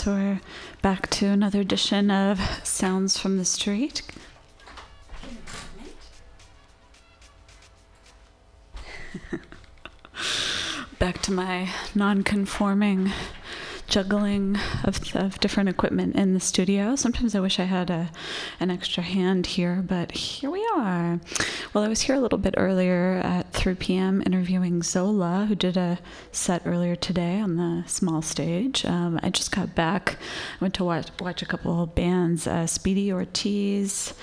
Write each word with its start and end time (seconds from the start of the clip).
guess 0.00 0.06
we're 0.06 0.40
back 0.80 1.10
to 1.10 1.26
another 1.26 1.60
edition 1.60 2.10
of 2.10 2.40
Sounds 2.64 3.18
from 3.18 3.36
the 3.36 3.44
Street. 3.44 4.00
back 10.98 11.20
to 11.20 11.30
my 11.32 11.68
non 11.94 12.22
conforming 12.22 13.12
juggling 13.88 14.56
of, 14.84 15.00
of 15.14 15.38
different 15.40 15.68
equipment 15.68 16.16
in 16.16 16.32
the 16.32 16.40
studio. 16.40 16.96
Sometimes 16.96 17.34
I 17.34 17.40
wish 17.40 17.60
I 17.60 17.64
had 17.64 17.90
a, 17.90 18.10
an 18.58 18.70
extra 18.70 19.02
hand 19.02 19.48
here, 19.48 19.84
but 19.86 20.12
here 20.12 20.50
we 20.50 20.66
are. 20.76 21.20
Well, 21.74 21.84
I 21.84 21.88
was 21.88 22.00
here 22.02 22.14
a 22.14 22.20
little 22.20 22.38
bit 22.38 22.54
earlier 22.56 23.20
at 23.22 23.49
3 23.60 23.74
p.m. 23.74 24.22
interviewing 24.24 24.82
Zola, 24.82 25.44
who 25.46 25.54
did 25.54 25.76
a 25.76 25.98
set 26.32 26.62
earlier 26.64 26.96
today 26.96 27.40
on 27.40 27.56
the 27.56 27.84
small 27.86 28.22
stage. 28.22 28.86
Um, 28.86 29.20
I 29.22 29.28
just 29.28 29.52
got 29.54 29.74
back. 29.74 30.16
I 30.58 30.64
went 30.64 30.72
to 30.76 30.84
watch, 30.84 31.08
watch 31.20 31.42
a 31.42 31.46
couple 31.46 31.82
of 31.82 31.94
bands, 31.94 32.46
uh, 32.46 32.66
Speedy 32.66 33.12
Ortiz 33.12 34.14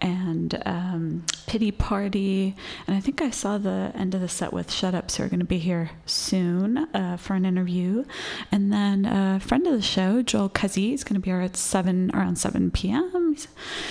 and 0.00 0.62
um, 0.64 1.24
Pity 1.46 1.70
Party. 1.70 2.54
And 2.86 2.96
I 2.96 3.00
think 3.00 3.22
I 3.22 3.30
saw 3.30 3.58
the 3.58 3.92
end 3.94 4.14
of 4.14 4.20
the 4.20 4.28
set 4.28 4.52
with 4.52 4.70
Shut 4.70 4.94
Ups, 4.94 5.16
who 5.16 5.24
are 5.24 5.28
going 5.28 5.40
to 5.40 5.46
be 5.46 5.58
here 5.58 5.90
soon 6.04 6.78
uh, 6.78 7.16
for 7.16 7.34
an 7.34 7.44
interview. 7.44 8.04
And 8.50 8.72
then 8.72 9.04
a 9.06 9.40
friend 9.40 9.66
of 9.66 9.72
the 9.72 9.82
show, 9.82 10.22
Joel 10.22 10.50
Cuzzy, 10.50 10.92
is 10.92 11.04
going 11.04 11.14
to 11.14 11.20
be 11.20 11.30
here 11.30 11.40
at 11.40 11.56
7, 11.56 12.10
around 12.14 12.36
7 12.36 12.70
p.m. 12.70 13.34
He 13.36 13.46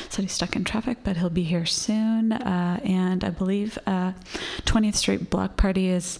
said 0.10 0.24
he's 0.24 0.32
stuck 0.32 0.56
in 0.56 0.64
traffic, 0.64 1.00
but 1.04 1.18
he'll 1.18 1.30
be 1.30 1.44
here 1.44 1.66
soon. 1.66 2.32
Uh, 2.32 2.80
and 2.84 3.24
I 3.24 3.30
believe 3.30 3.78
uh, 3.86 4.14
20th 4.66 4.96
Street 4.96 5.30
Block 5.30 5.58
Party 5.58 5.90
is 5.90 6.20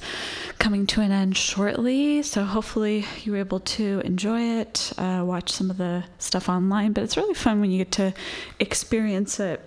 coming 0.60 0.88
to 0.88 1.02
an 1.02 1.12
end 1.12 1.38
shortly. 1.38 2.24
So 2.24 2.44
hopefully 2.44 3.06
you 3.24 3.34
were 3.34 3.38
able 3.40 3.60
to 3.60 4.02
enjoy 4.06 4.42
it, 4.42 4.94
uh, 4.98 5.24
watch 5.26 5.52
some 5.52 5.70
of 5.70 5.78
the 5.78 6.04
stuff 6.18 6.50
online. 6.50 6.94
But 6.94 7.04
it's 7.04 7.18
really 7.18 7.34
fun 7.34 7.62
when 7.62 7.72
you 7.72 7.80
get 7.80 7.92
to 7.94 8.14
experience 8.60 9.40
it 9.40 9.62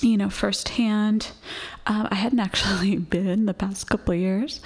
you 0.00 0.16
know, 0.16 0.30
firsthand. 0.30 1.28
Um, 1.86 2.08
I 2.10 2.16
hadn't 2.16 2.40
actually 2.40 2.96
been 3.16 3.46
the 3.46 3.54
past 3.54 3.88
couple 3.88 4.14
years, 4.14 4.60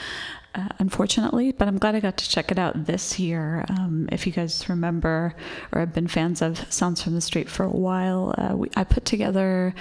uh, 0.55 0.69
unfortunately, 0.79 1.53
but 1.53 1.69
I'm 1.69 1.79
glad 1.79 1.95
I 1.95 2.01
got 2.01 2.17
to 2.19 2.29
check 2.29 2.51
it 2.51 2.59
out 2.59 2.87
this 2.87 3.19
year. 3.19 3.65
Um, 3.69 4.09
if 4.11 4.27
you 4.27 4.33
guys 4.33 4.69
remember 4.69 5.35
or 5.73 5.81
have 5.81 5.95
been 5.95 6.09
fans 6.09 6.43
of 6.43 6.73
Sounds 6.73 7.03
from 7.03 7.15
the 7.15 7.21
Street 7.21 7.49
for 7.49 7.65
a 7.65 7.71
while, 7.71 8.35
uh, 8.39 8.57
we, 8.57 8.69
I 8.77 8.85
put 8.85 9.05
together. 9.05 9.75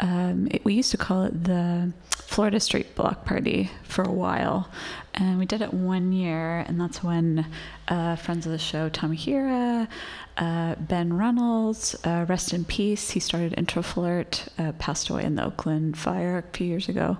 Um, 0.00 0.48
it, 0.50 0.64
we 0.64 0.74
used 0.74 0.90
to 0.90 0.96
call 0.96 1.22
it 1.24 1.44
the 1.44 1.92
Florida 2.10 2.58
Street 2.60 2.94
Block 2.94 3.24
Party 3.24 3.70
for 3.84 4.02
a 4.02 4.12
while, 4.12 4.68
and 5.14 5.38
we 5.38 5.46
did 5.46 5.62
it 5.62 5.72
one 5.72 6.12
year, 6.12 6.64
and 6.66 6.80
that's 6.80 7.02
when 7.02 7.46
uh, 7.88 8.16
friends 8.16 8.44
of 8.46 8.52
the 8.52 8.58
show, 8.58 8.88
Tommy 8.88 9.16
Hira, 9.16 9.88
uh, 10.36 10.74
Ben 10.76 11.12
Reynolds, 11.16 11.94
uh, 12.04 12.26
rest 12.28 12.52
in 12.52 12.64
peace. 12.64 13.10
He 13.10 13.20
started 13.20 13.54
Intro 13.56 13.82
Flirt, 13.82 14.46
uh, 14.58 14.72
passed 14.72 15.10
away 15.10 15.24
in 15.24 15.36
the 15.36 15.44
Oakland 15.44 15.96
fire 15.96 16.38
a 16.38 16.56
few 16.56 16.66
years 16.66 16.88
ago. 16.88 17.18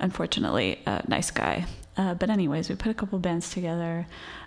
Unfortunately, 0.00 0.80
nice 1.08 1.30
guy. 1.30 1.66
Uh, 1.96 2.14
but 2.14 2.30
anyways, 2.30 2.68
we 2.68 2.74
put 2.74 2.90
a 2.90 2.94
couple 2.94 3.18
bands 3.18 3.50
together. 3.50 4.06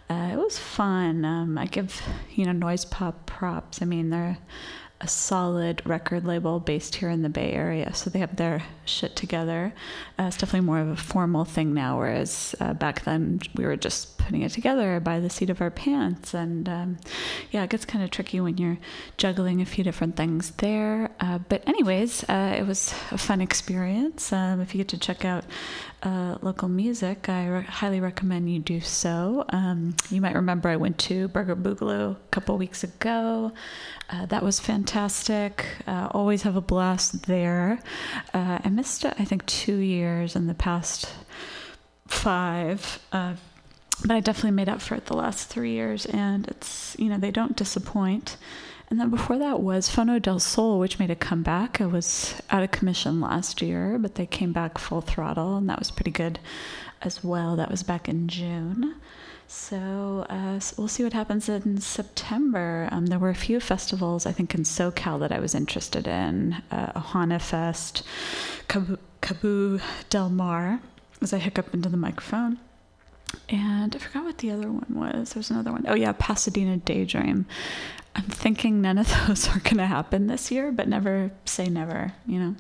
Uh, 0.09 0.29
it 0.31 0.37
was 0.37 0.57
fun. 0.57 1.25
Um, 1.25 1.57
I 1.57 1.65
give 1.65 2.01
you 2.35 2.45
know 2.45 2.51
Noise 2.51 2.85
Pop 2.85 3.25
props. 3.25 3.81
I 3.81 3.85
mean 3.85 4.09
they're 4.09 4.37
a 5.01 5.07
solid 5.07 5.81
record 5.85 6.25
label 6.25 6.59
based 6.59 6.95
here 6.95 7.09
in 7.09 7.21
the 7.21 7.29
Bay 7.29 7.51
Area, 7.51 7.93
so 7.93 8.09
they 8.09 8.19
have 8.19 8.37
their 8.37 8.63
shit 8.85 9.15
together. 9.15 9.73
Uh, 10.17 10.23
it's 10.23 10.37
definitely 10.37 10.65
more 10.65 10.79
of 10.79 10.87
a 10.87 10.95
formal 10.95 11.45
thing 11.45 11.73
now, 11.73 11.97
whereas 11.97 12.55
uh, 12.59 12.73
back 12.73 13.03
then 13.03 13.39
we 13.55 13.65
were 13.65 13.75
just 13.75 14.14
putting 14.25 14.41
it 14.41 14.51
together 14.51 14.99
by 14.99 15.19
the 15.19 15.29
seat 15.29 15.49
of 15.49 15.61
our 15.61 15.69
pants. 15.69 16.33
And 16.33 16.67
um, 16.67 16.97
yeah, 17.51 17.63
it 17.63 17.69
gets 17.69 17.85
kind 17.85 18.03
of 18.03 18.09
tricky 18.09 18.41
when 18.41 18.57
you're 18.57 18.79
juggling 19.17 19.61
a 19.61 19.65
few 19.65 19.83
different 19.83 20.15
things 20.15 20.51
there. 20.57 21.11
Uh, 21.19 21.37
but, 21.47 21.67
anyways, 21.67 22.23
uh, 22.27 22.55
it 22.57 22.65
was 22.65 22.93
a 23.11 23.17
fun 23.17 23.39
experience. 23.39 24.33
Um, 24.33 24.61
if 24.61 24.73
you 24.73 24.79
get 24.79 24.87
to 24.89 24.97
check 24.97 25.23
out 25.23 25.45
uh, 26.01 26.37
local 26.41 26.67
music, 26.67 27.29
I 27.29 27.47
re- 27.47 27.63
highly 27.63 27.99
recommend 27.99 28.51
you 28.51 28.59
do 28.59 28.81
so. 28.81 29.45
Um, 29.49 29.95
you 30.09 30.21
might 30.21 30.35
remember 30.35 30.69
I 30.69 30.75
went 30.75 30.97
to 30.99 31.27
Burger 31.29 31.55
Boogaloo 31.55 32.11
a 32.11 32.29
couple 32.31 32.57
weeks 32.57 32.83
ago. 32.83 33.51
Uh, 34.09 34.25
that 34.27 34.43
was 34.43 34.59
fantastic. 34.59 35.65
Uh, 35.87 36.07
always 36.11 36.41
have 36.43 36.55
a 36.55 36.61
blast 36.61 37.27
there. 37.27 37.79
Uh, 38.33 38.59
I 38.63 38.69
missed, 38.69 39.05
it, 39.05 39.13
I 39.19 39.25
think, 39.25 39.45
two 39.45 39.77
years 39.77 40.35
in 40.35 40.47
the 40.47 40.53
past 40.53 41.09
five. 42.07 42.99
Uh, 43.11 43.33
but 44.01 44.11
I 44.11 44.19
definitely 44.19 44.51
made 44.51 44.69
up 44.69 44.81
for 44.81 44.95
it 44.95 45.05
the 45.05 45.15
last 45.15 45.47
three 45.47 45.71
years, 45.71 46.05
and 46.05 46.47
it's, 46.47 46.95
you 46.99 47.09
know, 47.09 47.17
they 47.17 47.31
don't 47.31 47.55
disappoint. 47.55 48.37
And 48.89 48.99
then 48.99 49.09
before 49.09 49.37
that 49.39 49.61
was 49.61 49.89
Phono 49.89 50.21
del 50.21 50.39
Sol, 50.39 50.79
which 50.79 50.99
made 50.99 51.09
a 51.09 51.15
comeback. 51.15 51.81
It 51.81 51.87
was 51.87 52.39
out 52.51 52.61
of 52.61 52.71
commission 52.71 53.19
last 53.19 53.61
year, 53.61 53.97
but 53.97 54.15
they 54.15 54.27
came 54.27 54.53
back 54.53 54.77
full 54.77 55.01
throttle, 55.01 55.57
and 55.57 55.67
that 55.69 55.79
was 55.79 55.89
pretty 55.89 56.11
good 56.11 56.39
as 57.01 57.23
well. 57.23 57.55
That 57.55 57.71
was 57.71 57.83
back 57.83 58.07
in 58.07 58.27
June. 58.27 58.95
So 59.47 60.25
uh, 60.29 60.59
we'll 60.77 60.87
see 60.87 61.03
what 61.03 61.13
happens 61.13 61.49
in 61.49 61.79
September. 61.79 62.89
Um, 62.91 63.07
there 63.07 63.19
were 63.19 63.29
a 63.29 63.35
few 63.35 63.59
festivals, 63.59 64.25
I 64.25 64.31
think, 64.31 64.55
in 64.55 64.63
SoCal 64.63 65.19
that 65.19 65.31
I 65.31 65.39
was 65.39 65.55
interested 65.55 66.07
in 66.07 66.61
uh, 66.71 66.99
Ohana 66.99 67.41
Fest, 67.41 68.03
Cabo, 68.67 68.97
Cabo 69.21 69.79
Del 70.09 70.29
Mar, 70.29 70.79
as 71.21 71.33
I 71.33 71.37
hiccup 71.37 71.73
into 71.73 71.89
the 71.89 71.97
microphone. 71.97 72.59
And 73.49 73.95
I 73.95 73.99
forgot 73.99 74.23
what 74.23 74.37
the 74.39 74.51
other 74.51 74.71
one 74.71 74.85
was. 74.89 75.33
There's 75.33 75.51
another 75.51 75.71
one. 75.71 75.85
Oh, 75.87 75.95
yeah, 75.95 76.13
Pasadena 76.17 76.77
Daydream. 76.77 77.45
I'm 78.15 78.23
thinking 78.23 78.81
none 78.81 78.97
of 78.97 79.07
those 79.27 79.47
are 79.49 79.59
going 79.59 79.77
to 79.77 79.85
happen 79.85 80.27
this 80.27 80.51
year, 80.51 80.71
but 80.71 80.87
never 80.87 81.31
say 81.45 81.67
never, 81.67 82.13
you 82.25 82.39
know. 82.39 82.55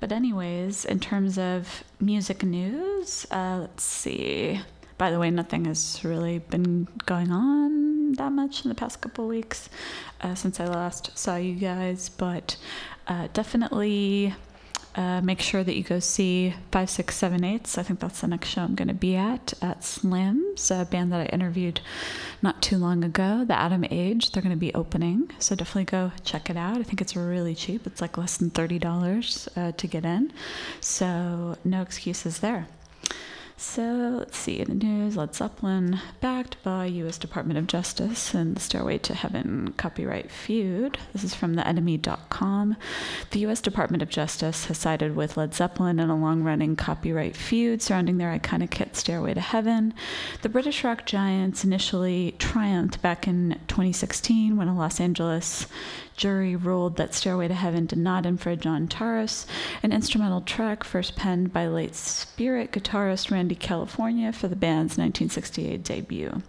But, 0.00 0.12
anyways, 0.12 0.84
in 0.84 1.00
terms 1.00 1.38
of 1.38 1.84
music 2.00 2.42
news, 2.42 3.26
uh, 3.30 3.58
let's 3.62 3.82
see. 3.82 4.60
By 4.98 5.10
the 5.10 5.18
way, 5.18 5.30
nothing 5.30 5.64
has 5.64 6.00
really 6.04 6.38
been 6.38 6.86
going 7.06 7.30
on 7.30 8.12
that 8.12 8.30
much 8.30 8.64
in 8.64 8.68
the 8.68 8.74
past 8.74 9.00
couple 9.00 9.26
weeks 9.26 9.68
uh, 10.20 10.34
since 10.34 10.60
I 10.60 10.66
last 10.66 11.16
saw 11.18 11.36
you 11.36 11.54
guys, 11.54 12.08
but 12.08 12.56
uh, 13.06 13.28
definitely 13.32 14.34
uh, 14.94 15.20
make 15.20 15.40
sure 15.40 15.64
that 15.64 15.76
you 15.76 15.82
go 15.82 15.98
see 15.98 16.50
5678. 16.70 17.78
I 17.78 17.82
think 17.82 18.00
that's 18.00 18.20
the 18.20 18.28
next 18.28 18.48
show 18.48 18.62
I'm 18.62 18.74
going 18.74 18.88
to 18.88 18.94
be 18.94 19.16
at 19.16 19.52
at 19.60 19.80
Slims, 19.80 20.70
a 20.70 20.84
band 20.84 21.12
that 21.12 21.20
I 21.20 21.26
interviewed 21.26 21.80
not 22.42 22.62
too 22.62 22.78
long 22.78 23.02
ago, 23.02 23.44
the 23.44 23.58
Atom 23.58 23.84
Age. 23.90 24.30
They're 24.30 24.42
going 24.42 24.54
to 24.54 24.56
be 24.56 24.74
opening, 24.74 25.30
so 25.38 25.54
definitely 25.54 25.84
go 25.84 26.12
check 26.22 26.48
it 26.48 26.56
out. 26.56 26.78
I 26.78 26.82
think 26.82 27.00
it's 27.00 27.16
really 27.16 27.54
cheap. 27.54 27.86
It's 27.86 28.00
like 28.00 28.16
less 28.16 28.36
than 28.36 28.50
$30 28.50 29.48
uh, 29.56 29.72
to 29.72 29.86
get 29.86 30.04
in, 30.04 30.32
so 30.80 31.56
no 31.64 31.82
excuses 31.82 32.38
there. 32.38 32.68
So 33.56 34.16
let's 34.18 34.36
see 34.36 34.58
in 34.58 34.68
the 34.68 34.74
news 34.74 35.16
Led 35.16 35.34
Zeppelin 35.34 36.00
backed 36.20 36.60
by 36.64 36.86
U.S. 36.86 37.18
Department 37.18 37.56
of 37.56 37.68
Justice 37.68 38.34
in 38.34 38.54
the 38.54 38.60
Stairway 38.60 38.98
to 38.98 39.14
Heaven 39.14 39.72
copyright 39.76 40.30
feud. 40.30 40.98
This 41.12 41.22
is 41.22 41.34
from 41.34 41.54
the 41.54 41.62
NME.com. 41.62 42.76
The 43.30 43.38
U.S. 43.40 43.60
Department 43.60 44.02
of 44.02 44.08
Justice 44.08 44.66
has 44.66 44.78
sided 44.78 45.14
with 45.14 45.36
Led 45.36 45.54
Zeppelin 45.54 46.00
in 46.00 46.10
a 46.10 46.16
long 46.16 46.42
running 46.42 46.74
copyright 46.74 47.36
feud 47.36 47.80
surrounding 47.80 48.18
their 48.18 48.36
iconic 48.36 48.74
hit 48.74 48.96
Stairway 48.96 49.34
to 49.34 49.40
Heaven. 49.40 49.94
The 50.42 50.48
British 50.48 50.82
rock 50.82 51.06
giants 51.06 51.62
initially 51.64 52.34
triumphed 52.38 53.00
back 53.02 53.28
in 53.28 53.60
2016 53.68 54.56
when 54.56 54.66
a 54.66 54.76
Los 54.76 55.00
Angeles 55.00 55.68
jury 56.16 56.56
ruled 56.56 56.96
that 56.96 57.14
Stairway 57.14 57.48
to 57.48 57.54
Heaven 57.54 57.86
did 57.86 57.98
not 57.98 58.26
infringe 58.26 58.66
on 58.66 58.88
Taurus, 58.88 59.46
an 59.82 59.92
instrumental 59.92 60.40
track 60.40 60.84
first 60.84 61.16
penned 61.16 61.52
by 61.52 61.66
late 61.66 61.94
Spirit 61.94 62.72
guitarist 62.72 63.30
Randy 63.30 63.54
California 63.54 64.32
for 64.32 64.48
the 64.48 64.56
band's 64.56 64.96
1968 64.98 65.82
debut. 65.82 66.42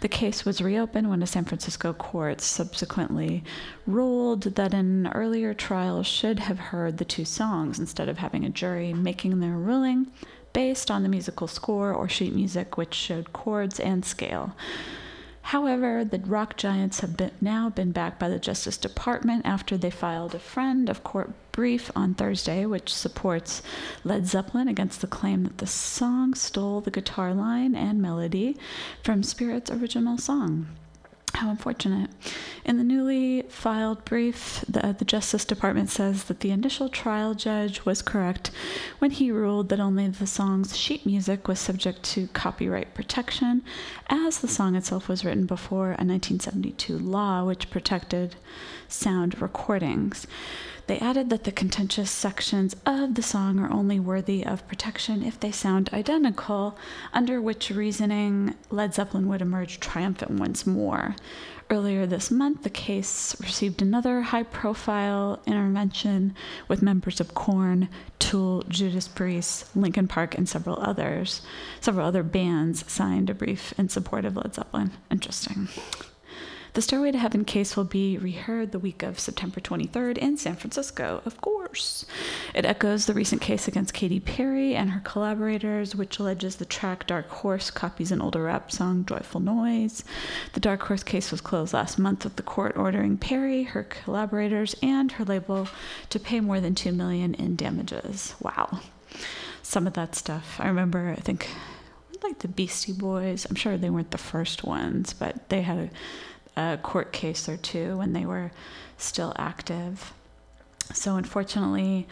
The 0.00 0.08
case 0.08 0.44
was 0.44 0.60
reopened 0.60 1.10
when 1.10 1.22
a 1.22 1.26
San 1.26 1.44
Francisco 1.44 1.92
court 1.92 2.40
subsequently 2.40 3.44
ruled 3.86 4.42
that 4.42 4.74
an 4.74 5.08
earlier 5.08 5.54
trial 5.54 6.02
should 6.02 6.40
have 6.40 6.58
heard 6.58 6.98
the 6.98 7.04
two 7.04 7.24
songs 7.24 7.78
instead 7.78 8.08
of 8.08 8.18
having 8.18 8.44
a 8.44 8.50
jury 8.50 8.92
making 8.92 9.40
their 9.40 9.56
ruling 9.56 10.08
based 10.52 10.90
on 10.90 11.02
the 11.02 11.08
musical 11.08 11.46
score 11.46 11.92
or 11.92 12.08
sheet 12.08 12.34
music, 12.34 12.76
which 12.76 12.94
showed 12.94 13.32
chords 13.32 13.78
and 13.78 14.04
scale. 14.04 14.54
However, 15.48 16.06
the 16.06 16.18
rock 16.20 16.56
giants 16.56 17.00
have 17.00 17.18
been, 17.18 17.30
now 17.38 17.68
been 17.68 17.92
backed 17.92 18.18
by 18.18 18.30
the 18.30 18.38
Justice 18.38 18.78
Department 18.78 19.44
after 19.44 19.76
they 19.76 19.90
filed 19.90 20.34
a 20.34 20.38
friend 20.38 20.88
of 20.88 21.04
court 21.04 21.32
brief 21.52 21.90
on 21.94 22.14
Thursday, 22.14 22.64
which 22.64 22.92
supports 22.92 23.62
Led 24.04 24.26
Zeppelin 24.26 24.68
against 24.68 25.02
the 25.02 25.06
claim 25.06 25.44
that 25.44 25.58
the 25.58 25.66
song 25.66 26.32
stole 26.32 26.80
the 26.80 26.90
guitar 26.90 27.34
line 27.34 27.74
and 27.74 28.00
melody 28.00 28.56
from 29.02 29.22
Spirit's 29.22 29.70
original 29.70 30.16
song. 30.16 30.66
How 31.34 31.50
unfortunate. 31.50 32.10
In 32.64 32.78
the 32.78 32.84
newly 32.84 33.42
filed 33.48 34.04
brief, 34.04 34.64
the, 34.68 34.94
the, 34.96 35.04
Justice 35.04 35.44
Department 35.44 35.90
says 35.90 36.24
that 36.24 36.40
the 36.40 36.52
initial 36.52 36.88
trial 36.88 37.34
judge 37.34 37.84
was 37.84 38.02
correct 38.02 38.52
when 39.00 39.10
he 39.10 39.32
ruled 39.32 39.68
that 39.68 39.80
only 39.80 40.06
the 40.06 40.28
song's 40.28 40.76
sheet 40.76 41.04
music 41.04 41.48
was 41.48 41.58
subject 41.58 42.04
to 42.04 42.28
copyright 42.28 42.94
protection, 42.94 43.62
as 44.08 44.38
the 44.38 44.48
song 44.48 44.76
itself 44.76 45.08
was 45.08 45.24
written 45.24 45.44
before 45.44 45.86
a 45.88 46.06
1972 46.06 46.96
law 46.98 47.44
which 47.44 47.68
protected 47.68 48.36
sound 48.86 49.42
recordings. 49.42 50.28
They 50.86 50.98
added 50.98 51.30
that 51.30 51.44
the 51.44 51.52
contentious 51.52 52.10
sections 52.10 52.76
of 52.84 53.14
the 53.14 53.22
song 53.22 53.58
are 53.58 53.72
only 53.72 53.98
worthy 53.98 54.44
of 54.44 54.68
protection 54.68 55.22
if 55.22 55.40
they 55.40 55.50
sound 55.50 55.88
identical, 55.94 56.76
under 57.12 57.40
which 57.40 57.70
reasoning 57.70 58.54
Led 58.70 58.92
Zeppelin 58.92 59.26
would 59.28 59.40
emerge 59.40 59.80
triumphant 59.80 60.32
once 60.32 60.66
more. 60.66 61.16
Earlier 61.70 62.04
this 62.04 62.30
month, 62.30 62.62
the 62.62 62.70
case 62.70 63.34
received 63.40 63.80
another 63.80 64.20
high 64.20 64.42
profile 64.42 65.40
intervention 65.46 66.34
with 66.68 66.82
members 66.82 67.18
of 67.18 67.32
Korn, 67.32 67.88
Tool, 68.18 68.62
Judas 68.68 69.08
Priest, 69.08 69.74
Linkin 69.74 70.06
Park, 70.06 70.36
and 70.36 70.46
several 70.46 70.78
others. 70.80 71.40
Several 71.80 72.06
other 72.06 72.22
bands 72.22 72.84
signed 72.92 73.30
a 73.30 73.34
brief 73.34 73.72
in 73.78 73.88
support 73.88 74.26
of 74.26 74.36
Led 74.36 74.54
Zeppelin. 74.54 74.90
Interesting. 75.10 75.68
The 76.74 76.82
Stairway 76.82 77.12
to 77.12 77.18
Heaven 77.18 77.44
case 77.44 77.76
will 77.76 77.84
be 77.84 78.18
reheard 78.18 78.72
the 78.72 78.80
week 78.80 79.04
of 79.04 79.20
September 79.20 79.60
23rd 79.60 80.18
in 80.18 80.36
San 80.36 80.56
Francisco, 80.56 81.22
of 81.24 81.40
course. 81.40 82.04
It 82.52 82.64
echoes 82.64 83.06
the 83.06 83.14
recent 83.14 83.40
case 83.40 83.68
against 83.68 83.94
Katy 83.94 84.18
Perry 84.18 84.74
and 84.74 84.90
her 84.90 85.00
collaborators, 85.04 85.94
which 85.94 86.18
alleges 86.18 86.56
the 86.56 86.64
track 86.64 87.06
Dark 87.06 87.28
Horse 87.28 87.70
copies 87.70 88.10
an 88.10 88.20
older 88.20 88.42
rap 88.42 88.72
song, 88.72 89.04
Joyful 89.04 89.38
Noise. 89.38 90.02
The 90.54 90.60
Dark 90.60 90.82
Horse 90.82 91.04
case 91.04 91.30
was 91.30 91.40
closed 91.40 91.74
last 91.74 91.96
month 91.96 92.24
with 92.24 92.34
the 92.34 92.42
court 92.42 92.76
ordering 92.76 93.18
Perry, 93.18 93.62
her 93.62 93.84
collaborators, 93.84 94.74
and 94.82 95.12
her 95.12 95.24
label 95.24 95.68
to 96.10 96.18
pay 96.18 96.40
more 96.40 96.60
than 96.60 96.74
2 96.74 96.90
million 96.90 97.34
in 97.34 97.54
damages. 97.54 98.34
Wow. 98.40 98.80
Some 99.62 99.86
of 99.86 99.92
that 99.92 100.16
stuff. 100.16 100.56
I 100.58 100.66
remember, 100.66 101.14
I 101.16 101.20
think 101.20 101.48
like 102.24 102.40
the 102.40 102.48
Beastie 102.48 102.92
Boys. 102.92 103.46
I'm 103.48 103.54
sure 103.54 103.76
they 103.76 103.90
weren't 103.90 104.10
the 104.10 104.18
first 104.18 104.64
ones, 104.64 105.12
but 105.12 105.48
they 105.50 105.62
had 105.62 105.78
a 105.78 105.90
a 106.56 106.78
court 106.82 107.12
case 107.12 107.48
or 107.48 107.56
two 107.56 107.96
when 107.96 108.12
they 108.12 108.24
were 108.24 108.52
still 108.98 109.32
active. 109.36 110.12
So, 110.92 111.16
unfortunately, 111.16 112.06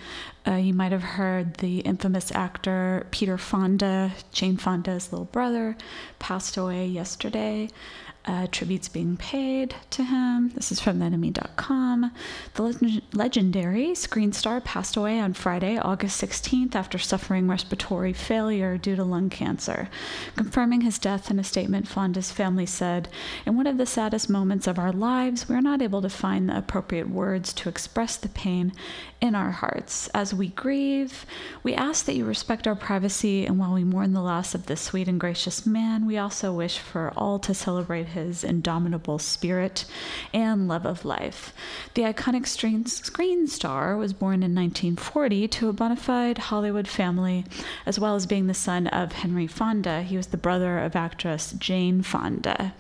uh, 0.47 0.55
you 0.55 0.73
might 0.73 0.93
have 0.93 1.03
heard 1.03 1.59
the 1.59 1.81
infamous 1.81 2.33
actor 2.33 3.07
Peter 3.11 3.37
Fonda, 3.37 4.13
Jane 4.33 4.57
Fonda's 4.57 5.13
little 5.13 5.27
brother, 5.27 5.77
passed 6.19 6.57
away 6.57 6.87
yesterday 6.87 7.69
uh, 8.25 8.47
tributes 8.53 8.89
being 8.89 9.17
paid 9.17 9.75
to 9.91 10.05
him. 10.05 10.51
This 10.51 10.71
is 10.71 10.81
from 10.81 11.01
NME.com. 11.01 12.13
The 12.55 12.63
leg- 12.63 13.03
legendary 13.13 13.95
screen 13.95 14.33
star 14.33 14.61
passed 14.61 14.97
away 14.97 15.19
on 15.19 15.33
Friday, 15.33 15.77
August 15.77 16.23
16th, 16.23 16.75
after 16.75 16.99
suffering 16.99 17.49
respiratory 17.49 18.13
failure 18.13 18.79
due 18.79 18.95
to 18.95 19.05
lung 19.05 19.29
cancer. 19.29 19.89
Confirming 20.37 20.83
his 20.83 20.99
death 20.99 21.31
in 21.31 21.39
a 21.39 21.45
statement, 21.45 21.89
Fonda's 21.89 22.31
family 22.31 22.67
said, 22.67 23.09
In 23.45 23.57
one 23.57 23.67
of 23.67 23.77
the 23.79 23.87
saddest 23.87 24.31
moments 24.31 24.67
of 24.67 24.79
our 24.79 24.93
lives, 24.93 25.49
we 25.49 25.57
are 25.57 25.63
not 25.63 25.83
able 25.83 26.03
to 26.03 26.09
find 26.09 26.49
the 26.49 26.57
appropriate 26.57 27.11
words 27.11 27.53
to 27.55 27.69
express 27.69 28.17
the 28.17 28.29
pain 28.29 28.73
in 29.21 29.35
our 29.35 29.51
hearts. 29.51 30.09
As 30.09 30.35
we 30.35 30.49
grieve, 30.49 31.27
we 31.63 31.75
ask 31.75 32.07
that 32.07 32.15
you 32.15 32.25
respect 32.25 32.67
our 32.67 32.75
privacy, 32.75 33.47
and 33.47 33.59
while 33.59 33.73
we 33.73 33.85
mourn 33.85 34.13
the 34.13 34.21
loss 34.21 34.55
of 34.55 34.67
this 34.67 34.81
sweet 34.81 35.09
and 35.09 35.19
gracious 35.19 35.67
man, 35.67 36.07
we 36.07 36.19
also 36.19 36.53
wish 36.53 36.79
for 36.79 37.13
all 37.17 37.39
to 37.39 37.55
celebrate 37.55 38.12
his 38.13 38.43
indomitable 38.45 39.19
spirit 39.19 39.85
and 40.33 40.69
love 40.69 40.87
of 40.87 41.05
life. 41.05 41.53
The 41.95 42.03
iconic 42.03 42.47
screen 42.47 43.47
star 43.47 43.97
was 43.97 44.13
born 44.13 44.43
in 44.43 44.55
1940 44.55 45.49
to 45.49 45.69
a 45.69 45.73
bona 45.73 45.97
fide 45.97 46.39
Hollywood 46.39 46.89
family, 46.89 47.45
as 47.85 47.99
well 47.99 48.15
as 48.15 48.27
being 48.27 48.47
the 48.47 48.55
son 48.55 48.87
of 48.87 49.13
Henry 49.13 49.47
Fonda. 49.47 50.03
He 50.03 50.17
was 50.17 50.29
the 50.29 50.37
brother 50.37 50.79
of 50.79 50.97
actress 50.97 51.53
Jane 51.53 52.03
Fonda. 52.03 52.75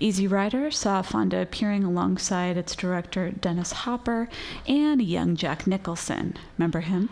Easy 0.00 0.26
Rider 0.26 0.70
saw 0.70 1.02
Fonda 1.02 1.40
appearing 1.40 1.84
alongside 1.84 2.56
its 2.56 2.74
director 2.74 3.30
Dennis 3.30 3.72
Hopper 3.72 4.28
and 4.66 5.02
young 5.02 5.36
Jack 5.36 5.66
Nicholson. 5.66 6.34
Remember 6.58 6.80
him? 6.80 7.08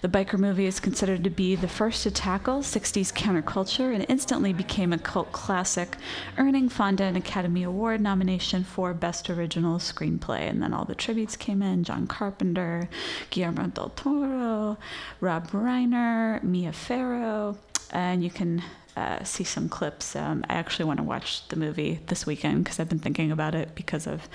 The 0.00 0.08
biker 0.08 0.38
movie 0.38 0.66
is 0.66 0.80
considered 0.80 1.24
to 1.24 1.30
be 1.30 1.54
the 1.56 1.68
first 1.68 2.02
to 2.02 2.10
tackle 2.10 2.60
60s 2.60 3.12
counterculture 3.12 3.94
and 3.94 4.06
instantly 4.08 4.52
became 4.52 4.92
a 4.92 4.98
cult 4.98 5.32
classic, 5.32 5.96
earning 6.38 6.68
Fonda 6.68 7.01
an 7.02 7.16
Academy 7.16 7.62
Award 7.62 8.00
nomination 8.00 8.64
for 8.64 8.94
Best 8.94 9.28
Original 9.28 9.78
Screenplay. 9.78 10.48
And 10.48 10.62
then 10.62 10.72
all 10.72 10.84
the 10.84 10.94
tributes 10.94 11.36
came 11.36 11.62
in 11.62 11.84
John 11.84 12.06
Carpenter, 12.06 12.88
Guillermo 13.30 13.68
del 13.68 13.90
Toro, 13.90 14.78
Rob 15.20 15.50
Reiner, 15.50 16.42
Mia 16.42 16.72
Farrow. 16.72 17.58
And 17.90 18.24
you 18.24 18.30
can 18.30 18.62
uh, 18.96 19.22
see 19.24 19.44
some 19.44 19.68
clips. 19.68 20.14
Um, 20.16 20.44
I 20.48 20.54
actually 20.54 20.84
want 20.84 20.98
to 20.98 21.04
watch 21.04 21.46
the 21.48 21.56
movie 21.56 22.00
this 22.06 22.26
weekend 22.26 22.64
because 22.64 22.78
I've 22.78 22.88
been 22.88 22.98
thinking 22.98 23.30
about 23.30 23.54
it 23.54 23.74
because 23.74 24.06
of, 24.06 24.28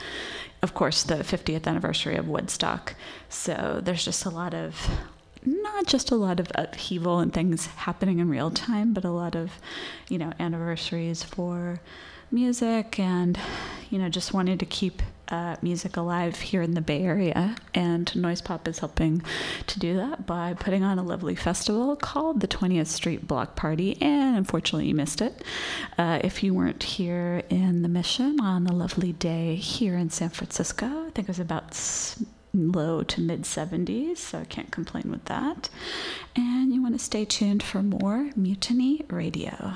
of 0.61 0.73
course, 0.73 1.03
the 1.03 1.15
50th 1.15 1.67
anniversary 1.67 2.15
of 2.15 2.27
Woodstock. 2.27 2.95
So 3.29 3.79
there's 3.83 4.05
just 4.05 4.25
a 4.25 4.29
lot 4.29 4.53
of 4.53 4.89
not 5.45 5.85
just 5.85 6.11
a 6.11 6.15
lot 6.15 6.39
of 6.39 6.51
upheaval 6.55 7.19
and 7.19 7.33
things 7.33 7.67
happening 7.67 8.19
in 8.19 8.29
real 8.29 8.51
time, 8.51 8.93
but 8.93 9.05
a 9.05 9.11
lot 9.11 9.35
of, 9.35 9.51
you 10.09 10.17
know, 10.17 10.33
anniversaries 10.39 11.23
for 11.23 11.79
music 12.31 12.99
and, 12.99 13.39
you 13.89 13.97
know, 13.97 14.09
just 14.09 14.33
wanted 14.33 14.59
to 14.59 14.65
keep 14.65 15.01
uh, 15.29 15.55
music 15.61 15.97
alive 15.97 16.39
here 16.39 16.61
in 16.61 16.73
the 16.73 16.81
Bay 16.81 17.03
Area. 17.03 17.55
And 17.73 18.13
Noise 18.15 18.41
Pop 18.41 18.67
is 18.67 18.79
helping 18.79 19.21
to 19.67 19.79
do 19.79 19.95
that 19.97 20.25
by 20.25 20.53
putting 20.53 20.83
on 20.83 20.99
a 20.99 21.03
lovely 21.03 21.35
festival 21.35 21.95
called 21.95 22.39
the 22.39 22.47
20th 22.47 22.87
Street 22.87 23.27
Block 23.27 23.55
Party. 23.55 24.01
And 24.01 24.37
unfortunately, 24.37 24.87
you 24.87 24.95
missed 24.95 25.21
it. 25.21 25.43
Uh, 25.97 26.19
if 26.23 26.43
you 26.43 26.53
weren't 26.53 26.83
here 26.83 27.43
in 27.49 27.81
the 27.81 27.89
Mission 27.89 28.39
on 28.41 28.67
a 28.67 28.73
lovely 28.73 29.13
day 29.13 29.55
here 29.55 29.97
in 29.97 30.09
San 30.09 30.29
Francisco, 30.29 30.85
I 30.85 31.09
think 31.11 31.19
it 31.19 31.27
was 31.27 31.39
about 31.39 31.75
low 32.53 33.03
to 33.03 33.21
mid 33.21 33.43
70s, 33.43 34.17
so 34.17 34.39
I 34.39 34.45
can't 34.45 34.71
complain 34.71 35.11
with 35.11 35.25
that. 35.25 35.69
And 36.35 36.73
you 36.73 36.81
want 36.81 36.97
to 36.97 37.03
stay 37.03 37.25
tuned 37.25 37.63
for 37.63 37.83
more 37.83 38.31
Mutiny 38.35 39.03
Radio. 39.09 39.73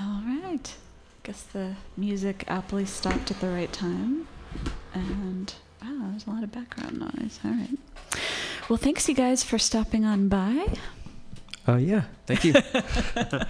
All 0.00 0.22
right. 0.26 0.74
Guess 1.22 1.42
the 1.52 1.74
music 1.96 2.44
aptly 2.48 2.84
stopped 2.84 3.30
at 3.30 3.40
the 3.40 3.48
right 3.48 3.72
time. 3.72 4.26
And 4.94 5.52
wow, 5.82 6.08
there's 6.10 6.26
a 6.26 6.30
lot 6.30 6.42
of 6.42 6.52
background 6.52 6.98
noise. 7.00 7.40
All 7.44 7.50
right. 7.50 7.78
Well, 8.68 8.76
thanks 8.76 9.08
you 9.08 9.14
guys 9.14 9.42
for 9.42 9.58
stopping 9.58 10.04
on 10.04 10.28
by. 10.28 10.66
Uh, 11.66 11.76
yeah. 11.76 12.04
Thank 12.26 12.44
you. 12.44 12.54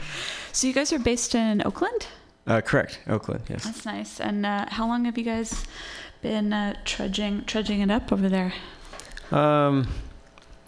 So 0.50 0.66
you 0.66 0.72
guys 0.72 0.92
are 0.92 0.98
based 0.98 1.34
in 1.36 1.62
Oakland? 1.64 2.08
uh, 2.46 2.60
correct. 2.62 3.00
Oakland. 3.06 3.42
Yes. 3.48 3.64
That's 3.64 3.84
nice. 3.84 4.18
And 4.18 4.44
uh, 4.44 4.64
how 4.70 4.88
long 4.88 5.04
have 5.04 5.16
you 5.16 5.22
guys 5.22 5.64
been 6.22 6.52
uh, 6.52 6.74
trudging 6.84 7.44
trudging 7.44 7.80
it 7.80 7.90
up 7.92 8.10
over 8.12 8.28
there? 8.28 8.52
Um, 9.30 9.86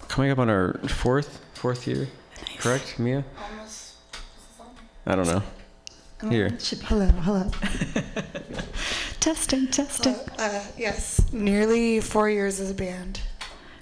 coming 0.07 0.31
up 0.31 0.39
on 0.39 0.49
our 0.49 0.75
fourth 0.87 1.41
fourth 1.55 1.89
year. 1.89 2.09
Correct, 2.59 2.99
Mia? 3.01 3.25
Almost. 3.51 3.95
I 5.07 5.17
don't 5.17 5.27
know. 5.27 5.43
Here. 6.29 6.51
Should 6.59 6.81
be 6.81 6.87
Hello, 6.87 7.07
hello. 7.07 7.51
testing, 9.21 9.67
testing. 9.69 10.15
hello. 10.15 10.25
Uh, 10.39 10.65
yes, 10.77 11.21
nearly 11.33 12.01
four 12.01 12.29
years 12.29 12.61
as 12.61 12.71
a 12.71 12.75
band. 12.75 13.21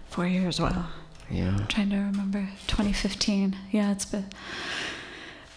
Four 0.09 0.27
years. 0.27 0.61
Wow. 0.61 0.87
Yeah. 1.31 1.59
trying 1.69 1.91
to 1.91 1.97
remember 1.97 2.49
2015 2.69 3.55
yeah 3.71 3.93
it's 3.93 4.07
been 4.07 4.25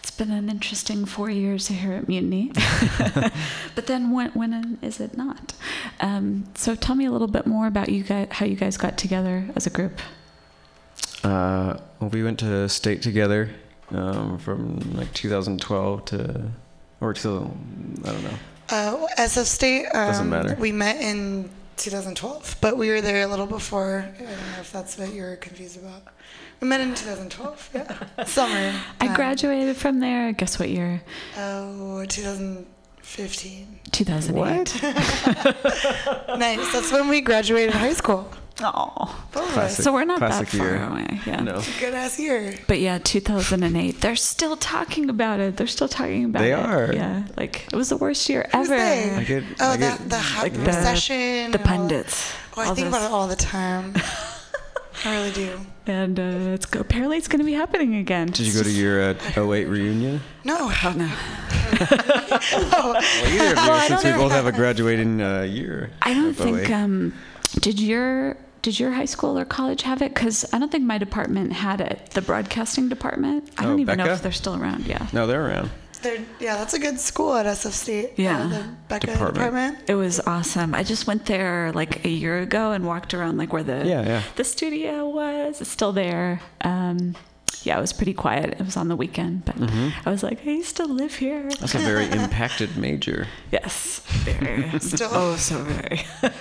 it's 0.02 0.10
been 0.10 0.30
an 0.30 0.50
interesting 0.50 1.06
four 1.06 1.30
years 1.30 1.68
here 1.68 1.94
at 1.94 2.08
mutiny 2.08 2.52
but 3.74 3.86
then 3.86 4.10
when 4.10 4.32
when 4.32 4.76
is 4.82 5.00
it 5.00 5.16
not 5.16 5.54
um, 6.00 6.44
so 6.54 6.74
tell 6.74 6.94
me 6.94 7.06
a 7.06 7.10
little 7.10 7.26
bit 7.26 7.46
more 7.46 7.66
about 7.66 7.88
you 7.88 8.02
guys 8.02 8.28
how 8.32 8.44
you 8.44 8.54
guys 8.54 8.76
got 8.76 8.98
together 8.98 9.48
as 9.56 9.66
a 9.66 9.70
group 9.70 9.98
Uh, 11.24 11.78
well, 12.00 12.10
we 12.10 12.22
went 12.22 12.38
to 12.40 12.68
state 12.68 13.00
together 13.00 13.48
um, 13.92 14.36
from 14.38 14.78
like 14.94 15.10
2012 15.14 16.04
to 16.04 16.50
or 17.02 17.12
2000. 17.12 18.02
I 18.04 18.12
don't 18.12 18.22
know. 18.22 18.38
Uh, 18.70 19.06
SF 19.18 19.44
State. 19.44 19.86
Um, 19.86 20.06
Doesn't 20.06 20.30
matter. 20.30 20.56
We 20.58 20.72
met 20.72 21.00
in 21.00 21.50
2012, 21.76 22.56
but 22.60 22.76
we 22.76 22.88
were 22.90 23.00
there 23.00 23.22
a 23.22 23.26
little 23.26 23.46
before. 23.46 24.06
I 24.16 24.18
don't 24.18 24.28
know 24.28 24.60
if 24.60 24.72
that's 24.72 24.96
what 24.96 25.12
you're 25.12 25.36
confused 25.36 25.78
about. 25.78 26.02
We 26.60 26.68
met 26.68 26.80
in 26.80 26.94
2012. 26.94 27.70
Yeah, 27.74 28.24
summer. 28.24 28.72
i 29.00 29.06
um, 29.08 29.14
graduated 29.14 29.76
from 29.76 29.98
there 30.00 30.32
guess 30.32 30.58
what 30.60 30.68
year 30.70 31.02
Oh, 31.36 32.04
2015. 32.06 33.80
2008 33.90 34.82
nice. 36.38 36.72
That's 36.72 36.92
when 36.92 37.08
we 37.08 37.20
graduated 37.20 37.74
high 37.74 37.92
school. 37.94 38.30
Oh 38.64 39.24
Both. 39.32 39.52
Classic. 39.52 39.84
so 39.84 39.92
we're 39.92 40.04
not 40.04 40.20
that 40.20 40.30
classic 40.30 40.48
far 40.60 40.66
year. 40.68 40.84
away 40.84 41.20
yeah 41.26 41.40
No. 41.42 41.56
It's 41.56 41.76
a 41.76 41.80
good 41.80 41.94
ass 41.94 42.18
year. 42.18 42.54
But 42.66 42.80
yeah, 42.80 42.98
2008. 42.98 44.00
They're 44.00 44.16
still 44.16 44.56
talking 44.56 45.08
about 45.10 45.40
it. 45.40 45.56
They're 45.56 45.66
still 45.66 45.88
talking 45.88 46.24
about 46.26 46.40
They 46.40 46.52
it. 46.52 46.58
are. 46.58 46.92
Yeah, 46.92 47.24
like 47.36 47.66
it 47.72 47.76
was 47.76 47.88
the 47.88 47.96
worst 47.96 48.28
year 48.28 48.48
Who's 48.52 48.70
ever. 48.70 48.76
they? 48.76 49.10
I 49.14 49.24
get. 49.24 49.44
Oh, 49.60 49.70
I 49.72 49.76
that 49.78 50.08
the 50.08 50.18
hype 50.18 50.42
like 50.42 50.52
the- 50.54 50.60
recession. 50.60 51.50
the 51.52 51.58
and 51.58 51.64
pundits. 51.64 52.32
Oh, 52.56 52.62
I 52.62 52.66
think 52.74 52.78
those- 52.78 52.88
about 52.88 53.02
it 53.06 53.10
all 53.12 53.28
the 53.28 53.36
time. 53.36 53.94
I 55.04 55.14
really 55.16 55.32
do. 55.32 55.58
And 55.86 56.20
uh, 56.20 56.54
it's 56.54 56.66
go- 56.66 56.78
apparently 56.80 57.16
it's 57.16 57.26
going 57.26 57.40
to 57.40 57.44
be 57.44 57.54
happening 57.54 57.96
again. 57.96 58.28
Did 58.28 58.40
you 58.46 58.52
go 58.52 58.62
to 58.62 58.70
your 58.70 59.02
uh, 59.02 59.14
08 59.52 59.64
reunion? 59.66 60.20
No. 60.44 60.56
Oh 60.70 60.94
no, 60.96 61.10
Oh, 61.80 61.80
Well, 62.72 62.96
either 63.26 63.44
of 63.46 63.50
you, 63.50 63.54
Well, 63.56 63.88
since 63.88 64.04
we 64.04 64.12
both 64.12 64.30
have 64.32 64.46
a 64.46 64.52
graduating 64.52 65.20
uh, 65.20 65.42
year. 65.42 65.90
I 66.02 66.14
don't 66.14 66.34
think. 66.34 66.58
08. 66.68 66.70
Um, 66.72 67.14
did 67.60 67.80
your 67.80 68.36
did 68.62 68.78
your 68.78 68.92
high 68.92 69.04
school 69.06 69.38
or 69.38 69.44
college 69.44 69.82
have 69.82 70.02
it? 70.02 70.14
Because 70.14 70.44
I 70.52 70.58
don't 70.58 70.70
think 70.70 70.84
my 70.84 70.98
department 70.98 71.52
had 71.52 71.80
it. 71.80 72.10
The 72.10 72.22
broadcasting 72.22 72.88
department. 72.88 73.50
I 73.58 73.64
don't 73.64 73.78
Oh, 73.78 73.80
even 73.80 73.98
know 73.98 74.06
if 74.06 74.22
they're 74.22 74.32
still 74.32 74.54
around. 74.56 74.86
Yeah. 74.86 75.06
No, 75.12 75.26
they're 75.26 75.44
around. 75.46 75.70
they're, 76.02 76.24
yeah, 76.40 76.56
that's 76.56 76.74
a 76.74 76.78
good 76.78 76.98
school 76.98 77.34
at 77.34 77.46
SF 77.46 77.72
State. 77.72 78.10
Yeah. 78.16 78.44
Uh, 78.44 78.48
the 78.48 78.64
BECA 78.88 79.00
Department. 79.00 79.34
department. 79.34 79.78
It 79.88 79.94
was 79.96 80.20
awesome. 80.20 80.74
I 80.74 80.82
just 80.84 81.06
went 81.06 81.26
there 81.26 81.72
like 81.74 82.04
a 82.04 82.08
year 82.08 82.38
ago 82.40 82.72
and 82.72 82.86
walked 82.86 83.14
around 83.14 83.36
like 83.36 83.52
where 83.52 83.62
the 83.64 83.84
Yeah, 83.86 84.02
yeah. 84.06 84.22
the 84.36 84.44
studio 84.44 85.08
was. 85.08 85.60
It's 85.60 85.70
still 85.70 85.92
there. 85.92 86.40
Um, 86.62 87.14
yeah, 87.64 87.78
it 87.78 87.80
was 87.80 87.92
pretty 87.92 88.14
quiet. 88.14 88.50
It 88.58 88.64
was 88.64 88.76
on 88.76 88.88
the 88.88 88.96
weekend, 88.96 89.44
but 89.44 89.54
I 90.04 90.10
was 90.10 90.24
like, 90.24 90.44
I 90.46 90.50
used 90.50 90.76
to 90.78 90.84
live 90.84 91.14
here. 91.14 91.38
Mm-hmm. 91.42 91.60
That's 91.60 91.74
a 91.76 91.78
very 91.78 92.06
impacted 92.10 92.76
major. 92.76 93.28
Yes, 93.52 94.00
very. 94.24 94.68
Still. 94.80 95.10
oh, 95.12 95.36
so 95.36 95.58
very. 95.62 96.00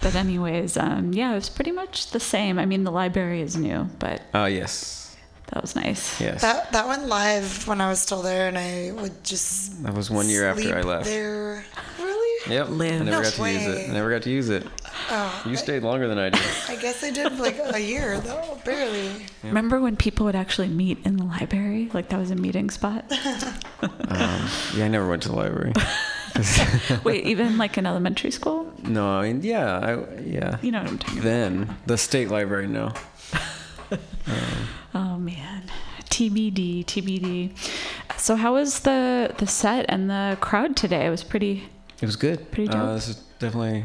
but 0.00 0.14
anyways, 0.14 0.76
um, 0.76 1.12
yeah, 1.12 1.32
it 1.32 1.34
was 1.34 1.48
pretty 1.48 1.72
much 1.72 2.10
the 2.10 2.20
same. 2.20 2.58
I 2.58 2.66
mean, 2.66 2.84
the 2.84 2.90
library 2.92 3.40
is 3.42 3.56
new, 3.56 3.88
but 3.98 4.22
Ah, 4.34 4.46
yes. 4.46 5.16
that 5.48 5.62
was 5.62 5.74
nice. 5.76 6.20
Yes. 6.20 6.42
That 6.42 6.72
that 6.72 6.86
went 6.88 7.06
live 7.06 7.66
when 7.68 7.80
I 7.80 7.88
was 7.88 8.00
still 8.00 8.22
there, 8.22 8.48
and 8.48 8.56
I 8.58 8.92
would 8.92 9.22
just. 9.24 9.82
That 9.82 9.94
was 9.94 10.10
one 10.10 10.28
year 10.28 10.48
after 10.48 10.76
I 10.76 10.82
left. 10.82 11.06
There. 11.06 11.64
Really? 11.98 12.16
Yep. 12.54 12.68
Live. 12.70 13.02
I 13.02 13.04
never 13.04 13.10
No 13.10 13.22
got 13.22 13.32
to 13.34 13.50
use 13.50 13.66
it. 13.66 13.90
I 13.90 13.92
never 13.92 14.10
got 14.10 14.22
to 14.22 14.30
use 14.30 14.48
it. 14.48 14.66
Oh, 15.12 15.42
You 15.46 15.56
stayed 15.56 15.82
longer 15.82 16.08
than 16.08 16.18
I 16.18 16.30
did. 16.30 16.42
I 16.68 16.76
guess 16.76 17.02
I 17.04 17.10
did 17.10 17.38
like 17.38 17.58
a 17.74 17.78
year 17.80 18.18
though, 18.20 18.58
barely. 18.64 19.10
Remember 19.42 19.80
when 19.80 19.96
people 19.96 20.24
would 20.26 20.36
actually 20.36 20.68
meet 20.68 21.04
in 21.04 21.16
the 21.16 21.24
library? 21.24 21.90
Like 21.92 22.08
that 22.10 22.18
was 22.18 22.30
a 22.30 22.36
meeting 22.36 22.70
spot? 22.70 23.04
Um, 23.82 24.48
yeah, 24.74 24.84
I 24.84 24.88
never 24.88 25.08
went 25.08 25.22
to 25.24 25.28
the 25.28 25.34
library. 25.36 25.72
Wait, 27.04 27.24
even 27.26 27.58
like 27.58 27.76
in 27.78 27.86
elementary 27.86 28.30
school? 28.30 28.72
no, 28.84 29.06
I 29.08 29.32
mean, 29.32 29.42
yeah, 29.42 29.78
I, 29.78 30.20
yeah. 30.20 30.58
You 30.62 30.70
know 30.72 30.80
what 30.82 30.90
I'm 30.90 30.98
talking 30.98 31.18
about. 31.18 31.24
Then 31.24 31.76
the 31.86 31.98
state 31.98 32.28
library, 32.30 32.66
no. 32.66 32.92
Oh 34.94 35.18
man, 35.18 35.64
TBD, 36.10 36.84
TBD. 36.84 37.50
So 38.18 38.36
how 38.36 38.54
was 38.54 38.80
the 38.80 39.32
the 39.38 39.46
set 39.46 39.86
and 39.88 40.10
the 40.10 40.36
crowd 40.40 40.76
today? 40.76 41.06
It 41.06 41.10
was 41.10 41.22
pretty. 41.24 41.64
It 42.00 42.06
was 42.06 42.16
good. 42.16 42.50
Pretty 42.50 42.70
Uh, 42.70 42.72
dope. 42.86 42.94
this 42.96 43.08
is 43.08 43.16
definitely. 43.38 43.84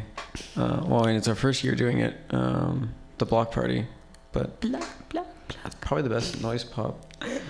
Uh, 0.56 0.82
well, 0.86 1.04
I 1.04 1.08
mean, 1.08 1.16
it's 1.16 1.28
our 1.28 1.34
first 1.34 1.62
year 1.64 1.74
doing 1.74 1.98
it. 2.00 2.14
Um, 2.30 2.90
the 3.18 3.26
block 3.26 3.52
party, 3.52 3.86
but 4.32 4.60
Blah 4.60 4.80
blah 5.70 5.78
blah. 5.78 5.86
probably 5.88 6.02
the 6.08 6.14
best 6.14 6.40
noise 6.42 6.64
pop 6.64 6.94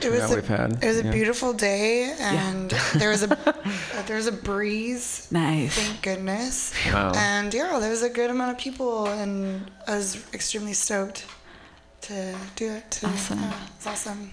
It 0.03 0.11
was 0.11 0.31
a, 0.31 0.35
we've 0.35 0.47
had. 0.49 0.73
it 0.83 0.87
was 0.87 0.99
a 1.01 1.11
beautiful 1.11 1.53
day, 1.53 2.15
and 2.21 2.71
there 2.95 3.11
was 3.11 3.23
a 3.25 3.31
uh, 3.33 4.03
there 4.07 4.17
was 4.17 4.27
a 4.27 4.33
breeze. 4.33 5.29
Nice. 5.33 5.75
Thank 5.75 6.03
goodness. 6.03 6.73
Wow. 6.93 7.13
And 7.17 7.53
yeah, 7.53 7.79
there 7.81 7.91
was 7.91 8.03
a 8.03 8.11
good 8.11 8.31
amount 8.31 8.53
of 8.53 8.59
people, 8.59 9.07
and 9.07 9.71
I 9.89 9.97
was 9.97 10.17
extremely 10.33 10.73
stoked 10.73 11.27
to 12.03 12.35
do 12.55 12.67
it. 12.79 12.91
To, 12.93 13.07
Awesome. 13.09 13.41
yeah, 13.41 13.67
it's 13.77 13.87
awesome. 13.87 14.31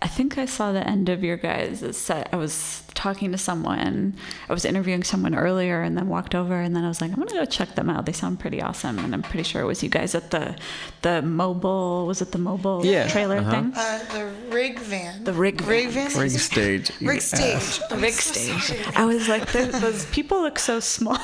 I 0.00 0.08
think 0.08 0.38
I 0.38 0.46
saw 0.46 0.72
the 0.72 0.86
end 0.86 1.08
of 1.08 1.24
your 1.24 1.36
guys' 1.36 1.96
set. 1.96 2.28
I 2.32 2.36
was 2.36 2.82
talking 2.96 3.30
to 3.32 3.38
someone. 3.38 4.14
I 4.48 4.52
was 4.52 4.64
interviewing 4.64 5.04
someone 5.04 5.34
earlier, 5.34 5.82
and 5.82 5.96
then 5.96 6.08
walked 6.08 6.34
over, 6.34 6.54
and 6.60 6.74
then 6.74 6.84
I 6.84 6.88
was 6.88 7.00
like, 7.00 7.10
I'm 7.12 7.18
gonna 7.18 7.32
go 7.32 7.44
check 7.44 7.74
them 7.76 7.88
out. 7.90 8.06
They 8.06 8.12
sound 8.12 8.40
pretty 8.40 8.60
awesome, 8.60 8.98
and 8.98 9.14
I'm 9.14 9.22
pretty 9.22 9.44
sure 9.44 9.62
it 9.62 9.66
was 9.66 9.82
you 9.82 9.88
guys 9.88 10.14
at 10.14 10.30
the 10.30 10.56
the 11.02 11.22
mobile. 11.22 12.06
Was 12.06 12.20
it 12.22 12.32
the 12.32 12.38
mobile 12.38 12.84
Yeah, 12.84 13.06
trailer 13.08 13.36
uh-huh. 13.38 13.50
thing? 13.50 13.72
Uh, 13.76 13.98
the 14.12 14.24
rig 14.54 14.78
van. 14.80 15.22
The 15.24 15.32
rig 15.32 15.60
rig 15.62 15.90
van. 15.90 16.10
van. 16.10 16.20
Rig 16.22 16.30
stage. 16.32 16.90
you 17.00 17.08
Rig 17.12 17.18
ass. 17.18 17.24
stage. 17.24 17.80
The 17.90 17.96
big 17.96 18.12
stage. 18.32 18.78
I 18.96 19.04
was 19.04 19.28
like, 19.28 19.50
those 19.52 20.06
people 20.06 20.40
look 20.40 20.58
so 20.58 20.80
small. 20.80 21.18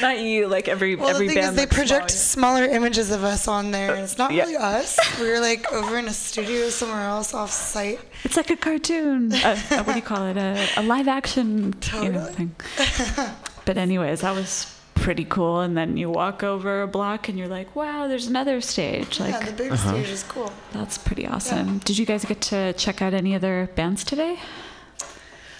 Not 0.00 0.18
you, 0.20 0.46
like 0.48 0.68
every 0.68 0.94
Well, 0.94 1.08
every 1.08 1.28
the 1.28 1.34
thing 1.34 1.42
band. 1.42 1.58
is, 1.58 1.64
they 1.64 1.66
project 1.66 2.10
small. 2.10 2.54
smaller 2.56 2.64
images 2.64 3.10
of 3.10 3.24
us 3.24 3.48
on 3.48 3.70
there, 3.70 3.94
and 3.94 4.02
it's 4.04 4.18
not 4.18 4.32
Yeah. 4.32 4.42
really 4.44 4.56
us. 4.56 4.98
We 5.20 5.28
were 5.28 5.40
like 5.40 5.70
over 5.72 5.98
in 5.98 6.06
a 6.08 6.12
studio 6.12 6.68
somewhere 6.70 7.02
else 7.02 7.34
off 7.34 7.50
site. 7.52 8.00
It's 8.24 8.36
like 8.36 8.50
a 8.50 8.56
cartoon. 8.56 9.32
Uh, 9.32 9.56
uh, 9.70 9.82
what 9.84 9.92
do 9.92 9.98
you 9.98 10.02
call 10.02 10.26
it? 10.26 10.36
A, 10.36 10.66
a 10.76 10.82
live 10.82 11.08
action 11.08 11.74
you 12.02 12.08
know, 12.10 12.24
thing. 12.24 12.54
but 13.64 13.76
anyways, 13.76 14.20
that 14.22 14.34
was 14.34 14.74
pretty 14.94 15.24
cool. 15.24 15.60
And 15.60 15.76
then 15.76 15.96
you 15.96 16.10
walk 16.10 16.42
over 16.42 16.82
a 16.82 16.86
block, 16.88 17.28
and 17.28 17.38
you're 17.38 17.48
like, 17.48 17.74
"Wow, 17.76 18.08
there's 18.08 18.26
another 18.26 18.60
stage." 18.60 19.20
Like 19.20 19.32
yeah, 19.34 19.44
the 19.46 19.52
big 19.52 19.72
Uh-huh. 19.72 19.90
stage 19.92 20.08
is 20.08 20.22
cool. 20.24 20.52
that's 20.72 20.98
pretty 20.98 21.26
awesome. 21.26 21.78
Did 21.78 21.98
you 21.98 22.06
guys 22.06 22.24
get 22.24 22.40
to 22.42 22.72
check 22.74 23.00
out 23.02 23.14
any 23.14 23.34
other 23.34 23.70
bands 23.74 24.04
today? 24.04 24.38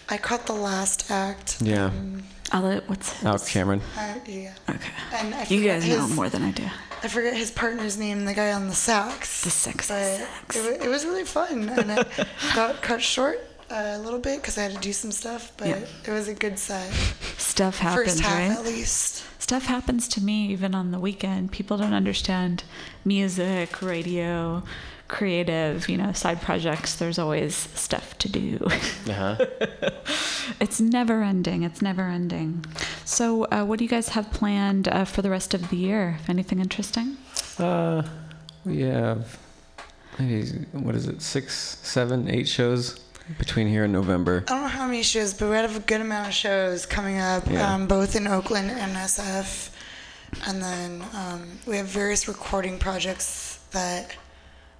I 0.08 0.16
caught 0.16 0.46
the 0.46 0.54
last 0.54 1.10
act. 1.10 1.58
Yeah. 1.60 1.86
um, 1.86 2.22
I'll 2.50 2.62
let 2.62 2.88
what's 2.88 3.12
his? 3.12 3.26
Out 3.26 3.44
Cameron. 3.46 3.82
uh, 3.96 4.14
yeah. 4.26 4.54
Okay. 4.70 4.88
And 5.12 5.34
I 5.34 5.40
You 5.40 5.58
forget 5.58 5.80
guys 5.82 5.88
know 5.88 6.06
his, 6.06 6.16
more 6.16 6.28
than 6.30 6.42
I 6.42 6.50
do. 6.50 6.64
I 7.02 7.08
forget 7.08 7.36
his 7.36 7.50
partner's 7.50 7.98
name, 7.98 8.24
the 8.24 8.32
guy 8.34 8.52
on 8.52 8.68
the 8.68 8.74
sax. 8.74 9.42
The 9.44 9.50
sax. 9.50 9.90
It, 9.90 10.82
it 10.82 10.88
was 10.88 11.04
really 11.04 11.24
fun, 11.24 11.68
and 11.68 11.90
it 11.90 12.08
got 12.54 12.80
cut 12.80 13.02
short 13.02 13.38
a 13.70 13.98
little 13.98 14.18
bit 14.20 14.40
because 14.40 14.56
I 14.58 14.62
had 14.62 14.72
to 14.72 14.78
do 14.78 14.92
some 14.92 15.12
stuff. 15.12 15.52
But 15.56 15.68
Yeah. 15.68 15.80
it 16.06 16.10
was 16.10 16.28
a 16.28 16.34
good 16.34 16.58
set. 16.58 16.92
Stuff 17.36 17.78
happens, 17.78 18.12
First 18.12 18.20
half, 18.20 18.38
right? 18.50 18.58
at 18.58 18.64
least. 18.64 19.24
Stuff 19.38 19.64
happens 19.66 20.08
to 20.08 20.20
me 20.22 20.46
even 20.48 20.74
on 20.74 20.90
the 20.90 20.98
weekend. 21.00 21.52
People 21.52 21.76
don't 21.78 21.94
understand 21.94 22.64
music, 23.04 23.80
radio, 23.82 24.62
creative, 25.08 25.88
you 25.88 25.96
know, 25.96 26.12
side 26.12 26.40
projects. 26.42 26.94
There's 26.96 27.18
always 27.18 27.54
stuff 27.56 28.16
to 28.18 28.28
do. 28.28 28.58
Uh-huh. 29.08 29.36
it's 30.60 30.80
never 30.80 31.22
ending. 31.22 31.62
It's 31.62 31.80
never 31.80 32.02
ending. 32.08 32.64
So, 33.04 33.44
uh, 33.44 33.64
what 33.64 33.78
do 33.78 33.84
you 33.86 33.90
guys 33.90 34.10
have 34.10 34.30
planned 34.32 34.86
uh, 34.88 35.04
for 35.06 35.22
the 35.22 35.30
rest 35.30 35.54
of 35.54 35.70
the 35.70 35.76
year? 35.76 36.18
Anything 36.28 36.60
interesting? 36.60 37.16
Uh, 37.58 38.02
we 38.66 38.82
have 38.82 39.38
maybe 40.18 40.46
what 40.72 40.94
is 40.94 41.08
it? 41.08 41.22
Six, 41.22 41.78
seven, 41.82 42.28
eight 42.28 42.46
shows 42.46 43.00
between 43.38 43.68
here 43.68 43.84
and 43.84 43.92
November. 43.92 44.44
I 44.48 44.50
don't 44.52 44.62
know 44.62 44.68
how 44.68 44.86
many 44.86 45.02
shows, 45.02 45.34
but 45.34 45.50
we 45.50 45.56
have 45.56 45.76
a 45.76 45.80
good 45.80 46.00
amount 46.00 46.28
of 46.28 46.34
shows 46.34 46.86
coming 46.86 47.18
up, 47.18 47.44
Yeah. 47.50 47.74
um, 47.74 47.86
both 47.86 48.16
in 48.16 48.26
Oakland 48.26 48.70
and 48.70 48.96
SF. 48.96 49.70
And 50.46 50.62
then 50.62 51.04
um, 51.14 51.58
we 51.66 51.76
have 51.78 51.86
various 51.86 52.28
recording 52.28 52.78
projects 52.78 53.58
that 53.72 54.14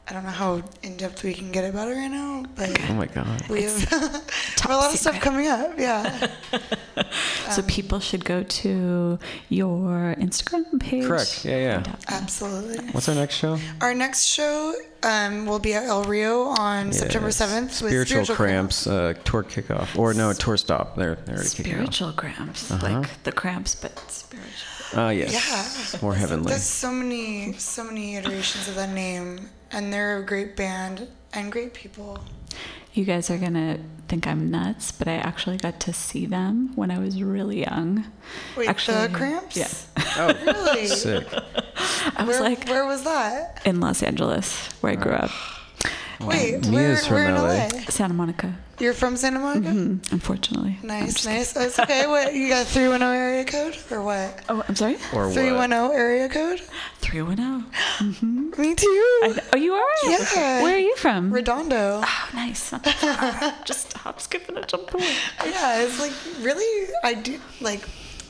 I 0.09 0.15
don't 0.15 0.25
know 0.25 0.31
how 0.31 0.63
in 0.83 0.97
depth 0.97 1.23
we 1.23 1.35
can 1.35 1.53
get 1.53 1.69
about 1.69 1.89
it 1.89 1.93
right 1.95 2.09
now, 2.11 2.45
but 2.57 2.71
Oh 2.89 2.95
my 2.95 3.07
god. 3.07 3.47
we 3.51 3.63
have, 3.65 3.91
Top 4.57 4.71
a 4.71 4.75
lot 4.75 4.93
of 4.93 4.99
stuff 4.99 5.21
coming 5.21 5.47
up. 5.49 5.79
Yeah. 5.79 6.29
so 7.51 7.63
people 7.63 8.01
should 8.01 8.25
go 8.25 8.43
to 8.43 9.19
your 9.51 10.15
Instagram 10.19 10.81
page. 10.81 11.05
Correct. 11.05 11.45
Yeah, 11.45 11.59
yeah. 11.59 11.95
Absolutely. 12.09 12.79
What's 12.93 13.09
our 13.09 13.15
next 13.15 13.35
show? 13.35 13.59
Our 13.83 13.93
next 13.95 14.25
show 14.25 14.75
um, 15.03 15.45
will 15.45 15.59
be 15.59 15.75
at 15.75 15.85
El 15.85 16.05
Rio 16.05 16.45
on 16.45 16.91
September 16.93 17.29
7th 17.29 17.83
with 17.83 17.91
Spiritual, 17.91 18.35
Cramps 18.35 18.87
uh, 18.87 19.13
tour 19.25 19.43
kickoff, 19.45 19.99
or 19.99 20.15
no, 20.15 20.33
tour 20.33 20.57
stop. 20.57 20.97
They're 20.97 21.17
they're 21.17 21.35
already. 21.35 21.49
Spiritual 21.51 22.13
cramps, 22.13 22.71
Uh-huh. 22.71 23.01
like 23.01 23.23
the 23.25 23.33
cramps, 23.33 23.75
but 23.75 23.99
spiritual. 24.11 24.51
Ah, 24.95 25.11
yes. 25.11 25.93
Yeah. 25.93 25.99
More 26.01 26.15
heavenly. 26.15 26.49
There's 26.49 26.63
so 26.63 26.91
many, 26.91 27.53
so 27.59 27.85
many 27.85 28.17
iterations 28.17 28.69
of 28.69 28.75
that 28.77 28.89
name, 28.95 29.51
and 29.73 29.93
they're 29.93 30.19
a 30.19 30.25
great 30.25 30.57
band 30.57 31.09
and 31.33 31.51
great 31.53 31.75
people. 31.75 32.19
You 32.95 33.05
guys 33.05 33.31
are 33.31 33.39
gonna 33.39 33.79
think 34.09 34.27
I'm 34.27 34.51
nuts, 34.51 34.91
but 34.93 35.07
I 35.07 35.13
actually 35.17 35.57
got 35.59 35.79
to 35.81 35.93
see 35.93 36.27
them 36.27 36.73
when 36.75 36.91
I 36.91 36.99
was 36.99 37.23
really 37.23 37.61
young. 37.61 38.07
Wait, 38.57 38.69
Actually, 38.69 39.07
the 39.07 39.15
Cramps? 39.15 39.57
yeah. 39.57 39.69
Oh, 40.17 40.35
Really? 40.47 40.87
sick. 40.87 41.27
I 42.17 42.25
was 42.25 42.39
where, 42.39 42.41
like 42.41 42.67
where 42.69 42.87
was 42.87 43.05
that? 43.05 43.63
in 43.65 43.81
Los 43.81 44.03
Angeles, 44.03 44.67
where 44.81 44.93
I 44.93 44.97
grew 44.97 45.13
up, 45.13 45.31
Wait, 46.21 46.67
where, 46.67 46.89
Mia's 46.89 47.07
from 47.07 47.15
where 47.17 47.29
in 47.29 47.35
LA. 47.35 47.43
LA? 47.43 47.69
Santa 47.89 48.15
Monica. 48.15 48.57
You're 48.81 48.93
from 48.95 49.17
Santa 49.17 49.39
Monica? 49.41 49.71
hmm 49.71 49.97
unfortunately. 50.13 50.79
I'm 50.83 50.87
Nice, 50.89 51.15
just 51.15 51.27
nice. 51.27 51.57
It's 51.57 51.79
okay. 51.79 52.07
What 52.07 52.35
you 52.35 52.49
got? 52.49 52.67
Three 52.67 52.89
one 52.89 53.01
zero 53.01 53.11
area 53.13 53.45
code 53.45 53.77
or 53.91 54.03
what? 54.03 54.41
Oh, 54.49 54.65
I'm 54.69 54.77
sorry. 54.77 54.97
Or 55.13 55.31
Three 55.33 55.51
one 55.53 55.71
what? 55.71 55.91
zero 55.91 55.91
area 55.91 56.29
code. 56.29 56.61
Three 57.01 57.23
one 57.23 57.37
zero. 57.37 57.65
Me 58.59 58.75
too. 58.75 58.87
I- 59.23 59.41
Oh, 59.53 59.57
you 59.57 59.73
are? 59.75 59.85
Yeah. 60.07 60.63
Where 60.63 60.75
are 60.77 60.79
you 60.79 60.95
from? 60.97 61.33
Redondo. 61.33 62.03
Oh, 62.05 62.29
nice. 62.35 62.71
Not 62.73 62.85
that 62.85 62.95
far. 62.97 63.55
Just 63.65 63.93
hop, 63.95 64.21
skip, 64.21 64.49
and 64.49 64.59
a 64.59 64.63
jump 64.67 64.93
away. 64.95 65.13
Yeah, 65.45 65.81
it's 65.83 65.99
like 66.01 66.13
really. 66.45 66.93
I 67.05 67.15
do 67.15 67.39
like. 67.61 67.83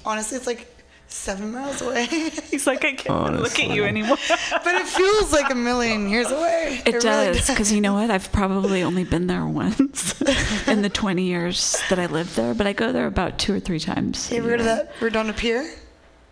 Honestly, 0.06 0.36
it's 0.38 0.46
like 0.46 0.66
seven 1.08 1.52
miles 1.52 1.80
away, 1.80 2.06
He's 2.50 2.66
like, 2.66 2.84
I 2.84 2.92
can't 2.92 3.40
look 3.40 3.58
at 3.58 3.70
you 3.70 3.84
anymore. 3.84 4.16
but 4.50 4.74
it 4.74 4.86
feels 4.86 5.32
like 5.32 5.50
a 5.50 5.54
million 5.54 6.08
years 6.08 6.30
away. 6.30 6.82
It 6.84 6.94
really 6.94 7.00
does, 7.00 7.48
because 7.48 7.72
you 7.72 7.80
know 7.80 7.94
what? 7.94 8.10
I've 8.10 8.30
probably 8.32 8.82
only 8.82 9.04
been 9.04 9.26
there 9.26 9.44
once 9.46 10.20
in 10.68 10.82
the 10.82 10.88
20 10.90 11.22
years 11.22 11.76
that 11.90 11.98
I 11.98 12.06
lived 12.06 12.36
there, 12.36 12.54
but 12.54 12.66
I 12.66 12.72
go 12.72 12.92
there 12.92 13.06
about 13.06 13.38
two 13.38 13.54
or 13.54 13.60
three 13.60 13.80
times. 13.80 14.30
a 14.30 14.34
You 14.34 14.40
ever 14.40 14.50
heard 14.50 14.60
of 14.60 14.66
that 14.66 14.92
Redondo 15.00 15.32
Pier? 15.32 15.68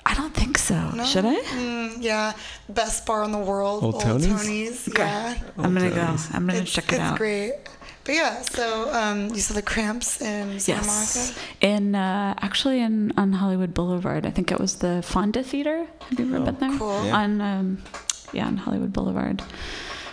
I 0.04 0.14
don't 0.14 0.32
think 0.32 0.56
so. 0.56 0.90
No? 0.90 1.04
Should 1.04 1.24
I? 1.24 1.34
Mm, 1.34 1.96
yeah, 2.00 2.32
best 2.68 3.06
bar 3.06 3.24
in 3.24 3.32
the 3.32 3.38
world. 3.38 3.82
Old 3.82 4.00
Tony's? 4.00 4.88
Yeah, 4.96 5.36
I'm 5.58 5.74
gonna 5.74 5.90
go. 5.90 6.16
I'm 6.32 6.46
gonna 6.46 6.60
it's, 6.60 6.70
check 6.70 6.84
it 6.84 6.92
it's 6.92 7.00
out. 7.00 7.18
great. 7.18 7.54
But 8.06 8.14
yeah, 8.14 8.42
so 8.42 8.92
um, 8.94 9.28
you 9.34 9.40
saw 9.40 9.54
the 9.54 9.62
Cramps 9.62 10.20
in 10.22 10.60
Santa 10.60 10.84
Yes, 10.86 11.36
Monica. 11.60 11.74
in 11.74 11.94
uh, 11.96 12.34
actually 12.40 12.80
in 12.80 13.12
on 13.16 13.32
Hollywood 13.32 13.74
Boulevard. 13.74 14.24
I 14.26 14.30
think 14.30 14.52
it 14.52 14.60
was 14.60 14.76
the 14.76 15.02
Fonda 15.02 15.42
Theater. 15.42 15.86
Have 16.08 16.20
you 16.20 16.26
ever 16.26 16.38
Oh, 16.38 16.44
been 16.44 16.58
there? 16.58 16.78
cool. 16.78 17.04
Yeah. 17.04 17.16
On 17.16 17.40
um, 17.40 17.82
yeah, 18.32 18.46
on 18.46 18.56
Hollywood 18.58 18.92
Boulevard. 18.92 19.42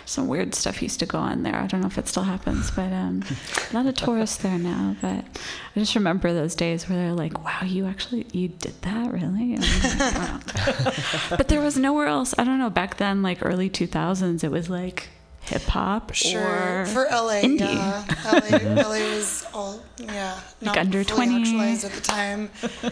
Some 0.06 0.28
weird 0.28 0.54
stuff 0.54 0.82
used 0.82 1.00
to 1.00 1.06
go 1.06 1.16
on 1.18 1.44
there. 1.44 1.56
I 1.56 1.66
don't 1.66 1.80
know 1.80 1.86
if 1.86 1.96
it 1.96 2.08
still 2.08 2.24
happens, 2.24 2.70
but 2.70 2.92
um, 2.92 3.22
a 3.70 3.74
lot 3.74 3.86
of 3.86 3.94
tourists 3.94 4.36
there 4.36 4.58
now. 4.58 4.94
But 5.00 5.24
I 5.74 5.80
just 5.80 5.94
remember 5.94 6.34
those 6.34 6.54
days 6.54 6.86
where 6.88 6.98
they're 6.98 7.14
like, 7.14 7.42
"Wow, 7.42 7.60
you 7.64 7.86
actually 7.86 8.26
you 8.32 8.48
did 8.48 8.74
that, 8.82 9.10
really?" 9.10 9.56
Like, 9.56 10.00
wow. 10.14 10.40
but 11.38 11.48
there 11.48 11.62
was 11.62 11.78
nowhere 11.78 12.06
else. 12.08 12.34
I 12.36 12.44
don't 12.44 12.58
know. 12.58 12.68
Back 12.68 12.98
then, 12.98 13.22
like 13.22 13.38
early 13.40 13.70
2000s, 13.70 14.44
it 14.44 14.50
was 14.50 14.68
like 14.68 15.08
hip 15.46 15.62
hop 15.62 16.14
Sure, 16.14 16.82
or 16.82 16.86
for 16.86 17.04
LA, 17.10 17.42
indie. 17.42 17.60
yeah. 17.60 18.04
LA, 18.74 18.82
LA 18.82 19.14
was 19.16 19.46
all, 19.54 19.80
yeah, 19.98 20.38
not 20.60 20.76
under 20.76 21.04
fully 21.04 21.26
20. 21.26 21.40
actualized 21.42 21.84
at 21.84 21.92
the 21.92 22.00
time. 22.00 22.50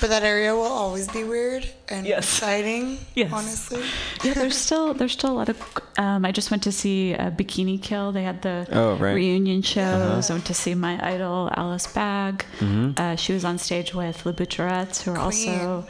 but 0.00 0.10
that 0.10 0.22
area 0.22 0.54
will 0.54 0.62
always 0.64 1.08
be 1.08 1.24
weird 1.24 1.66
and 1.88 2.06
Yes. 2.06 2.24
exciting, 2.24 2.98
Yes. 3.14 3.32
honestly. 3.32 3.82
yeah, 4.22 4.34
there's 4.34 4.56
still 4.56 4.92
there's 4.94 5.12
still 5.12 5.32
a 5.32 5.38
lot 5.38 5.48
of. 5.48 5.58
Um, 5.96 6.24
I 6.24 6.32
just 6.32 6.50
went 6.50 6.62
to 6.64 6.72
see 6.72 7.14
uh, 7.14 7.30
Bikini 7.30 7.80
Kill. 7.82 8.12
They 8.12 8.24
had 8.24 8.42
the 8.42 8.66
Oh, 8.72 8.96
right. 8.96 9.14
reunion 9.14 9.62
shows. 9.62 10.30
I 10.30 10.34
went 10.34 10.46
to 10.46 10.54
see 10.54 10.74
my 10.74 10.98
idol 11.14 11.50
Alice 11.56 11.86
Bag. 11.86 12.44
Mm-hmm. 12.58 13.00
Uh, 13.00 13.16
she 13.16 13.32
was 13.32 13.44
on 13.44 13.58
stage 13.58 13.94
with 13.94 14.26
Le 14.26 14.32
Butcherettes, 14.32 15.02
who 15.02 15.12
are 15.12 15.18
also. 15.18 15.86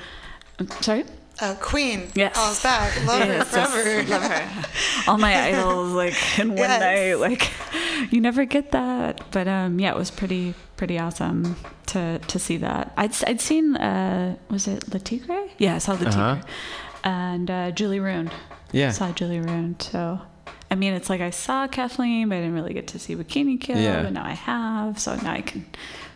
Sorry. 0.83 1.05
Uh, 1.41 1.55
Queen, 1.61 2.09
Yes. 2.15 2.37
Alice 2.37 2.63
Bag, 2.63 3.07
love 3.09 3.21
her 3.27 3.45
forever. 3.45 3.83
yes, 4.03 4.09
love 4.09 4.23
her. 4.23 5.11
All 5.11 5.19
my 5.19 5.35
idols, 5.49 5.93
like 5.93 6.15
in 6.39 6.49
one 6.51 6.59
Yes. 6.59 6.81
night, 6.81 7.15
like 7.15 7.51
you 8.13 8.21
never 8.21 8.45
get 8.45 8.71
that. 8.71 9.21
But 9.33 9.49
um, 9.49 9.81
yeah, 9.81 9.91
it 9.91 9.97
was 9.97 10.11
pretty 10.13 10.55
pretty 10.77 10.97
awesome 10.99 11.57
to 11.87 12.19
to 12.21 12.39
see 12.39 12.57
that. 12.59 12.93
I'd 12.97 13.13
I'd 13.27 13.41
seen 13.41 13.75
uh, 13.77 14.37
was 14.49 14.69
it 14.69 14.93
Le 14.93 15.01
Tigre? 15.01 15.49
Yeah, 15.59 15.75
I 15.75 15.79
saw 15.79 15.93
Le 15.93 15.99
Tigre 16.05 16.21
Uh-huh. 16.21 16.43
and 17.03 17.51
uh, 17.51 17.71
Julie 17.73 18.01
Ruin. 18.01 18.31
Yeah. 18.73 18.91
saw 18.93 19.11
Julie 19.13 19.41
Ruin. 19.41 19.77
So, 19.81 20.21
I 20.71 20.75
mean, 20.77 20.95
it's 20.95 21.09
like 21.11 21.21
I 21.21 21.31
saw 21.31 21.67
Kathleen, 21.69 22.29
but 22.29 22.37
I 22.37 22.41
didn't 22.41 22.55
really 22.55 22.75
get 22.75 22.89
to 22.89 22.99
see 22.99 23.15
Bikini 23.17 23.61
Kill. 23.61 23.79
Yeah. 23.79 24.03
But 24.03 24.13
now 24.13 24.25
I 24.25 24.33
have, 24.33 24.99
so 25.01 25.15
now 25.17 25.33
I 25.33 25.43
can 25.43 25.65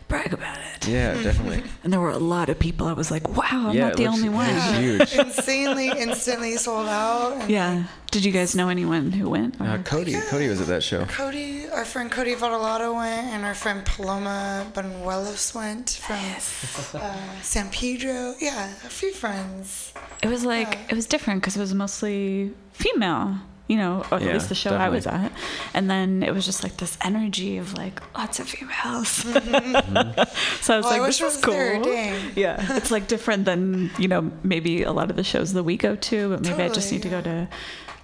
brag 0.09 0.33
about 0.33 0.57
it. 0.75 0.87
Yeah, 0.87 1.13
definitely. 1.27 1.63
And 1.83 1.93
there 1.93 2.01
were 2.01 2.09
a 2.11 2.17
lot 2.35 2.49
of 2.49 2.59
people. 2.59 2.87
I 2.87 2.93
was 2.93 3.09
like, 3.11 3.29
wow, 3.29 3.45
I'm 3.69 3.75
yeah, 3.75 3.85
not 3.87 3.95
the 3.97 4.03
looks- 4.05 4.17
only 4.17 4.29
one. 4.29 4.49
It's 4.49 4.77
huge. 4.77 5.13
Insanely, 5.25 5.89
instantly 5.89 6.57
sold 6.57 6.87
out. 6.89 7.49
Yeah. 7.49 7.85
Did 8.11 8.25
you 8.25 8.31
guys 8.31 8.55
know 8.55 8.69
anyone 8.69 9.11
who 9.11 9.29
went? 9.29 9.61
or- 9.61 9.67
Uh, 9.67 9.77
Cody, 9.83 10.15
Cody 10.29 10.49
was 10.49 10.59
at 10.59 10.67
that 10.67 10.81
show. 10.83 11.05
Cody, 11.05 11.69
our 11.69 11.85
friend 11.85 12.11
Cody 12.11 12.35
Vadalato 12.35 12.93
went, 12.95 13.27
and 13.33 13.45
our 13.45 13.53
friend 13.53 13.85
Paloma 13.85 14.65
Banuelos 14.73 15.53
went 15.53 15.89
from 16.01 16.99
uh, 16.99 17.41
San 17.41 17.69
Pedro. 17.69 18.33
Yeah, 18.39 18.65
a 18.65 18.89
few 18.89 19.13
friends. 19.13 19.93
It 20.23 20.27
was 20.27 20.43
like 20.43 20.73
Yeah. 20.73 20.87
it 20.89 20.95
was 20.95 21.05
different 21.05 21.41
because 21.41 21.55
it 21.55 21.59
was 21.61 21.73
mostly 21.75 22.51
female, 22.73 23.37
you 23.69 23.77
know, 23.77 24.03
or 24.11 24.17
at 24.17 24.23
least 24.23 24.49
the 24.49 24.55
show 24.55 24.71
I 24.75 24.89
was 24.89 25.07
at, 25.07 25.31
and 25.73 25.89
then 25.89 26.23
it 26.23 26.33
was 26.33 26.43
just 26.45 26.63
like 26.63 26.75
this 26.77 26.97
energy 27.01 27.57
of 27.57 27.75
like 27.75 28.01
lots 28.17 28.39
of 28.39 28.49
females. 28.49 29.07
so 29.09 29.31
I 29.31 29.77
was 29.85 30.67
Well, 30.67 30.81
like, 30.81 31.01
wish 31.01 31.19
this 31.19 31.31
is 31.31 31.37
was 31.37 31.45
cool. 31.45 31.55
Yeah, 32.35 32.75
it's 32.77 32.91
like 32.91 33.07
different 33.07 33.45
than 33.45 33.91
you 33.97 34.07
know 34.07 34.31
maybe 34.43 34.83
a 34.83 34.91
lot 34.91 35.09
of 35.09 35.15
the 35.15 35.23
shows 35.23 35.53
that 35.53 35.63
we 35.63 35.77
go 35.77 35.95
to, 35.95 36.29
but 36.29 36.41
maybe 36.41 36.63
I 36.63 36.67
just 36.69 36.89
Totally, 36.89 36.95
need 36.97 37.03
to 37.03 37.09
go 37.09 37.21
to. 37.21 37.47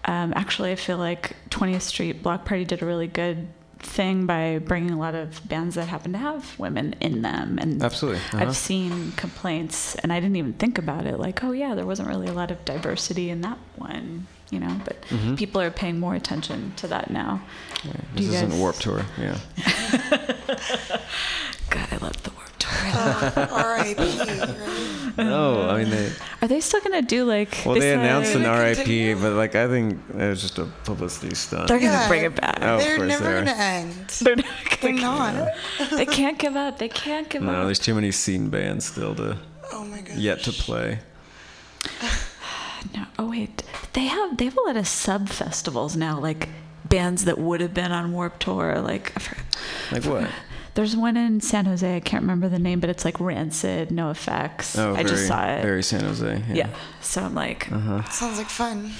Um, 0.07 0.33
actually, 0.35 0.71
I 0.71 0.75
feel 0.75 0.97
like 0.97 1.35
20th 1.49 1.81
Street 1.81 2.21
Block 2.21 2.45
Party 2.45 2.63
did 2.63 2.81
a 2.83 2.85
really 2.85 3.07
good 3.07 3.47
thing 3.85 4.25
by 4.25 4.59
bringing 4.59 4.91
a 4.91 4.99
lot 4.99 5.15
of 5.15 5.47
bands 5.47 5.75
that 5.75 5.87
happen 5.87 6.11
to 6.13 6.17
have 6.17 6.57
women 6.59 6.95
in 6.99 7.21
them 7.21 7.57
and 7.59 7.81
Absolutely. 7.83 8.19
Uh-huh. 8.33 8.39
I've 8.39 8.55
seen 8.57 9.11
complaints, 9.13 9.95
and 9.95 10.11
I 10.11 10.19
didn't 10.19 10.35
even 10.37 10.53
think 10.53 10.77
about 10.77 11.05
it. 11.05 11.19
Like, 11.19 11.43
oh 11.43 11.51
yeah, 11.51 11.75
there 11.75 11.85
wasn't 11.85 12.09
really 12.09 12.27
a 12.27 12.33
lot 12.33 12.51
of 12.51 12.63
diversity 12.65 13.29
in 13.29 13.41
that 13.41 13.57
one, 13.75 14.27
you 14.49 14.59
know. 14.59 14.81
But 14.83 15.01
Mhm. 15.09 15.37
people 15.37 15.61
are 15.61 15.71
paying 15.71 15.99
more 15.99 16.15
attention 16.15 16.73
to 16.77 16.87
that 16.87 17.09
now. 17.11 17.41
Yeah, 17.83 17.91
this 18.15 18.25
you 18.25 18.33
isn't 18.33 18.49
guys- 18.49 18.59
Warped 18.59 18.81
Tour. 18.81 19.05
Yeah. 19.19 19.37
God, 21.69 21.87
I 21.91 21.97
love 21.97 22.21
the 22.23 22.23
Warped 22.23 22.23
Tour. 22.23 22.24
Uh, 22.93 23.47
R.I.P. 23.51 24.01
Right? 25.17 25.17
No, 25.17 25.69
I 25.69 25.77
mean 25.83 25.89
they. 25.91 26.11
Are 26.41 26.47
they 26.47 26.59
still 26.59 26.81
gonna 26.81 27.01
do 27.01 27.23
like? 27.23 27.61
Well, 27.65 27.75
they, 27.75 27.81
said 27.81 27.99
announced 27.99 28.35
an 28.35 28.41
RIP, 28.43 29.17
but 29.21 29.33
like 29.33 29.55
I 29.55 29.67
think 29.67 29.99
it 30.09 30.15
was 30.15 30.41
just 30.41 30.57
a 30.57 30.65
publicity 30.83 31.33
stunt. 31.35 31.67
They're 31.69 31.79
gonna 31.79 31.91
Yeah. 31.93 32.07
bring 32.09 32.23
it 32.25 32.35
back. 32.35 32.57
Oh, 32.61 32.75
of 32.75 32.81
They're 32.81 32.97
course 32.97 33.07
never 33.09 33.23
they 33.23 33.31
are. 33.37 33.45
gonna 33.45 33.51
end. 33.57 34.07
They're 34.21 34.35
not. 34.35 34.45
They're 34.81 34.91
Gonna, 34.91 35.53
not. 35.79 35.89
they 35.91 36.05
can't 36.05 36.37
give 36.37 36.55
up. 36.57 36.77
They 36.79 36.89
can't 36.89 37.29
give 37.29 37.41
No, 37.41 37.53
up. 37.53 37.65
there's 37.65 37.79
too 37.79 37.95
many 37.95 38.11
scene 38.11 38.49
bands 38.49 38.85
still 38.85 39.15
to 39.15 39.37
Oh 39.71 39.85
my 39.85 40.01
god. 40.01 40.17
yet 40.17 40.43
to 40.43 40.51
play. 40.51 40.99
No. 42.93 43.05
Oh 43.17 43.29
wait, 43.31 43.63
they 43.93 44.03
have 44.05 44.37
they 44.37 44.45
have 44.45 44.57
a 44.57 44.61
lot 44.61 44.77
of 44.77 44.87
sub 44.87 45.27
festivals 45.29 45.95
now, 45.95 46.19
like 46.19 46.49
bands 46.87 47.25
that 47.25 47.39
would 47.39 47.59
have 47.61 47.73
been 47.73 47.91
on 47.91 48.11
Warped 48.11 48.41
Tour. 48.41 48.79
Like 48.79 49.11
I 49.15 49.19
forgot. 49.19 49.43
Like 49.91 50.03
what? 50.05 50.29
There's 50.75 50.95
one 50.95 51.15
in 51.17 51.39
San 51.41 51.65
Jose. 51.65 51.95
I 51.95 51.99
can't 52.01 52.21
remember 52.23 52.49
the 52.49 52.59
name, 52.59 52.79
but 52.81 52.89
it's 52.89 53.05
like 53.05 53.19
Rancid, 53.19 53.89
NOFX. 53.89 54.77
Oh, 54.77 54.91
I 54.91 54.97
very, 54.97 55.09
just 55.09 55.27
saw 55.27 55.43
it. 55.45 55.61
very 55.61 55.81
San 55.81 56.01
Jose. 56.03 56.43
Yeah. 56.49 56.53
yeah. 56.53 56.69
So 57.01 57.23
I'm 57.23 57.33
like, 57.33 57.71
Uh 57.71 57.79
huh. 57.79 58.03
Sounds 58.09 58.37
like 58.37 58.49
fun. 58.49 58.91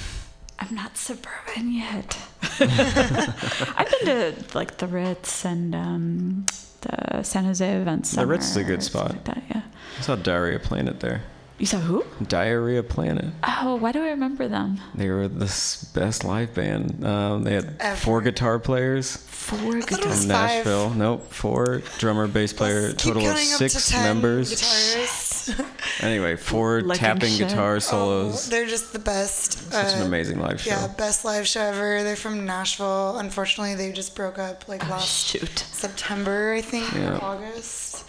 I'm 0.58 0.74
not 0.74 0.96
suburban 0.98 1.74
yet. 1.74 2.18
I've 2.60 3.92
been 3.92 4.06
to 4.06 4.34
like 4.54 4.78
the 4.78 4.88
Ritz 4.88 5.44
and 5.46 5.76
um, 5.76 6.46
the 6.82 7.24
San 7.24 7.44
Jose 7.44 7.70
events. 7.82 8.12
The 8.14 8.26
Ritz 8.26 8.52
is 8.52 8.58
a 8.58 8.64
good 8.64 8.82
spot. 8.82 9.10
Like 9.10 9.24
that, 9.26 9.44
yeah. 9.50 9.62
I 10.00 10.02
saw 10.02 10.16
Daria 10.16 10.60
playing 10.60 10.88
it 10.88 11.02
there. 11.02 11.24
You 11.58 11.66
saw 11.66 11.78
who? 11.80 12.04
Diarrhea 12.22 12.84
Planet. 12.84 13.34
Oh, 13.42 13.76
why 13.78 13.94
do 13.94 14.04
I 14.04 14.10
remember 14.10 14.50
them? 14.50 14.78
They 14.94 15.10
were 15.10 15.30
the 15.30 15.46
best 15.94 16.26
live 16.26 16.54
band. 16.54 17.06
Um, 17.06 17.44
they 17.44 17.54
had 17.54 17.78
Ever. 17.80 17.96
four 17.96 18.22
guitar 18.22 18.60
players 18.60 19.16
Four 19.16 19.58
thought 19.60 19.76
it 19.76 19.88
guitars. 19.88 20.06
was 20.06 20.24
in 20.26 20.32
five. 20.32 20.50
Nashville. 20.50 20.90
Nope, 20.90 21.32
four 21.32 21.82
drummer, 21.98 22.28
bass 22.28 22.52
player, 22.52 22.82
Let's 22.90 23.02
total 23.02 23.22
of 23.22 23.28
counting 23.36 23.54
up 23.54 23.58
to 23.60 23.70
six 23.70 23.94
members. 23.94 24.52
Guitarists. 24.52 25.66
Anyway, 26.02 26.36
four 26.36 26.82
Like 26.82 27.00
tapping 27.00 27.30
shit. 27.30 27.48
guitar 27.48 27.76
Oh, 27.76 27.80
solos. 27.80 28.50
they're 28.50 28.66
just 28.66 28.92
the 28.92 29.00
best. 29.00 29.72
Such 29.72 29.94
an 29.94 30.02
Uh, 30.02 30.06
amazing 30.06 30.40
live 30.40 30.60
show. 30.60 30.72
Yeah, 30.72 30.88
best 30.88 31.24
live 31.24 31.48
show 31.48 31.62
ever. 31.62 32.04
They're 32.04 32.16
from 32.18 32.46
Nashville. 32.46 33.18
Unfortunately, 33.18 33.76
they 33.76 33.92
just 33.94 34.14
broke 34.16 34.38
up 34.40 34.68
like 34.68 34.84
Oh, 34.86 34.90
last 34.90 35.28
shoot. 35.28 35.60
September, 35.72 36.54
I 36.58 36.62
think, 36.62 36.92
Yeah. 36.94 37.18
or 37.20 37.24
August. 37.24 38.04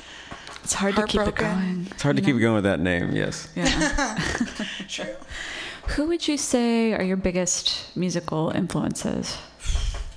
It's 0.66 0.74
hard 0.74 0.96
to 0.96 1.07
keep 1.07 1.20
it 1.20 1.37
going. 1.37 1.87
It's 1.92 2.02
hard 2.02 2.16
to 2.16 2.22
you 2.22 2.26
keep 2.26 2.35
know? 2.35 2.40
going 2.40 2.55
with 2.57 2.64
that 2.64 2.81
name. 2.81 3.14
Yes. 3.14 3.46
Yeah. 3.55 4.18
True. 4.88 5.14
Who 5.94 6.09
would 6.09 6.26
you 6.26 6.37
say 6.37 6.92
are 6.92 7.05
your 7.05 7.16
biggest 7.16 7.96
musical 7.96 8.50
influences? 8.50 9.38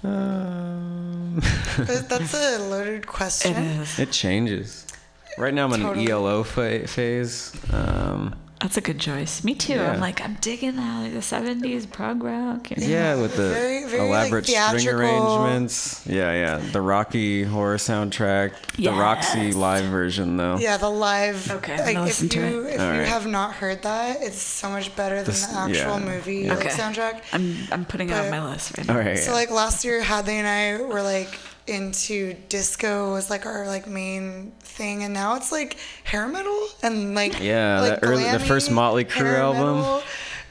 Um, 0.03 1.39
That's 1.77 2.33
a 2.33 2.57
loaded 2.67 3.05
question. 3.05 3.53
is. 3.57 3.99
it 3.99 4.11
changes. 4.11 4.87
Right 5.37 5.53
now 5.53 5.65
I'm 5.65 5.73
in 5.73 5.85
an 5.85 6.09
ELO 6.09 6.41
fa- 6.43 6.87
phase. 6.87 7.53
Um, 7.71 8.33
That's 8.61 8.75
a 8.75 8.81
good 8.81 8.99
choice. 8.99 9.41
Me 9.45 9.55
too. 9.55 9.75
Yeah. 9.75 9.91
I'm 9.93 10.01
like, 10.01 10.19
I'm 10.21 10.33
digging 10.41 10.75
that, 10.75 11.01
like 11.01 11.13
the 11.13 11.19
70s 11.19 11.89
prog 11.89 12.21
rock. 12.23 12.69
you 12.71 12.75
know? 12.77 12.87
yeah, 12.87 13.15
with 13.15 13.37
the 13.37 13.49
Very- 13.49 13.85
very, 13.85 13.99
like, 14.01 14.09
elaborate 14.09 14.45
string 14.47 14.89
arrangements. 14.89 16.05
Yeah, 16.05 16.33
yeah. 16.33 16.57
The 16.57 16.81
Rocky 16.81 17.43
horror 17.43 17.77
soundtrack. 17.77 18.51
The 18.75 18.91
Roxy 18.91 19.53
live 19.53 19.85
version 19.85 20.35
though. 20.35 20.57
Yeah, 20.57 20.75
the 20.75 20.89
live. 20.89 21.49
Okay, 21.49 21.77
like, 21.77 21.93
gonna 21.95 22.01
if 22.01 22.21
listen 22.21 22.29
to 22.29 22.39
you 22.49 22.65
it. 22.65 22.73
if 22.73 22.79
All 22.81 22.93
you 22.93 22.99
right. 22.99 23.07
have 23.07 23.25
not 23.27 23.53
heard 23.53 23.81
that, 23.83 24.21
it's 24.21 24.41
so 24.41 24.69
much 24.69 24.93
better 24.95 25.15
than 25.17 25.25
This- 25.25 25.45
the 25.45 25.57
actual 25.57 25.99
yeah. 25.99 26.05
movie 26.05 26.49
like, 26.49 26.59
Okay. 26.59 26.69
soundtrack. 26.69 27.21
I'm, 27.31 27.55
I'm 27.71 27.85
putting 27.85 28.09
it 28.09 28.13
on 28.13 28.29
my 28.29 28.43
list 28.51 28.77
right 28.77 28.85
now. 28.87 28.93
All 28.93 28.99
right. 28.99 29.17
So 29.17 29.31
like 29.31 29.51
last 29.51 29.85
year, 29.85 30.01
Hadley 30.01 30.35
and 30.37 30.47
I 30.47 30.81
were 30.83 31.01
like 31.01 31.29
into 31.67 32.33
disco 32.49 33.13
was 33.13 33.29
like 33.29 33.45
our 33.45 33.67
like 33.67 33.85
main 33.87 34.51
thing, 34.79 35.03
and 35.03 35.13
now 35.13 35.35
it's 35.35 35.51
like 35.51 35.77
hair 36.05 36.27
metal 36.27 36.67
and 36.81 37.13
like 37.13 37.39
Yeah, 37.41 37.81
like 37.81 37.99
the 38.01 38.07
early- 38.07 38.31
the 38.31 38.39
first 38.39 38.71
Motley 38.71 39.03
Crue 39.05 39.37
album. 39.37 39.81
metal. 39.81 40.01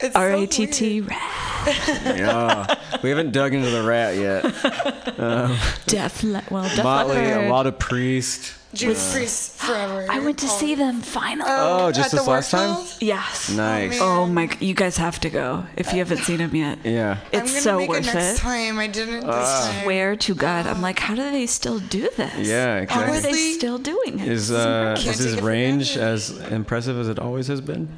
It's 0.00 0.14
R 0.14 0.30
A 0.30 0.46
T 0.46 0.66
T, 0.66 1.00
weird. 1.00 1.10
yeah. 2.04 2.66
We 3.02 3.08
haven't 3.08 3.32
dug 3.32 3.52
into 3.54 3.70
the 3.70 3.82
Ratt 3.82 4.14
yet. 4.16 4.44
Um, 5.18 5.58
Def 5.86 6.22
Le- 6.22 6.44
well, 6.48 6.62
Def 6.76 6.84
Motley, 6.84 7.16
a 7.32 7.50
lot 7.50 7.66
of 7.66 7.76
Priest. 7.80 8.54
Judas 8.74 9.12
Priest 9.14 9.52
forever. 9.52 10.06
I 10.10 10.18
went 10.18 10.38
to 10.40 10.46
Oh. 10.46 10.58
see 10.58 10.74
them 10.74 11.00
finally. 11.00 11.48
Oh, 11.50 11.90
just 11.90 12.10
this 12.12 12.22
the 12.22 12.30
last 12.30 12.50
time? 12.50 12.86
Yes. 13.00 13.48
Nice. 13.50 13.92
man. 13.92 13.98
Oh 14.02 14.26
my! 14.26 14.46
g- 14.46 14.66
You 14.66 14.74
guys 14.74 14.98
have 14.98 15.18
to 15.20 15.30
go 15.30 15.64
if 15.76 15.90
you 15.92 15.98
haven't 16.00 16.18
seen 16.18 16.36
them 16.38 16.54
yet. 16.54 16.78
Yeah. 16.84 17.16
I'm 17.32 17.40
It's 17.40 17.50
gonna 17.52 17.62
so 17.62 17.78
make 17.78 17.88
worth 17.88 18.08
it 18.08 18.14
next 18.14 18.38
it. 18.38 18.42
time. 18.42 18.78
I 18.78 18.86
didn't 18.86 19.20
this 19.20 19.24
Ah. 19.26 19.70
time. 19.72 19.84
Swear 19.84 20.16
to 20.16 20.34
God, 20.34 20.66
I'm 20.66 20.82
like, 20.82 20.98
how 20.98 21.14
do 21.14 21.22
they 21.30 21.46
still 21.46 21.78
do 21.78 22.10
this? 22.16 22.46
Yeah, 22.46 22.84
How 22.90 23.00
are 23.00 23.04
exactly. 23.04 23.20
they 23.22 23.28
Honestly, 23.28 23.52
still 23.54 23.78
doing 23.78 24.18
it? 24.20 24.28
Is 24.28 24.48
This 24.48 24.56
uh 24.58 24.94
Can't 24.98 24.98
is 24.98 25.18
his 25.18 25.26
take 25.26 25.34
it 25.34 25.40
for 25.40 25.46
range 25.46 25.94
granted. 25.94 26.12
as 26.12 26.52
impressive 26.52 26.98
as 26.98 27.08
it 27.08 27.18
always 27.18 27.46
has 27.48 27.60
been? 27.62 27.88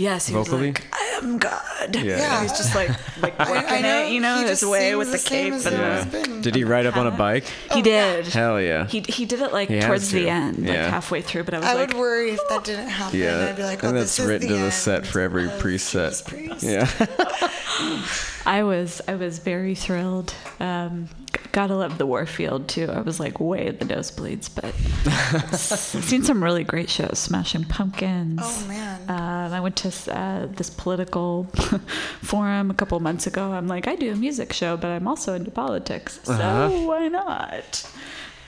Yes, 0.00 0.26
he 0.28 0.34
vocally? 0.34 0.68
was 0.70 0.78
like, 0.80 0.86
I 0.92 1.18
am 1.22 1.38
God. 1.38 1.94
Yeah. 1.94 2.02
Yeah. 2.02 2.42
He's 2.42 2.52
just 2.52 2.74
like, 2.74 2.88
like 3.22 3.38
I, 3.38 3.50
working 3.50 3.68
I 3.68 3.80
know. 3.80 4.02
it, 4.02 4.12
you 4.12 4.20
know, 4.20 4.36
he 4.38 4.44
his 4.44 4.64
way 4.64 4.94
with 4.96 5.12
the, 5.12 5.18
same 5.18 5.52
cape 5.52 5.52
and 5.52 5.62
the. 5.62 5.70
has 5.76 6.04
Yeah. 6.06 6.10
been. 6.22 6.40
Did 6.40 6.54
he 6.54 6.64
ride 6.64 6.86
up 6.86 6.96
on 6.96 7.06
a 7.06 7.10
bike? 7.10 7.44
He 7.72 7.80
Oh, 7.80 7.82
did. 7.82 8.26
Hell 8.26 8.60
yeah. 8.60 8.86
He 8.86 9.00
he 9.00 9.26
did 9.26 9.40
it 9.42 9.52
like 9.52 9.68
He 9.68 9.76
has 9.76 9.84
towards 9.84 10.10
the 10.10 10.22
to. 10.22 10.28
end, 10.28 10.66
like 10.66 10.76
halfway 10.76 11.20
through. 11.22 11.44
But 11.44 11.54
I 11.54 11.58
was 11.58 11.66
I 11.68 11.74
like, 11.74 11.88
would 11.88 11.96
worry 11.98 12.30
if 12.30 12.40
that 12.48 12.64
didn't 12.64 12.88
happen. 12.88 13.18
Yeah, 13.20 13.46
I'd 13.48 13.56
be 13.56 13.62
like, 13.62 13.84
I 13.84 13.88
oh, 13.88 13.90
think 13.92 14.02
this 14.02 14.16
that's 14.16 14.18
is 14.20 14.26
written 14.26 14.48
the 14.48 14.54
to 14.56 14.60
the 14.64 14.70
set 14.70 15.06
for 15.06 15.20
every 15.20 15.44
of 15.46 15.52
preset. 15.52 16.26
Priest. 16.26 16.62
Yeah. 16.62 16.88
I 18.46 18.62
was 18.62 19.00
I 19.06 19.14
was 19.16 19.38
very 19.38 19.74
thrilled. 19.74 20.34
Um, 20.58 21.08
g- 21.32 21.39
gotta 21.52 21.74
love 21.74 21.98
the 21.98 22.06
Warfield 22.06 22.68
too. 22.68 22.88
I 22.90 23.00
was 23.00 23.18
like 23.20 23.40
way 23.40 23.66
at 23.68 23.78
the 23.80 23.86
nosebleeds, 23.86 24.48
but 24.54 24.64
I've 25.06 26.04
seen 26.04 26.22
some 26.22 26.42
really 26.42 26.64
great 26.64 26.90
shows. 26.90 27.18
Smashing 27.18 27.64
Pumpkins. 27.64 28.40
Oh 28.42 28.64
man. 28.68 29.00
Um, 29.08 29.52
I 29.52 29.60
went 29.60 29.76
to 29.76 29.88
uh, 30.16 30.46
this 30.46 30.70
political 30.70 31.44
forum 32.22 32.70
a 32.70 32.74
couple 32.74 32.98
months 33.00 33.26
ago. 33.26 33.52
I'm 33.52 33.68
like, 33.68 33.86
I 33.88 33.96
do 33.96 34.12
a 34.12 34.16
music 34.16 34.52
show, 34.52 34.76
but 34.76 34.88
I'm 34.88 35.06
also 35.08 35.34
into 35.34 35.50
politics, 35.50 36.20
so 36.24 36.32
Uh-huh. 36.32 36.70
why 36.86 37.08
not? 37.08 37.90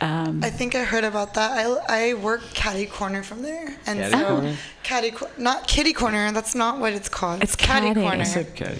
Um, 0.00 0.40
I 0.42 0.50
think 0.50 0.74
I 0.74 0.82
heard 0.82 1.04
about 1.04 1.34
that. 1.34 1.52
I, 1.52 2.10
I 2.10 2.14
work 2.14 2.42
catty 2.54 2.86
corner 2.86 3.22
from 3.22 3.42
there, 3.42 3.68
and 3.86 4.00
Catty 4.00 4.10
so 4.12 4.26
corner? 4.26 4.56
catty 4.82 5.12
not 5.38 5.68
kitty 5.68 5.92
corner. 5.92 6.32
That's 6.32 6.56
not 6.56 6.80
what 6.80 6.92
it's 6.92 7.08
called. 7.08 7.40
It's 7.42 7.54
catty 7.54 7.86
catty. 7.88 8.00
corner. 8.00 8.20
I 8.22 8.24
said 8.24 8.46
okay. 8.50 8.78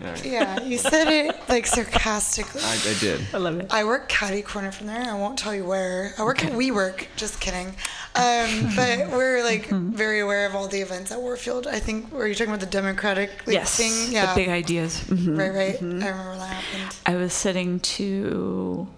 Cuddy. 0.00 0.28
Yeah, 0.30 0.60
you 0.62 0.78
said 0.78 1.08
it 1.08 1.34
like 1.48 1.66
sarcastically. 1.66 2.60
I, 2.64 2.74
I 2.74 2.94
did. 3.00 3.20
I 3.32 3.38
love 3.38 3.58
it. 3.60 3.66
I 3.72 3.84
work 3.84 4.08
catty 4.08 4.42
corner 4.42 4.70
from 4.72 4.86
there. 4.86 5.02
I 5.02 5.14
won't 5.14 5.38
tell 5.38 5.54
you 5.54 5.64
where. 5.64 6.12
I 6.18 6.22
work 6.24 6.44
at 6.44 6.52
WeWork. 6.52 7.06
Just 7.16 7.40
kidding. 7.40 7.68
Um, 8.14 8.70
but 8.76 9.08
we're 9.10 9.42
like 9.44 9.68
Mm-hmm. 9.68 9.90
very 9.90 10.20
aware 10.20 10.46
of 10.46 10.54
all 10.54 10.66
the 10.68 10.80
events 10.80 11.10
at 11.12 11.20
Warfield. 11.20 11.66
I 11.66 11.78
think 11.78 12.10
were 12.12 12.26
you 12.26 12.34
talking 12.34 12.48
about 12.54 12.60
the 12.60 12.66
Democratic 12.66 13.30
like, 13.46 13.54
yes, 13.54 13.76
thing? 13.76 14.12
Yeah. 14.12 14.32
the 14.34 14.40
big 14.40 14.48
ideas. 14.48 15.00
Mhm. 15.04 15.38
right, 15.38 15.50
right. 15.54 15.76
I 15.82 15.84
remember 15.84 16.36
that 16.38 16.46
happened. 16.48 16.96
I 17.06 17.16
was 17.16 17.32
sitting 17.32 17.80
two 17.80 18.88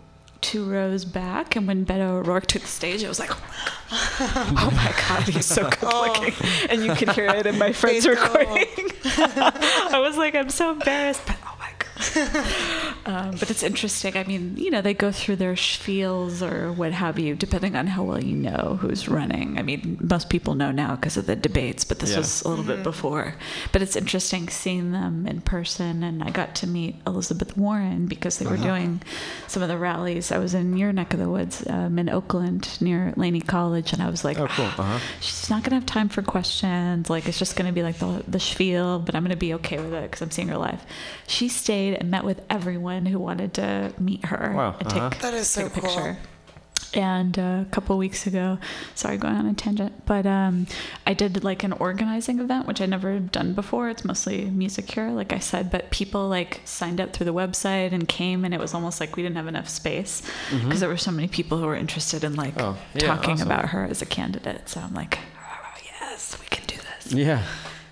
two 0.40 0.64
rows 0.64 1.04
back, 1.04 1.56
and 1.56 1.66
when 1.66 1.84
Beto 1.84 2.20
O'Rourke 2.20 2.46
took 2.46 2.62
the 2.62 2.68
stage, 2.68 3.04
I 3.04 3.08
was 3.08 3.18
like, 3.18 3.30
"Oh 3.90 4.70
my 4.72 4.94
God, 5.08 5.28
he's 5.28 5.46
so 5.46 5.68
oh. 5.82 6.12
good 6.14 6.22
looking!" 6.22 6.46
And 6.70 6.84
you 6.84 6.94
could 6.94 7.10
hear 7.10 7.28
it 7.28 7.46
in 7.46 7.58
my 7.58 7.72
friend's 7.72 8.06
recording. 8.06 8.66
I 9.04 9.98
was 10.00 10.16
like, 10.16 10.34
"I'm 10.34 10.50
so 10.50 10.72
embarrassed," 10.72 11.22
but 11.26 11.36
oh. 11.44 11.49
Um, 13.06 13.30
but 13.40 13.50
it's 13.50 13.62
interesting. 13.62 14.14
I 14.16 14.24
mean, 14.24 14.56
you 14.58 14.70
know, 14.70 14.82
they 14.82 14.92
go 14.92 15.10
through 15.10 15.36
their 15.36 15.54
spiels 15.54 16.42
or 16.48 16.70
what 16.70 16.92
have 16.92 17.18
you, 17.18 17.34
depending 17.34 17.74
on 17.74 17.86
how 17.86 18.02
well 18.02 18.22
you 18.22 18.36
know 18.36 18.76
who's 18.78 19.08
running. 19.08 19.58
I 19.58 19.62
mean, 19.62 19.96
most 20.02 20.28
people 20.28 20.54
know 20.54 20.70
now 20.70 20.96
because 20.96 21.16
of 21.16 21.24
the 21.24 21.34
debates, 21.34 21.82
but 21.82 21.98
this 21.98 22.10
Yeah. 22.10 22.18
was 22.18 22.42
a 22.42 22.48
little 22.48 22.64
bit 22.64 22.82
before. 22.82 23.36
But 23.72 23.80
it's 23.80 23.96
interesting 23.96 24.50
seeing 24.50 24.92
them 24.92 25.26
in 25.26 25.40
person, 25.40 26.02
and 26.02 26.22
I 26.22 26.28
got 26.30 26.54
to 26.56 26.66
meet 26.66 26.96
Elizabeth 27.06 27.56
Warren 27.56 28.04
because 28.06 28.38
they 28.38 28.46
were 28.46 28.58
doing 28.58 29.00
some 29.48 29.62
of 29.62 29.70
the 29.70 29.78
rallies. 29.78 30.30
I 30.30 30.36
was 30.38 30.52
in 30.52 30.76
your 30.76 30.92
neck 30.92 31.14
of 31.14 31.20
the 31.20 31.28
woods 31.28 31.64
um, 31.70 31.98
in 31.98 32.10
Oakland 32.10 32.68
near 32.82 33.14
Laney 33.16 33.40
College, 33.40 33.94
and 33.94 34.02
I 34.02 34.10
was 34.10 34.24
like, 34.24 34.38
Oh, 34.38 34.46
cool. 34.48 34.66
Uh-huh. 34.66 34.98
she's 35.22 35.48
not 35.48 35.64
gonna 35.64 35.76
have 35.76 35.86
time 35.86 36.10
for 36.10 36.20
questions. 36.20 37.08
Like 37.08 37.26
it's 37.26 37.38
just 37.38 37.56
gonna 37.56 37.72
be 37.72 37.82
like 37.82 37.98
the 37.98 38.22
the 38.28 38.40
spiel, 38.40 38.98
but 38.98 39.14
I'm 39.14 39.22
gonna 39.24 39.36
be 39.36 39.54
okay 39.54 39.78
with 39.78 39.94
it 39.94 40.02
because 40.02 40.20
I'm 40.20 40.30
seeing 40.30 40.48
her 40.48 40.58
live. 40.58 40.84
She 41.26 41.48
stayed 41.48 41.89
and 41.94 42.10
met 42.10 42.24
with 42.24 42.40
everyone 42.48 43.06
who 43.06 43.18
wanted 43.18 43.54
to 43.54 43.92
meet 43.98 44.24
her 44.26 44.52
Wow, 44.54 44.76
and 44.78 44.88
uh-huh. 44.88 45.10
take, 45.10 45.20
That 45.22 45.34
is 45.34 45.48
so 45.48 45.68
take 45.68 45.76
a 45.76 45.80
cool. 45.80 45.90
picture. 45.90 46.16
And 46.92 47.38
uh, 47.38 47.62
a 47.62 47.66
couple 47.70 47.96
weeks 47.98 48.26
ago, 48.26 48.58
sorry, 48.96 49.16
going 49.16 49.36
on 49.36 49.46
a 49.46 49.54
tangent, 49.54 50.06
but 50.06 50.26
um, 50.26 50.66
I 51.06 51.14
did 51.14 51.44
like 51.44 51.62
an 51.62 51.72
organizing 51.74 52.40
event, 52.40 52.66
which 52.66 52.80
I'd 52.80 52.90
never 52.90 53.20
done 53.20 53.54
before. 53.54 53.88
It's 53.90 54.04
mostly 54.04 54.46
music 54.50 54.90
here, 54.90 55.10
like 55.10 55.32
I 55.32 55.38
said, 55.38 55.70
but 55.70 55.90
people 55.92 56.28
like 56.28 56.60
signed 56.64 57.00
up 57.00 57.12
through 57.12 57.26
the 57.26 57.34
website 57.34 57.92
and 57.92 58.08
came, 58.08 58.44
and 58.44 58.52
it 58.52 58.58
was 58.58 58.74
almost 58.74 58.98
like 58.98 59.14
we 59.14 59.22
didn't 59.22 59.36
have 59.36 59.46
enough 59.46 59.68
space 59.68 60.20
because 60.50 60.80
there 60.80 60.88
were 60.88 60.96
so 60.96 61.12
many 61.12 61.28
people 61.28 61.58
who 61.58 61.66
were 61.66 61.76
interested 61.76 62.24
in 62.24 62.34
like 62.34 62.54
Oh, 62.60 62.76
yeah, 62.94 63.06
talking 63.06 63.34
awesome. 63.34 63.46
about 63.46 63.66
her 63.68 63.84
as 63.84 64.02
a 64.02 64.06
candidate. 64.06 64.68
So 64.68 64.80
I'm 64.80 64.92
like, 64.94 65.16
oh, 65.38 65.80
yes, 66.00 66.36
we 66.40 66.46
can 66.46 66.66
do 66.66 66.74
this. 66.76 67.12
Yeah. 67.12 67.44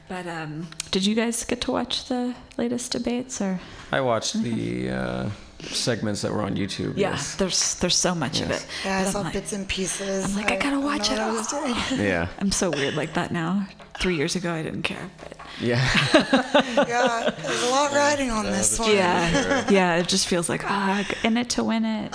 But 0.09 0.27
um, 0.27 0.69
did 0.91 1.05
you 1.05 1.15
guys 1.15 1.45
get 1.45 1.61
to 1.63 1.73
watch 1.73 2.07
the 2.07 2.35
latest 2.57 2.93
debates 2.93 3.41
or? 3.43 3.61
I 3.93 4.01
watched 4.01 4.43
the 4.43 4.91
uh, 4.91 5.31
segments 5.61 6.23
that 6.23 6.33
were 6.33 6.43
on 6.43 6.57
YouTube. 6.57 6.95
Yeah, 6.97 7.11
yes. 7.11 7.35
there's 7.37 7.75
there's 7.77 7.97
so 7.97 8.15
much 8.15 8.41
of 8.41 8.51
it. 8.51 8.67
Yeah, 8.85 8.99
I 9.01 9.05
But 9.05 9.11
saw 9.11 9.19
I'm 9.19 9.25
like, 9.25 9.33
bits 9.35 9.53
and 9.53 9.69
pieces. 9.69 10.25
I'm 10.25 10.35
like, 10.43 10.51
I 10.51 10.57
gotta 10.57 10.81
watch 10.81 11.11
know 11.11 11.31
it 11.31 11.35
what 11.35 11.53
all. 11.55 11.69
yeah. 11.99 12.29
I'm 12.39 12.51
so 12.53 12.71
weird 12.71 12.95
like 12.95 13.15
that 13.15 13.33
now. 13.33 13.67
Three 14.01 14.15
years 14.17 14.37
ago, 14.37 14.53
I 14.53 14.63
didn't 14.63 14.83
care. 14.83 15.11
But 15.19 15.37
Yeah. 15.61 15.85
yeah, 16.15 17.31
there's 17.43 17.63
a 17.65 17.69
lot 17.71 17.93
riding 17.93 18.31
on 18.31 18.45
this 18.47 18.79
one. 18.79 18.95
yeah, 18.95 19.69
yeah, 19.69 19.97
it 19.97 20.07
just 20.09 20.29
feels 20.29 20.49
like 20.49 20.63
ah, 20.65 21.05
in 21.25 21.37
it 21.37 21.51
to 21.51 21.65
win 21.65 21.85
it. 21.85 22.15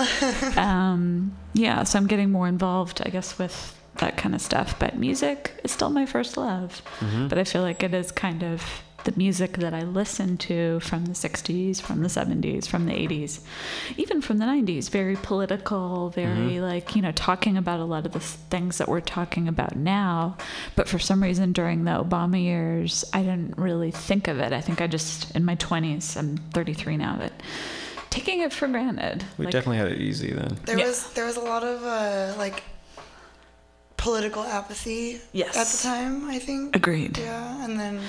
Um, 0.58 1.36
yeah, 1.54 1.84
so 1.84 2.00
I'm 2.00 2.08
getting 2.08 2.32
more 2.32 2.48
involved, 2.48 3.02
I 3.06 3.10
guess, 3.10 3.38
with 3.38 3.78
that 3.98 4.18
kind 4.18 4.34
of 4.36 4.42
stuff. 4.42 4.78
But 4.80 4.98
music 4.98 5.60
is 5.64 5.72
still 5.72 5.90
my 5.90 6.06
first 6.06 6.38
love. 6.38 6.82
But 7.30 7.38
I 7.38 7.44
feel 7.44 7.62
like 7.62 7.84
it 7.84 7.94
is 7.94 8.12
kind 8.12 8.44
of 8.44 8.64
the 9.06 9.14
music 9.18 9.58
that 9.58 9.74
I 9.74 9.82
listened 9.82 10.40
to 10.40 10.80
from 10.80 11.04
the 11.08 11.12
60s, 11.12 11.82
from 11.82 12.02
the 12.04 12.08
70s, 12.08 12.66
from 12.66 12.86
the 12.86 12.94
80s, 12.94 13.42
even 13.98 14.22
from 14.22 14.38
the 14.38 14.46
90s. 14.46 14.90
Very 14.90 15.18
political, 15.18 16.10
very 16.12 16.62
like, 16.62 16.96
you 16.96 17.02
know, 17.02 17.12
talking 17.12 17.58
about 17.58 17.82
a 17.82 17.84
lot 17.84 18.06
of 18.06 18.14
the 18.14 18.22
things 18.22 18.78
that 18.78 18.88
we're 18.88 19.02
talking 19.02 19.50
about 19.50 19.76
now. 19.76 20.38
But 20.78 20.88
for 20.88 21.00
some 21.00 21.22
reason 21.22 21.52
during 21.52 21.84
the 21.84 21.92
Obama 21.92 22.42
years, 22.42 23.04
I 23.12 23.24
didn't 23.24 23.58
really 23.58 23.92
think 23.92 24.30
of 24.30 24.40
it. 24.40 24.54
I 24.54 24.62
think 24.62 24.80
I 24.80 24.88
just, 24.88 25.36
in 25.36 25.44
my 25.44 25.58
20s, 25.58 26.16
I'm 26.16 26.38
33 26.54 26.96
now, 26.96 27.18
but 27.20 27.34
taking 28.10 28.40
it 28.40 28.54
for 28.54 28.70
granted. 28.70 29.26
We 29.38 29.46
Like, 29.46 29.52
definitely 29.52 29.78
had 29.80 29.88
it 29.92 30.00
easy 30.00 30.32
then. 30.32 30.58
There 30.64 30.78
Yeah. 30.80 30.86
was 30.88 31.12
there 31.14 31.26
was 31.26 31.36
a 31.36 31.42
lot 31.42 31.64
of 31.64 31.84
uh, 31.84 32.36
like 32.38 32.64
political 34.04 34.44
apathy 34.44 35.20
Yes. 35.32 35.56
at 35.56 35.68
the 35.68 35.80
time, 35.90 36.30
I 36.30 36.38
think. 36.40 36.76
Agreed. 36.76 37.18
Yeah, 37.18 37.64
and 37.64 37.80
then 37.80 38.02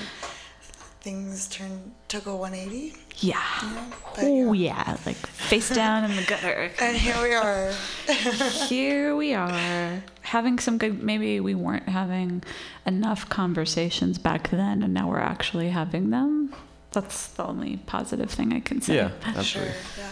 things 1.01 1.47
turned 1.49 1.93
took 2.09 2.27
a 2.27 2.35
180. 2.35 2.95
Yeah. 3.19 3.39
Yeah, 3.63 3.87
Oh 4.19 4.53
yeah. 4.53 4.75
yeah, 4.89 4.97
like 5.07 5.17
face 5.17 5.69
down 5.71 6.05
in 6.11 6.17
the 6.17 6.23
gutter. 6.23 6.71
And 6.81 6.97
here 6.97 7.21
we 7.23 7.33
are. 7.35 7.73
Here 8.69 9.15
we 9.15 9.35
are 9.35 10.03
having 10.23 10.59
some 10.59 10.79
good. 10.79 11.03
Maybe 11.03 11.39
we 11.41 11.55
weren't 11.55 11.89
having 11.89 12.43
enough 12.87 13.29
conversations 13.29 14.19
back 14.19 14.51
then, 14.51 14.83
and 14.83 14.93
now 14.95 15.09
we're 15.09 15.21
actually 15.35 15.69
having 15.71 16.11
them. 16.11 16.53
That's 16.93 17.29
the 17.29 17.45
only 17.47 17.77
positive 17.87 18.31
thing 18.31 18.53
I 18.53 18.61
can 18.61 18.81
say. 18.81 18.97
Yeah, 18.97 19.11
Sure. 19.23 19.39
absolutely. 19.39 19.75
Yeah. 19.99 20.11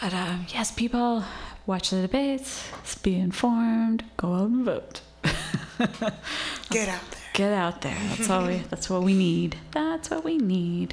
But 0.00 0.12
um, 0.14 0.46
yes, 0.52 0.72
people 0.72 1.24
watch 1.66 1.90
the 1.90 2.02
debates, 2.02 2.68
be 3.02 3.14
informed, 3.14 4.04
go 4.16 4.34
out 4.34 4.50
and 4.50 4.64
vote. 4.64 5.00
Get 5.78 6.88
out 6.88 7.10
there. 7.10 7.20
Get 7.34 7.52
out 7.52 7.80
there. 7.80 7.96
That's 8.10 8.28
all 8.30 8.46
we. 8.46 8.58
That's 8.70 8.90
what 8.90 9.02
we 9.02 9.14
need. 9.14 9.56
That's 9.72 10.10
what 10.10 10.22
we 10.24 10.36
need. 10.36 10.92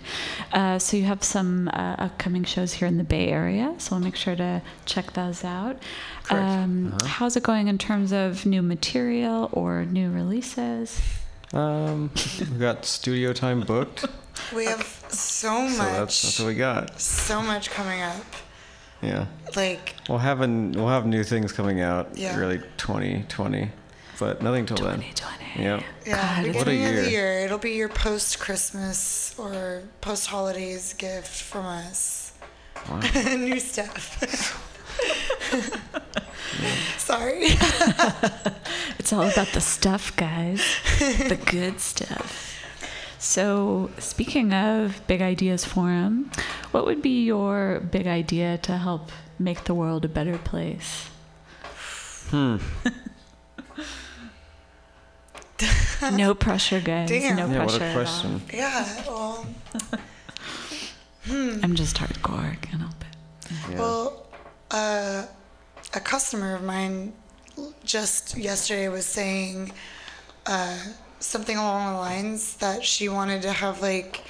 Uh, 0.54 0.80
so 0.80 0.96
you 0.98 1.04
have 1.04 1.24
some 1.24 1.68
uh, 1.70 1.96
upcoming 1.98 2.44
shows 2.46 2.74
here 2.74 2.88
in 2.88 2.98
the 2.98 3.04
Bay 3.04 3.28
Area. 3.28 3.76
So 3.78 3.96
we'll 3.96 4.04
make 4.06 4.16
sure 4.16 4.36
to 4.38 4.62
check 4.86 5.14
those 5.14 5.44
out. 5.44 5.78
Correct. 6.24 6.44
Um, 6.44 6.94
Uh-huh. 6.94 7.08
How's 7.08 7.36
it 7.36 7.44
going 7.44 7.68
in 7.68 7.78
terms 7.78 8.12
of 8.14 8.46
new 8.46 8.62
material 8.62 9.50
or 9.52 9.84
new 9.86 10.10
releases? 10.12 11.02
Um, 11.54 12.12
we 12.40 12.58
got 12.58 12.86
studio 12.86 13.34
time 13.34 13.62
booked, 13.62 14.06
We 14.56 14.66
have 14.66 14.84
so 15.10 15.68
so 15.68 15.78
much, 15.78 15.78
that's 15.78 16.22
that's 16.22 16.40
what 16.40 16.48
we 16.48 16.54
got. 16.56 17.02
so 17.02 17.42
much 17.42 17.72
coming 17.72 18.02
up. 18.02 18.24
Yeah, 19.02 19.26
Like, 19.56 19.96
we'll 20.08 20.20
have 20.20 20.42
an, 20.42 20.74
we'll 20.74 20.90
have 20.90 21.06
new 21.08 21.24
things 21.24 21.52
coming 21.52 21.82
out 21.82 22.16
Yeah. 22.18 22.38
early 22.38 22.60
2020, 22.78 23.72
but 24.20 24.42
nothing 24.42 24.66
till 24.66 24.78
then. 24.78 25.00
2020. 25.02 25.64
Yeah. 25.64 25.82
yeah, 26.06 26.44
God, 26.44 26.56
What 26.56 26.68
a 26.68 26.72
beginning 26.72 26.86
of 27.00 27.06
the 27.06 27.12
year. 27.12 27.34
year, 27.38 27.46
it'll 27.46 27.58
be 27.58 27.72
your 27.74 27.90
post 27.90 28.40
Christmas 28.40 29.34
or 29.40 29.82
post 30.02 30.28
holidays 30.28 30.94
gift 30.94 31.42
from 31.44 31.66
us. 31.66 32.34
Wow. 32.90 33.00
New 33.36 33.60
stuff. 33.60 34.20
Sorry. 36.98 37.46
It's 39.00 39.14
all 39.14 39.28
about 39.28 39.48
the 39.54 39.62
stuff, 39.62 40.16
guys. 40.18 40.62
the 41.00 41.40
good 41.46 41.80
stuff. 41.80 42.54
So, 43.18 43.90
speaking 43.98 44.54
of 44.54 45.02
Big 45.08 45.22
Ideas 45.22 45.66
Forum, 45.66 46.30
what 46.72 46.86
would 46.86 47.02
be 47.02 47.24
your 47.24 47.80
big 47.80 48.06
idea 48.06 48.58
to 48.60 48.78
help 48.78 49.12
make 49.40 49.64
the 49.64 49.74
world 49.74 50.06
a 50.06 50.10
better 50.10 50.38
place? 50.38 51.10
Hmm. 52.30 52.58
No 56.14 56.34
pressure, 56.46 56.80
guys. 56.80 57.10
Damn. 57.10 57.36
No 57.36 57.48
Yeah, 57.48 57.60
what 57.66 57.70
pressure 57.70 57.84
a 57.84 57.88
at 57.88 57.96
all. 57.98 58.04
question. 58.04 58.42
Yeah, 58.54 59.04
well, 59.08 59.46
I'm 61.28 61.76
just 61.76 61.98
hardcore. 61.98 62.60
Can't 62.62 62.82
help 62.82 62.94
it. 63.02 63.52
Yeah. 63.72 63.80
well, 63.80 64.26
uh, 64.72 65.26
a 65.94 66.00
customer 66.00 66.56
of 66.56 66.64
mine 66.64 67.14
just 67.84 68.38
yesterday 68.38 68.88
was 68.88 69.06
saying 69.06 69.72
uh, 70.46 70.78
something 71.20 71.58
along 71.58 71.94
the 71.94 72.00
lines 72.00 72.56
that 72.58 72.84
she 72.86 73.10
wanted 73.10 73.42
to 73.44 73.52
have 73.52 73.82
like 73.82 74.22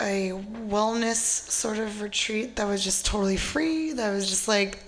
a 0.00 0.30
wellness 0.68 1.16
sort 1.50 1.78
of 1.78 2.02
retreat 2.02 2.56
that 2.56 2.66
was 2.66 2.82
just 2.84 3.06
totally 3.06 3.36
free, 3.36 3.92
that 3.92 4.10
was 4.10 4.28
just 4.28 4.48
like 4.48 4.78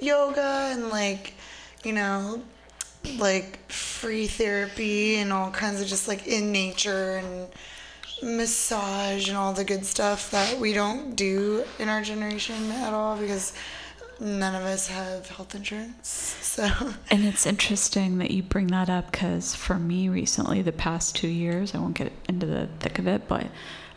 yoga 0.00 0.70
and 0.72 0.88
like, 0.88 1.34
you 1.84 1.92
know, 1.92 2.42
like 3.18 3.70
free 3.70 4.26
therapy 4.26 5.16
and 5.16 5.32
all 5.32 5.50
kinds 5.50 5.80
of 5.80 5.86
just 5.86 6.08
like 6.08 6.26
in 6.26 6.52
nature 6.52 7.16
and 7.16 7.48
massage 8.22 9.28
and 9.28 9.36
all 9.36 9.52
the 9.52 9.64
good 9.64 9.84
stuff 9.84 10.30
that 10.30 10.58
we 10.58 10.72
don't 10.72 11.14
do 11.14 11.64
in 11.78 11.88
our 11.88 12.02
generation 12.02 12.70
at 12.72 12.92
all 12.92 13.16
because 13.16 13.52
none 14.20 14.54
of 14.54 14.62
us 14.62 14.88
have 14.88 15.28
health 15.28 15.54
insurance. 15.54 16.08
So, 16.54 16.68
And 17.10 17.24
it's 17.24 17.46
interesting 17.46 18.18
that 18.18 18.30
you 18.30 18.42
bring 18.42 18.68
that 18.68 18.88
up 18.88 19.10
because 19.10 19.56
for 19.56 19.74
me 19.74 20.08
recently, 20.08 20.62
the 20.62 20.70
past 20.72 21.16
two 21.16 21.26
years, 21.28 21.74
I 21.74 21.78
won't 21.78 21.96
get 21.96 22.12
into 22.28 22.46
the 22.46 22.68
thick 22.78 23.00
of 23.00 23.08
it, 23.08 23.26
but 23.26 23.48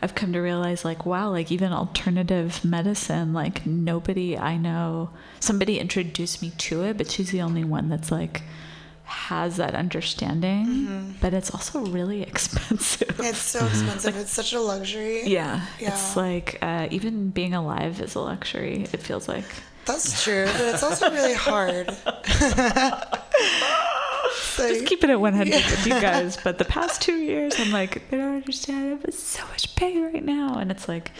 I've 0.02 0.14
come 0.14 0.32
to 0.32 0.40
realize 0.40 0.84
like, 0.84 1.06
wow, 1.06 1.30
like 1.30 1.52
even 1.52 1.72
alternative 1.72 2.64
medicine, 2.64 3.32
like 3.32 3.64
nobody 3.64 4.36
I 4.36 4.56
know, 4.56 5.10
somebody 5.40 5.78
introduced 5.78 6.42
me 6.42 6.52
to 6.58 6.82
it, 6.82 6.96
but 6.96 7.10
she's 7.10 7.30
the 7.30 7.42
only 7.42 7.64
one 7.64 7.88
that's 7.88 8.10
like, 8.10 8.42
has 9.08 9.56
that 9.56 9.74
understanding, 9.74 11.14
but 11.20 11.32
it's 11.34 11.50
also 11.50 11.80
really 11.86 12.22
expensive. 12.30 13.18
it's 13.20 13.38
so 13.38 13.64
expensive. 13.66 14.16
It's 14.16 14.30
such 14.32 14.52
a 14.52 14.60
luxury. 14.60 15.24
Yeah, 15.26 15.66
Yeah. 15.80 15.88
it's 15.92 16.14
like 16.16 16.58
uh, 16.62 16.88
even 16.90 17.30
being 17.30 17.54
alive 17.54 18.00
is 18.00 18.14
a 18.14 18.20
luxury. 18.20 18.82
It 18.92 19.00
feels 19.02 19.26
like 19.26 19.44
That's 19.86 20.22
true, 20.22 20.44
but 20.46 20.60
it's 20.74 20.82
also 20.82 21.10
really 21.10 21.34
hard. 21.34 21.88
So- 24.56 24.68
just 24.68 24.86
keeping 24.86 25.08
it 25.10 25.18
100 25.20 25.54
with 25.54 25.86
you 25.86 25.92
guys. 26.00 26.36
But 26.42 26.58
the 26.58 26.64
past 26.64 27.00
two 27.00 27.14
years, 27.16 27.54
I'm 27.58 27.70
like, 27.70 28.02
I 28.12 28.16
don't 28.16 28.34
understand. 28.36 29.00
I'm 29.04 29.12
so 29.12 29.46
much 29.46 29.74
pain 29.76 30.02
right 30.02 30.22
now. 30.24 30.58
And 30.58 30.70
it's 30.70 30.88
like, 30.88 31.12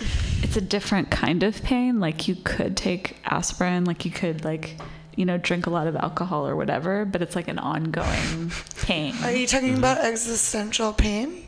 it's 0.42 0.56
a 0.56 0.60
different 0.60 1.10
kind 1.10 1.42
of 1.44 1.62
pain. 1.62 2.00
Like, 2.00 2.26
you 2.28 2.34
could 2.34 2.76
take 2.76 3.16
aspirin, 3.24 3.84
like, 3.84 4.04
you 4.04 4.10
could, 4.10 4.44
like, 4.44 4.76
you 5.18 5.24
know, 5.26 5.36
drink 5.36 5.66
a 5.66 5.70
lot 5.70 5.86
of 5.86 5.96
alcohol 5.96 6.46
or 6.46 6.54
whatever, 6.56 7.04
but 7.04 7.20
it's 7.22 7.34
like 7.36 7.48
an 7.48 7.58
ongoing 7.58 8.52
pain 8.82 9.14
Are 9.24 9.32
you 9.32 9.46
talking 9.46 9.70
Mm-hmm. 9.70 9.78
about 9.78 9.98
existential 9.98 10.92
pain? 10.92 11.44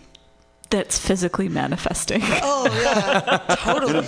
that's 0.71 0.97
physically 0.99 1.49
manifesting. 1.49 2.21
Oh 2.23 2.63
yeah, 2.85 3.39
totally. 3.59 4.07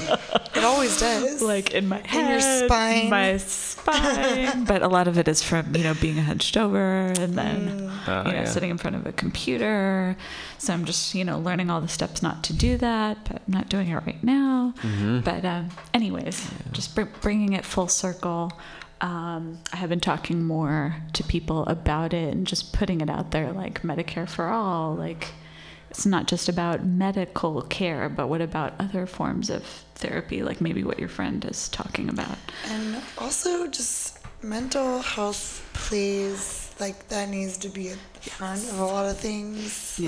It 0.55 0.63
always 0.63 0.95
does. 1.01 1.43
like 1.43 1.75
in 1.75 1.89
my 1.89 1.99
In 1.99 2.05
head, 2.05 2.31
your 2.31 2.69
spine. 2.69 3.11
my 3.11 3.37
spine. 3.39 4.63
but 4.65 4.81
a 4.81 4.87
lot 4.87 5.09
of 5.09 5.19
it 5.19 5.27
is 5.27 5.43
from 5.43 5.75
you 5.75 5.83
know 5.83 5.95
being 5.95 6.19
hunched 6.19 6.57
over 6.57 7.07
and 7.19 7.35
then 7.35 7.91
Ah, 8.07 8.27
you 8.27 8.33
know 8.33 8.39
yeah. 8.43 8.45
sitting 8.45 8.71
in 8.71 8.79
front 8.79 8.95
of 8.95 9.05
a 9.07 9.13
computer. 9.13 10.17
So 10.59 10.73
I'm 10.73 10.85
just 10.85 11.17
you 11.17 11.25
know 11.25 11.41
learning 11.41 11.69
all 11.69 11.81
the 11.81 11.89
steps 11.89 12.23
not 12.23 12.45
to 12.45 12.53
do 12.53 12.77
that, 12.79 13.25
but 13.25 13.43
I'm 13.45 13.53
not 13.59 13.69
doing 13.69 13.89
it 13.89 13.97
right 13.97 14.23
now. 14.23 14.73
Mm-hmm. 14.83 15.21
But 15.27 15.45
um, 15.45 15.69
anyways, 15.95 16.49
just 16.71 16.95
br- 16.95 17.11
bringing 17.21 17.55
it 17.55 17.65
full 17.65 17.89
circle. 17.89 18.53
Um, 19.03 19.59
I 19.73 19.77
have 19.77 19.91
been 19.91 20.01
talking 20.01 20.45
more 20.45 20.97
to 21.15 21.25
people 21.25 21.67
about 21.67 22.15
it 22.15 22.33
and 22.33 22.47
just 22.47 22.73
putting 22.73 23.01
it 23.01 23.11
out 23.11 23.33
there, 23.33 23.53
like 23.53 23.83
Medicare 23.83 24.29
for 24.29 24.47
all, 24.47 24.95
like 24.95 25.29
it's 25.91 26.07
not 26.07 26.27
just 26.27 26.49
about 26.49 26.87
medical 26.87 27.63
care, 27.63 28.09
but 28.09 28.29
what 28.29 28.41
about 28.41 28.75
other 28.79 29.05
forms 29.07 29.51
of 29.51 29.65
therapy, 29.97 30.43
like 30.43 30.61
maybe 30.61 30.85
what 30.85 30.99
your 30.99 31.09
friend 31.09 31.45
is 31.45 31.69
talking 31.69 32.09
about? 32.09 32.39
and 32.69 32.97
also 33.19 33.67
just 33.67 34.19
mental 34.43 35.01
health 35.01 35.69
plays 35.75 36.75
like 36.81 37.09
that 37.09 37.29
needs 37.29 37.57
to 37.59 37.69
be 37.69 37.91
at 37.91 37.99
the 38.15 38.31
front 38.31 38.63
of 38.71 38.79
a 38.81 38.85
lot 38.85 39.07
of 39.09 39.17
things. 39.19 39.99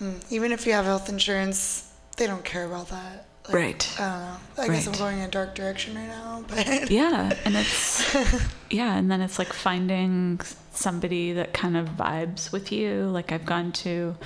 Like, 0.00 0.10
mm, 0.10 0.32
even 0.32 0.52
if 0.52 0.66
you 0.66 0.72
have 0.72 0.84
health 0.84 1.08
insurance, 1.08 1.92
they 2.16 2.26
don't 2.26 2.44
care 2.44 2.64
about 2.64 2.88
that. 2.88 3.26
Like, 3.48 3.54
Right. 3.54 3.96
I 3.98 4.02
don't 4.08 4.20
know. 4.58 4.62
I 4.62 4.66
guess 4.76 4.86
I'm 4.86 4.92
going 4.94 5.18
in 5.18 5.24
a 5.24 5.28
dark 5.30 5.54
direction 5.54 5.94
right 5.96 6.06
now, 6.06 6.44
but 6.48 6.90
yeah, 6.90 7.32
and 7.44 7.56
it's 7.56 8.14
yeah, 8.70 8.96
and 8.96 9.10
then 9.10 9.20
it's 9.20 9.38
like 9.38 9.52
finding 9.52 10.40
somebody 10.74 11.32
that 11.34 11.52
kind 11.52 11.76
of 11.76 11.86
vibes 11.90 12.50
with 12.52 12.72
you. 12.72 13.02
Like 13.12 13.30
I've 13.32 13.44
gone 13.44 13.72
to, 13.72 14.16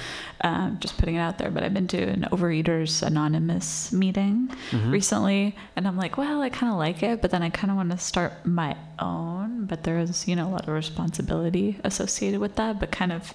um, 0.43 0.77
just 0.81 0.97
putting 0.99 1.17
it 1.17 1.19
out 1.19 1.39
there, 1.39 1.51
but 1.51 1.63
I've 1.65 1.75
been 1.75 1.89
to 1.89 2.01
an 2.01 2.29
Overeaters 2.31 3.03
Anonymous 3.03 3.91
meeting 3.93 4.49
Mm-hmm. 4.71 4.91
recently, 4.91 5.57
and 5.77 5.89
I'm 5.89 5.97
like, 5.97 6.17
well, 6.19 6.43
I 6.43 6.51
kind 6.51 6.71
of 6.73 6.79
like 6.79 7.03
it, 7.03 7.21
but 7.23 7.31
then 7.31 7.43
I 7.43 7.51
kind 7.51 7.71
of 7.71 7.77
want 7.77 7.91
to 7.93 7.99
start 7.99 8.45
my 8.47 8.77
own. 8.99 9.65
But 9.67 9.83
there 9.85 9.99
is, 9.99 10.29
you 10.29 10.37
know, 10.37 10.47
a 10.49 10.51
lot 10.51 10.69
of 10.69 10.75
responsibility 10.75 11.81
associated 11.83 12.39
with 12.41 12.57
that. 12.57 12.79
But 12.79 12.91
kind 12.93 13.13
of, 13.13 13.33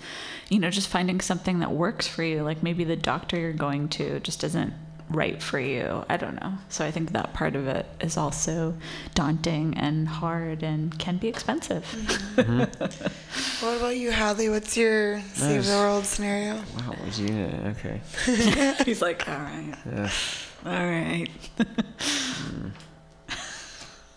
you 0.49 0.59
know, 0.59 0.69
just 0.69 0.88
finding 0.88 1.19
something 1.21 1.59
that 1.59 1.71
works 1.71 2.07
for 2.07 2.23
you. 2.23 2.43
Like 2.43 2.61
maybe 2.63 2.84
the 2.84 2.95
doctor 2.95 3.38
you're 3.38 3.51
going 3.53 3.89
to 3.89 4.19
just 4.21 4.43
isn't 4.43 4.73
right 5.12 5.41
for 5.41 5.59
you. 5.59 6.03
I 6.09 6.18
don't 6.18 6.39
know. 6.41 6.53
So 6.70 6.86
I 6.86 6.91
think 6.91 7.12
that 7.14 7.34
part 7.34 7.55
of 7.55 7.68
it 7.68 7.86
is 7.99 8.18
also 8.18 8.76
daunting 9.14 9.78
and 9.78 10.07
hard 10.07 10.64
and 10.64 10.97
can 10.99 11.18
be 11.18 11.28
expensive. 11.28 11.84
what 13.62 13.78
about 13.78 13.95
you, 13.97 14.12
Hadley? 14.12 14.49
What's 14.49 14.76
your 14.78 15.22
save 15.34 15.66
the 15.66 15.72
world 15.74 16.05
scenario? 16.05 16.55
Wow, 16.78 16.95
yeah, 17.18 17.74
okay. 17.78 18.01
He's 18.86 19.01
like, 19.01 19.28
all 19.28 19.36
right, 19.36 19.76
Yeah. 19.86 20.12
all 20.66 20.72
right. 20.72 21.30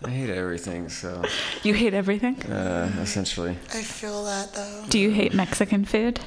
I 0.04 0.10
hate 0.10 0.28
everything, 0.30 0.90
so 0.90 1.22
You 1.62 1.72
hate 1.72 1.94
everything? 1.94 2.42
uh, 2.42 2.92
essentially, 3.00 3.56
I 3.72 3.80
feel 3.82 4.24
that 4.24 4.52
though. 4.52 4.84
Do 4.90 4.98
you 4.98 5.10
hate 5.10 5.32
Mexican 5.32 5.84
food? 5.86 6.20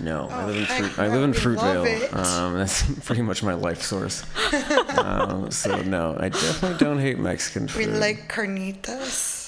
No. 0.00 0.28
I 0.30 0.42
Oh, 0.42 0.46
live 0.46 0.56
in 0.56 0.64
fruit. 0.66 0.98
I 0.98 1.08
no, 1.08 1.14
live 1.14 1.22
in 1.24 1.32
Fruitvale. 1.32 2.14
Um, 2.16 2.54
that's 2.58 2.82
pretty 3.06 3.22
much 3.22 3.42
my 3.42 3.54
life 3.54 3.82
source. 3.82 4.22
um, 4.98 5.50
so 5.50 5.80
no, 5.82 6.16
I 6.18 6.28
definitely 6.30 6.78
don't 6.78 6.98
hate 6.98 7.18
Mexican 7.18 7.68
food. 7.68 7.86
We 7.86 7.92
like 7.92 8.30
carnitas. 8.32 9.38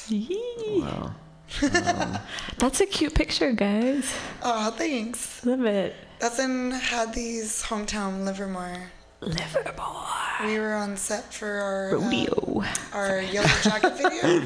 Wow. 0.80 1.14
That's 2.58 2.80
a 2.80 2.86
cute 2.86 3.14
picture, 3.14 3.52
guys. 3.52 4.10
Oh, 4.42 4.70
thanks. 4.72 5.44
Love 5.44 5.64
it. 5.66 5.94
That's 6.18 6.38
in 6.38 6.70
Hadley's 6.70 7.62
hometown, 7.62 8.24
Livermore. 8.24 8.90
Livermore. 9.20 10.06
We 10.46 10.58
were 10.58 10.72
on 10.74 10.96
set 10.96 11.32
for 11.32 11.46
our 11.46 11.96
um, 11.96 12.04
Rodeo. 12.04 12.64
our 12.94 13.20
Yellow 13.20 13.48
Jacket 13.62 13.96
video. 13.96 14.42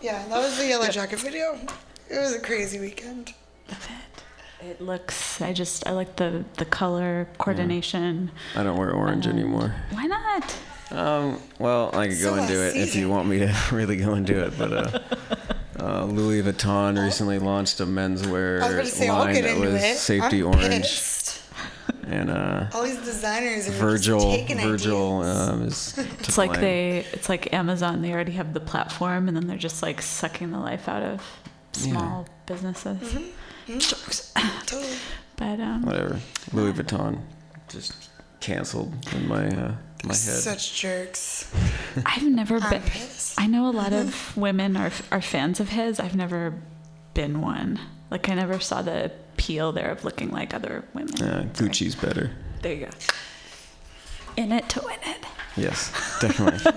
yeah, 0.00 0.26
that 0.28 0.36
was 0.38 0.56
the 0.58 0.66
Yellow 0.66 0.88
Jacket 0.88 1.18
video. 1.20 1.58
It 2.10 2.18
was 2.18 2.34
a 2.34 2.40
crazy 2.40 2.78
weekend. 2.78 3.32
Love 4.62 4.70
it. 4.70 4.80
It 4.80 4.80
looks. 4.80 5.40
I 5.40 5.52
just. 5.52 5.86
I 5.86 5.92
like 5.92 6.16
the 6.16 6.44
the 6.56 6.64
color 6.64 7.28
coordination. 7.38 8.30
I 8.56 8.62
don't 8.62 8.76
wear 8.76 8.92
orange 8.92 9.26
anymore. 9.26 9.74
Why 9.90 10.06
not? 10.06 10.56
Um, 10.90 11.40
well, 11.58 11.88
I 11.96 12.08
could 12.08 12.20
go 12.20 12.36
So 12.36 12.46
do 12.46 12.60
it 12.62 12.76
if 12.76 12.94
you 12.94 13.08
want 13.08 13.28
me 13.28 13.38
to 13.40 13.54
really 13.72 13.96
go 13.96 14.12
and 14.12 14.26
do 14.26 14.38
it, 14.40 14.58
but 14.58 14.72
uh, 14.72 15.00
uh, 15.80 16.04
Louis 16.04 16.42
Vuitton 16.42 17.02
recently 17.02 17.38
launched 17.38 17.80
a 17.80 17.86
menswear 17.86 18.76
was 18.76 18.92
say, 18.92 19.10
line 19.10 19.42
that 19.42 19.56
was 19.56 19.82
it. 19.82 19.96
safety 19.96 20.40
I'm 20.40 20.48
orange, 20.48 20.82
pissed. 20.82 21.42
and 22.06 22.30
uh, 22.30 22.66
All 22.74 22.82
these 22.82 22.98
designers 22.98 23.68
are 23.68 23.72
Virgil 23.72 24.36
just 24.46 24.60
Virgil 24.60 25.22
um, 25.22 25.62
is. 25.62 25.92
to 25.94 26.02
It's 26.02 26.36
like 26.36 26.50
blame. 26.50 26.60
they. 26.60 27.06
It's 27.12 27.30
like 27.30 27.54
Amazon. 27.54 28.02
They 28.02 28.12
already 28.12 28.32
have 28.32 28.52
the 28.52 28.60
platform, 28.60 29.28
and 29.28 29.36
then 29.36 29.46
they're 29.46 29.56
just 29.56 29.82
like 29.82 30.02
sucking 30.02 30.50
the 30.50 30.58
life 30.60 30.88
out 30.90 31.02
of 31.02 31.22
small 31.72 32.26
businesses. 32.44 33.16
Jokes. 33.66 34.32
Totally. 34.66 34.86
But 35.36 35.58
um, 35.58 35.82
whatever 35.82 36.20
Louis 36.52 36.72
Vuitton 36.72 37.18
just 37.68 38.10
canceled 38.38 38.92
in 39.12 39.26
my 39.26 39.48
uh, 39.48 39.74
my 40.04 40.14
head. 40.14 40.16
Such 40.16 40.80
jerks. 40.80 41.50
I've 42.06 42.22
never 42.22 42.58
I'm 42.58 42.70
been. 42.70 42.82
pissed. 42.82 43.40
I 43.40 43.48
know 43.48 43.68
a 43.68 43.72
lot 43.72 43.92
of 43.92 44.36
women 44.46 44.76
are 44.76 44.92
are 45.10 45.20
fans 45.22 45.58
of 45.58 45.70
his. 45.70 45.98
I've 45.98 46.14
never 46.14 46.54
been 47.14 47.40
one. 47.40 47.80
Like 48.10 48.28
I 48.28 48.34
never 48.34 48.60
saw 48.60 48.82
the 48.82 49.06
appeal 49.06 49.72
there 49.72 49.90
of 49.90 50.04
looking 50.04 50.30
like 50.30 50.54
other 50.54 50.84
women. 50.94 51.20
Uh, 51.20 51.48
Gucci's 51.54 51.96
better. 51.96 52.30
There 52.60 52.74
you 52.74 52.86
go. 52.86 52.90
In 54.36 54.52
it 54.52 54.68
to 54.68 54.82
win 54.84 54.98
it. 55.04 55.24
Yes, 55.56 55.90
definitely. 56.20 56.72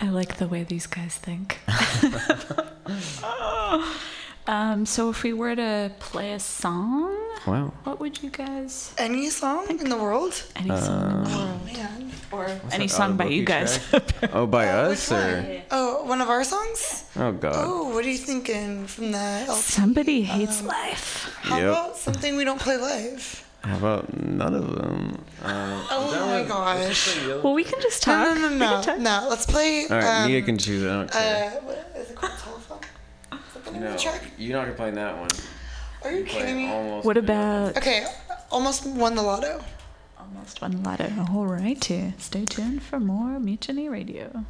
I 0.00 0.08
like 0.10 0.38
the 0.38 0.48
way 0.48 0.64
these 0.64 0.86
guys 0.88 1.16
think. 1.16 1.60
um, 4.50 4.84
so 4.84 5.10
if 5.10 5.22
we 5.22 5.32
were 5.32 5.54
to 5.54 5.92
play 6.00 6.32
a 6.34 6.40
song, 6.40 7.14
wow. 7.46 7.70
what 7.84 8.00
would 8.00 8.18
you 8.22 8.30
guys? 8.30 8.92
Any 8.98 9.30
song 9.30 9.70
in 9.70 9.88
the 9.88 9.96
world? 9.96 10.34
Any 10.56 10.74
song 10.74 11.02
in 11.06 11.24
the 11.24 11.30
world, 11.38 11.64
Man. 11.66 12.10
or 12.34 12.44
What's 12.48 12.74
any 12.74 12.88
song 12.88 13.16
by 13.16 13.26
you 13.30 13.44
guys? 13.44 13.78
oh, 14.34 14.46
by 14.46 14.66
Uh, 14.74 14.90
us 14.90 15.06
or? 15.12 15.14
one? 15.22 15.62
Oh, 15.70 16.02
one 16.04 16.20
of 16.20 16.28
our 16.28 16.42
songs? 16.42 17.04
Oh 17.16 17.30
God. 17.32 17.54
Oh, 17.56 17.94
what 17.94 18.04
are 18.04 18.10
you 18.10 18.18
thinking 18.18 18.86
from 18.90 19.12
the 19.12 19.26
LP? 19.46 19.60
Somebody 19.62 20.22
hates 20.22 20.62
life. 20.66 21.30
How 21.46 21.56
Yep. 21.58 21.68
about 21.70 21.96
something 21.96 22.36
we 22.36 22.44
don't 22.44 22.60
play 22.60 22.76
live? 22.76 23.22
How 23.62 23.76
about 23.76 24.08
none 24.16 24.54
of 24.54 24.66
them? 24.74 25.22
Uh, 25.44 25.84
Oh 25.94 26.10
my 26.26 26.40
one- 26.40 26.48
gosh. 26.48 27.14
Well, 27.44 27.52
we 27.54 27.62
can 27.62 27.78
just 27.82 28.02
No, 28.06 28.12
talk. 28.12 28.34
no, 28.34 28.34
no, 28.34 28.42
We 28.42 28.48
can 28.48 28.58
no. 28.58 28.82
talk. 28.82 28.98
No, 28.98 29.16
let's 29.30 29.46
play. 29.46 29.84
All 29.86 29.96
right, 30.00 30.24
um, 30.24 30.30
Nia 30.32 30.42
can 30.42 30.56
choose. 30.58 30.82
I 30.82 30.86
don't 30.96 31.10
uh, 31.10 31.12
care. 31.12 31.50
what 31.62 31.78
is 31.94 32.10
it 32.10 32.16
called? 32.16 32.32
Telephone? 32.42 32.80
Is 33.60 33.64
that 33.66 33.72
the 33.72 33.72
name 33.72 33.80
no, 33.82 33.86
of 33.88 33.96
the 33.96 34.02
track? 34.02 34.22
you're 34.38 34.56
not 34.56 34.64
gonna 34.64 34.76
play 34.76 34.90
that 34.90 35.18
one. 35.18 35.28
Are 36.02 36.12
you 36.12 36.24
Play 36.24 36.40
kidding 36.40 36.56
me? 36.56 37.00
What 37.02 37.16
about 37.16 37.76
Okay, 37.76 38.06
almost 38.50 38.86
won 38.86 39.14
the 39.14 39.22
lotto. 39.22 39.62
almost 40.18 40.60
won 40.62 40.70
the 40.82 40.88
lotto? 40.88 41.12
All 41.32 41.46
righty. 41.46 42.14
Stay 42.18 42.44
tuned 42.46 42.82
for 42.82 42.98
more 42.98 43.38
Mutiny 43.38 43.88
Radio. 43.88 44.44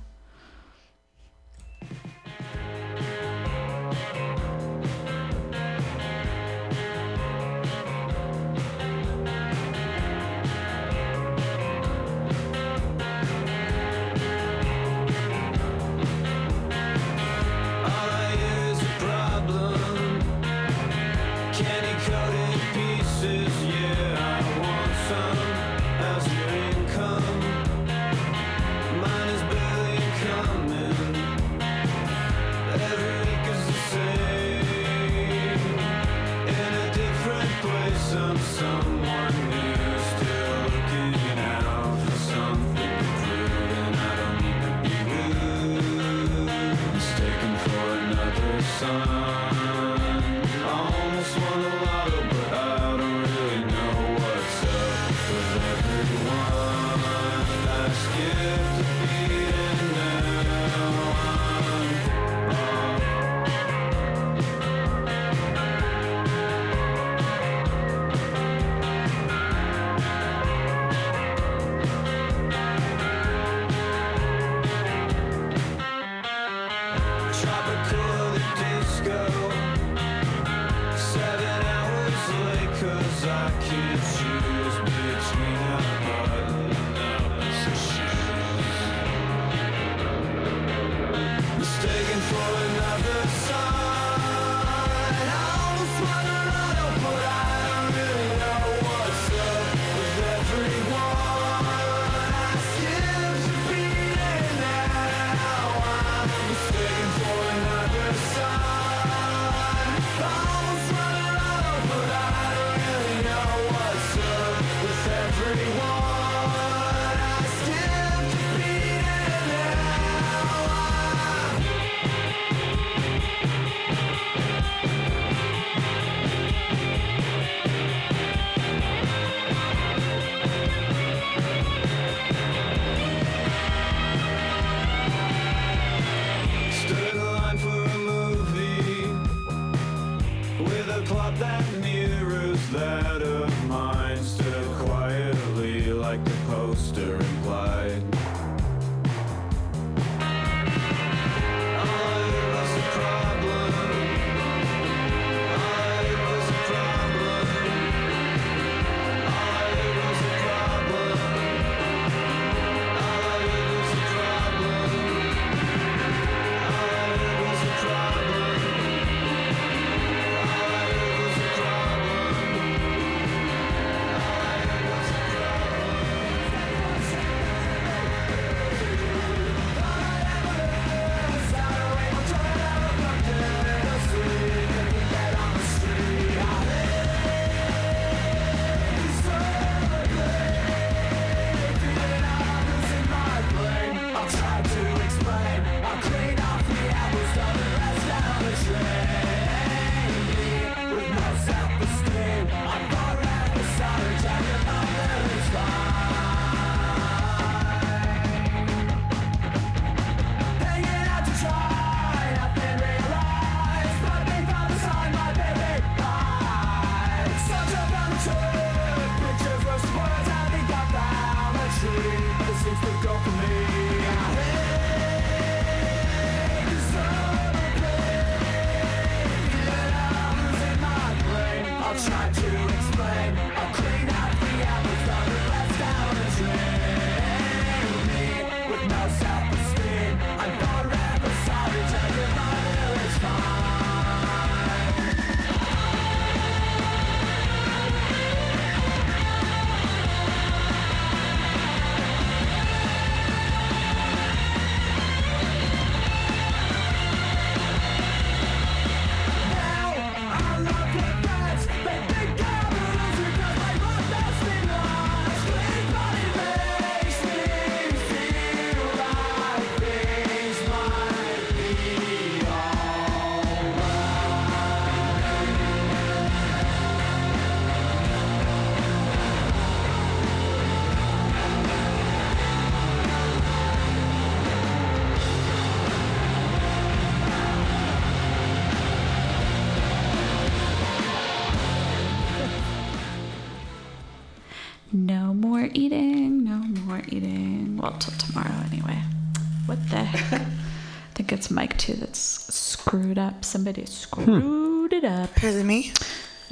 It's 301.40 301.50
Mike 301.50 301.78
too 301.78 301.94
that's 301.94 302.20
screwed 302.54 303.16
up. 303.16 303.46
Somebody 303.46 303.86
screwed 303.86 304.92
it 304.92 305.04
up. 305.04 305.42
Is 305.42 305.56
it 305.56 305.64
me? 305.64 305.92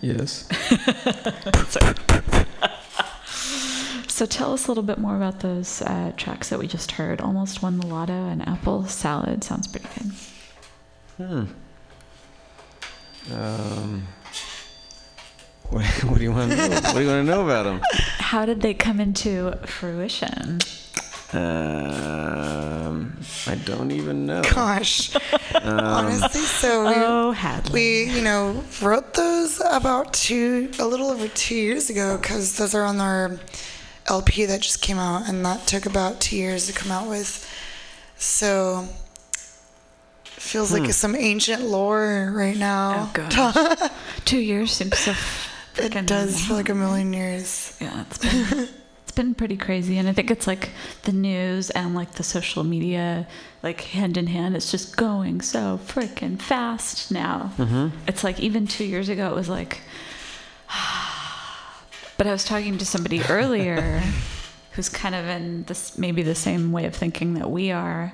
Yes. 0.01 0.49
So 4.11 4.27
tell 4.27 4.53
us 4.53 4.67
a 4.67 4.71
little 4.73 4.83
bit 4.83 4.99
more 4.99 5.15
about 5.15 5.39
those 5.39 5.81
uh, 5.83 6.11
tracks 6.17 6.49
that 6.49 6.59
we 6.59 6.67
just 6.67 6.91
heard. 6.91 7.21
Almost 7.21 7.63
won 7.63 7.79
the 7.79 7.87
lotto 7.87 8.27
and 8.27 8.43
apple 8.49 8.85
salad 8.85 9.45
sounds 9.45 9.69
pretty 9.69 9.87
good. 9.95 10.13
Hmm. 11.19 11.45
Um. 13.33 14.09
What, 15.71 15.85
what 16.05 16.19
do 16.19 16.25
you 16.25 16.33
want? 16.33 16.51
To 16.51 16.57
know? 16.57 16.69
What 16.69 16.95
do 16.95 17.01
you 17.01 17.07
want 17.07 17.27
to 17.29 17.31
know 17.33 17.45
about 17.45 17.63
them? 17.63 17.81
How 18.19 18.45
did 18.45 18.61
they 18.61 18.75
come 18.75 18.99
into 18.99 19.57
fruition? 19.67 20.59
Um, 23.69 23.75
I 23.75 23.79
don't 23.79 23.91
even 23.93 24.27
know. 24.27 24.43
Gosh. 24.43 25.15
Honestly, 25.63 26.41
so 26.43 26.87
we, 26.89 26.95
Oh, 26.97 27.31
Hadley. 27.33 27.73
we, 27.73 28.05
you 28.17 28.23
know, 28.23 28.65
wrote 28.83 29.15
those 29.15 29.61
about 29.71 30.13
two, 30.13 30.71
a 30.79 30.85
little 30.87 31.09
over 31.11 31.29
two 31.29 31.55
years 31.57 31.91
ago 31.91 32.17
because 32.19 32.57
those 32.57 32.75
are 32.75 32.85
on 32.85 33.01
our 33.01 33.39
LP 34.07 34.47
that 34.47 34.61
just 34.63 34.81
came 34.83 34.99
out, 34.99 35.29
and 35.29 35.45
that 35.45 35.67
took 35.67 35.85
about 35.87 36.21
two 36.21 36.37
years 36.37 36.67
to 36.67 36.73
come 36.73 36.91
out 36.91 37.09
with. 37.09 37.47
So 38.17 38.89
feels 40.23 40.73
like 40.73 40.91
some 40.93 41.15
ancient 41.15 41.63
lore 41.63 42.33
right 42.35 42.57
now. 42.57 43.11
Oh 43.15 43.29
gosh. 43.31 43.91
Two 44.25 44.39
years 44.39 44.73
seems 44.73 44.99
so. 44.99 45.11
It 45.11 45.17
freaking 45.93 46.07
does 46.07 46.45
feel 46.47 46.57
like 46.57 46.69
a 46.71 46.75
million 46.75 47.13
years. 47.13 47.77
Yeah, 47.81 48.03
it's 48.03 48.19
been 48.19 48.31
it's 48.63 48.73
been 49.19 49.35
pretty 49.35 49.57
crazy, 49.57 49.99
and 49.99 50.09
I 50.09 50.13
think 50.13 50.31
it's 50.31 50.47
like 50.47 50.71
the 51.03 51.13
news 51.13 51.71
and 51.71 51.93
like 51.93 52.13
the 52.13 52.23
social 52.23 52.63
media, 52.63 53.27
like 53.65 53.81
hand 53.81 54.17
in 54.17 54.29
hand. 54.29 54.55
It's 54.55 54.71
just 54.71 54.97
going 54.97 55.41
so 55.41 55.81
freaking 55.85 56.41
fast 56.41 57.11
now. 57.11 57.51
Mm-hmm. 57.59 57.89
It's 58.07 58.23
like 58.23 58.39
even 58.39 58.69
two 58.69 58.85
years 58.85 59.09
ago, 59.09 59.29
it 59.29 59.35
was 59.35 59.51
like. 59.51 59.81
But 62.17 62.27
I 62.27 62.33
was 62.33 62.43
talking 62.43 62.79
to 62.79 62.85
somebody 62.85 63.23
earlier, 63.29 64.03
who's 64.73 64.89
kind 64.89 65.15
of 65.15 65.27
in 65.27 65.63
this 65.65 65.97
maybe 65.97 66.23
the 66.25 66.35
same 66.35 66.73
way 66.73 66.85
of 66.85 66.97
thinking 66.97 67.35
that 67.35 67.49
we 67.49 67.71
are. 67.71 68.13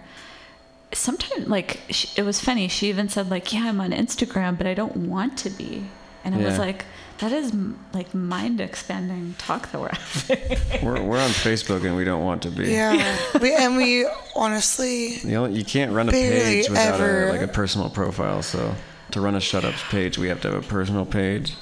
Sometimes, 0.92 1.48
like 1.48 1.80
she, 1.88 2.08
it 2.14 2.22
was 2.22 2.38
funny. 2.38 2.68
She 2.68 2.90
even 2.90 3.08
said, 3.08 3.30
like, 3.30 3.50
"Yeah, 3.54 3.64
I'm 3.66 3.80
on 3.80 3.92
Instagram, 3.92 4.58
but 4.58 4.66
I 4.66 4.74
don't 4.74 5.08
want 5.08 5.38
to 5.38 5.50
be." 5.50 5.84
And 6.24 6.34
I 6.34 6.38
was 6.38 6.58
like, 6.58 6.86
"That 7.18 7.32
is 7.32 7.52
m- 7.52 7.78
like 7.92 8.14
mind 8.14 8.60
expanding 8.60 9.34
talk 9.38 9.70
that 9.72 9.80
we're 9.80 9.88
having." 9.92 10.84
We're, 10.84 11.02
we're 11.02 11.20
on 11.20 11.30
Facebook 11.30 11.84
and 11.86 11.94
we 11.96 12.04
don't 12.04 12.24
want 12.24 12.42
to 12.42 12.50
be. 12.50 12.70
Yeah. 12.72 13.18
we, 13.40 13.54
and 13.54 13.76
we 13.76 14.06
honestly, 14.34 15.18
You 15.18 15.30
know, 15.32 15.46
you 15.46 15.64
can't 15.64 15.92
run 15.92 16.08
a 16.08 16.12
page 16.12 16.68
without 16.68 16.94
ever- 16.94 17.28
a, 17.28 17.32
like 17.32 17.42
a 17.42 17.48
personal 17.48 17.90
profile. 17.90 18.42
So 18.42 18.74
to 19.12 19.20
run 19.20 19.34
a 19.34 19.40
shut 19.40 19.64
ups 19.64 19.82
page, 19.90 20.16
we 20.18 20.28
have 20.28 20.40
to 20.42 20.50
have 20.52 20.64
a 20.64 20.66
personal 20.66 21.04
page. 21.04 21.52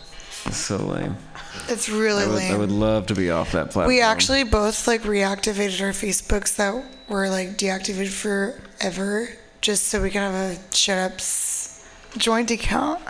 It's 0.47 0.57
so 0.57 0.77
lame. 0.77 1.17
it's 1.69 1.89
really 1.89 2.25
I 2.25 2.27
would, 2.27 2.35
lame. 2.37 2.55
I 2.55 2.59
would 2.59 2.71
love 2.73 3.07
to 3.09 3.15
be 3.15 3.31
off 3.31 3.53
that 3.53 3.67
platform. 3.71 3.89
We 3.89 4.01
actually 4.01 4.45
both 4.45 4.87
like 4.87 5.03
reactivated 5.03 5.81
our 5.83 5.91
Facebooks 5.93 6.57
that 6.57 6.85
were 7.09 7.29
like 7.29 7.59
deactivated 7.59 8.09
forever, 8.11 9.29
just 9.61 9.85
so 9.89 10.03
we 10.03 10.11
can 10.11 10.23
have 10.33 10.35
a 10.57 10.75
shut 10.75 10.99
ups 11.13 11.25
joint 12.17 12.51
account. 12.51 13.01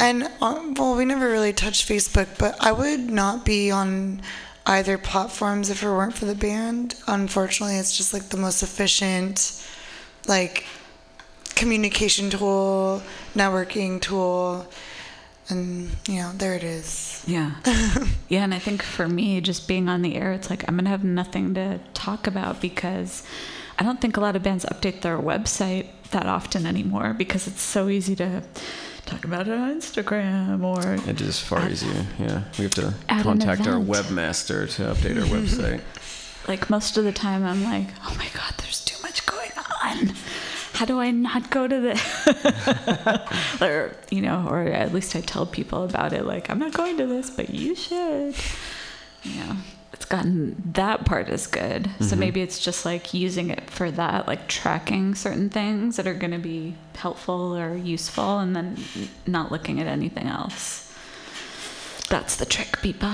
And 0.00 0.28
um, 0.40 0.74
well, 0.74 0.96
we 0.96 1.04
never 1.04 1.28
really 1.28 1.52
touched 1.52 1.88
Facebook, 1.88 2.28
but 2.38 2.56
I 2.60 2.72
would 2.72 3.10
not 3.10 3.44
be 3.44 3.70
on 3.70 4.22
either 4.66 4.98
platforms 4.98 5.70
if 5.70 5.82
it 5.82 5.86
weren't 5.86 6.14
for 6.14 6.24
the 6.24 6.34
band. 6.34 6.94
Unfortunately, 7.06 7.76
it's 7.76 7.96
just 7.96 8.12
like 8.12 8.28
the 8.28 8.36
most 8.36 8.62
efficient, 8.62 9.62
like 10.26 10.64
communication 11.54 12.30
tool, 12.30 13.02
networking 13.34 14.00
tool, 14.00 14.66
and 15.50 15.90
you 16.08 16.16
know 16.16 16.32
there 16.36 16.54
it 16.54 16.62
is. 16.62 17.22
Yeah. 17.26 17.56
yeah, 18.28 18.44
and 18.44 18.54
I 18.54 18.58
think 18.58 18.82
for 18.82 19.08
me, 19.08 19.40
just 19.40 19.66
being 19.68 19.88
on 19.88 20.02
the 20.02 20.14
air, 20.16 20.32
it's 20.32 20.50
like 20.50 20.64
I'm 20.68 20.76
going 20.76 20.84
to 20.84 20.90
have 20.90 21.04
nothing 21.04 21.54
to 21.54 21.80
talk 21.94 22.26
about 22.26 22.60
because 22.60 23.22
I 23.78 23.84
don't 23.84 24.00
think 24.00 24.16
a 24.16 24.20
lot 24.20 24.36
of 24.36 24.42
bands 24.42 24.64
update 24.64 25.02
their 25.02 25.18
website 25.18 25.88
that 26.10 26.26
often 26.26 26.66
anymore 26.66 27.14
because 27.14 27.46
it's 27.46 27.60
so 27.60 27.88
easy 27.88 28.16
to 28.16 28.42
talk 29.06 29.24
about 29.24 29.48
it 29.48 29.54
on 29.54 29.80
Instagram 29.80 30.62
or. 30.62 30.94
It 31.08 31.20
is 31.20 31.40
far 31.40 31.68
easier. 31.68 32.06
Yeah, 32.18 32.44
we 32.58 32.64
have 32.64 32.74
to 32.74 32.94
contact 33.08 33.66
our 33.66 33.80
webmaster 33.80 34.70
to 34.76 34.82
update 34.82 35.16
our 35.20 35.26
website. 35.36 35.80
Like 36.46 36.70
most 36.70 36.96
of 36.96 37.04
the 37.04 37.12
time, 37.12 37.44
I'm 37.44 37.64
like, 37.64 37.88
oh 38.04 38.14
my 38.18 38.28
God, 38.34 38.54
there's 38.58 38.84
too 38.84 39.00
much 39.02 39.24
going 39.26 39.50
on. 39.84 40.14
How 40.74 40.84
do 40.84 41.00
I 41.00 41.10
not 41.10 41.50
go 41.50 41.66
to 41.66 41.80
the. 41.80 43.26
or, 43.60 43.96
you 44.10 44.22
know, 44.22 44.46
or 44.48 44.62
at 44.62 44.94
least 44.94 45.16
I 45.16 45.20
tell 45.20 45.44
people 45.44 45.84
about 45.84 46.12
it. 46.12 46.24
Like, 46.24 46.50
I'm 46.50 46.58
not 46.58 46.72
going 46.72 46.96
to 46.98 47.06
this, 47.06 47.30
but 47.30 47.50
you 47.50 47.74
should. 47.74 48.34
Yeah. 49.24 49.56
It's 49.98 50.04
gotten 50.04 50.54
that 50.74 51.04
part 51.04 51.28
is 51.28 51.48
good. 51.48 51.90
So 51.98 52.14
maybe 52.14 52.40
it's 52.40 52.60
just 52.60 52.84
like 52.84 53.12
using 53.12 53.50
it 53.50 53.68
for 53.68 53.90
that, 53.90 54.28
like 54.28 54.46
tracking 54.46 55.16
certain 55.16 55.50
things 55.50 55.96
that 55.96 56.06
are 56.06 56.14
going 56.14 56.30
to 56.30 56.38
be 56.38 56.76
helpful 56.94 57.56
or 57.56 57.76
useful, 57.76 58.38
and 58.38 58.54
then 58.54 58.76
not 59.26 59.50
looking 59.50 59.80
at 59.80 59.88
anything 59.88 60.28
else. 60.28 60.84
That's 62.08 62.36
the 62.36 62.46
trick, 62.46 62.80
people. 62.80 63.08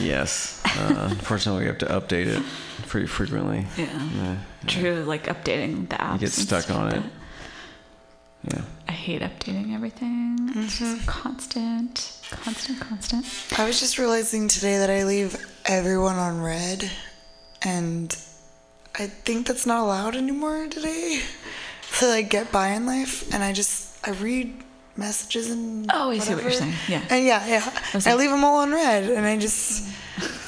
yes. 0.00 0.60
Uh, 0.66 1.08
unfortunately, 1.12 1.62
we 1.62 1.68
have 1.68 1.78
to 1.78 1.86
update 1.86 2.26
it 2.26 2.42
pretty 2.88 3.06
frequently. 3.06 3.66
Yeah. 3.78 4.08
Yeah. 4.16 4.36
True, 4.66 5.04
like 5.04 5.26
updating 5.26 5.88
the 5.88 5.96
apps. 5.96 6.12
You 6.14 6.18
get 6.18 6.32
stuck 6.32 6.70
on 6.72 6.86
like 6.86 6.96
it. 6.96 7.02
that. 7.02 8.54
Yeah. 8.56 8.62
I 8.88 8.92
hate 8.92 9.22
updating 9.22 9.74
everything. 9.74 10.50
It's 10.56 10.78
just 10.78 11.06
constant, 11.06 12.18
constant, 12.30 12.80
constant. 12.80 13.26
I 13.58 13.64
was 13.64 13.78
just 13.78 13.98
realizing 13.98 14.48
today 14.48 14.78
that 14.78 14.90
I 14.90 15.04
leave 15.04 15.36
everyone 15.66 16.16
on 16.16 16.42
red, 16.42 16.90
and 17.62 18.16
I 18.98 19.06
think 19.06 19.46
that's 19.46 19.66
not 19.66 19.80
allowed 19.82 20.16
anymore 20.16 20.66
today 20.68 21.22
to 21.98 22.06
like 22.08 22.30
get 22.30 22.50
by 22.52 22.68
in 22.68 22.86
life. 22.86 23.32
And 23.32 23.42
I 23.42 23.52
just 23.52 23.96
I 24.06 24.10
read 24.12 24.54
messages 24.96 25.50
and 25.50 25.90
Oh, 25.92 26.10
I 26.10 26.18
see 26.18 26.34
what 26.34 26.42
you're 26.42 26.50
whatever. 26.52 26.72
saying. 26.72 26.74
Yeah. 26.88 27.02
And 27.10 27.24
yeah, 27.24 27.46
yeah. 27.46 27.80
I 27.94 27.98
like- 28.10 28.18
leave 28.18 28.30
them 28.30 28.44
all 28.44 28.58
on 28.58 28.72
red, 28.72 29.04
and 29.04 29.26
I 29.26 29.38
just 29.38 29.88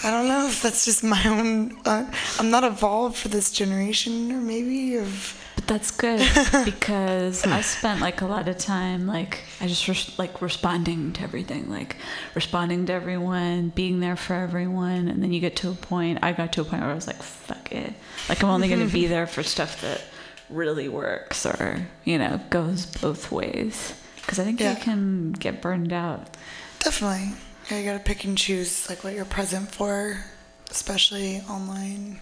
I 0.05 0.11
don't 0.11 0.29
know 0.29 0.47
if 0.49 0.63
that's 0.63 0.85
just 0.85 1.05
my 1.05 1.23
own. 1.27 1.79
Uh, 1.85 2.11
I'm 2.39 2.51
not 2.51 2.65
evolved 2.65 3.17
for 3.17 3.29
this 3.29 3.51
generation, 3.53 4.33
or 4.33 4.41
maybe 4.41 4.97
of. 4.97 5.39
But 5.65 5.75
that's 5.75 5.91
good 5.93 6.19
because 6.65 7.47
I 7.47 7.61
spent 7.61 8.01
like 8.01 8.21
a 8.21 8.27
lot 8.27 8.49
of 8.49 8.59
time 8.59 9.07
like 9.07 9.41
I 9.61 9.69
just 9.69 9.87
res- 9.87 10.19
like 10.19 10.43
responding 10.43 11.13
to 11.15 11.23
everything, 11.23 11.71
like 11.71 11.97
responding 12.35 12.87
to 12.87 12.93
everyone, 12.93 13.69
being 13.69 14.01
there 14.01 14.17
for 14.17 14.35
everyone, 14.35 15.07
and 15.09 15.23
then 15.23 15.33
you 15.33 15.39
get 15.41 15.55
to 15.57 15.71
a 15.71 15.75
point. 15.75 16.19
I 16.23 16.33
got 16.33 16.53
to 16.55 16.63
a 16.63 16.65
point 16.65 16.83
where 16.83 16.91
I 16.91 16.95
was 16.95 17.07
like, 17.07 17.23
"Fuck 17.23 17.71
it!" 17.73 17.93
Like 18.29 18.43
I'm 18.43 18.51
only 18.51 18.69
gonna 18.69 18.87
be 18.87 19.07
there 19.15 19.27
for 19.27 19.43
stuff 19.45 19.81
that 19.83 20.03
really 20.51 20.89
works 20.89 21.47
or 21.47 21.87
you 22.05 22.19
know 22.19 22.41
goes 22.51 22.85
both 22.87 23.31
ways. 23.31 23.95
Because 24.17 24.39
I 24.41 24.45
think 24.45 24.59
Yeah. 24.61 24.77
you 24.77 24.83
can 24.83 25.33
get 25.33 25.61
burned 25.63 25.93
out. 25.93 26.37
Definitely. 26.81 27.35
Yeah, 27.71 27.79
you 27.79 27.85
gotta 27.85 28.03
pick 28.03 28.25
and 28.25 28.37
choose 28.37 28.89
like 28.89 29.05
what 29.05 29.15
you're 29.15 29.25
present 29.25 29.73
for, 29.73 30.25
especially 30.71 31.41
online, 31.49 32.21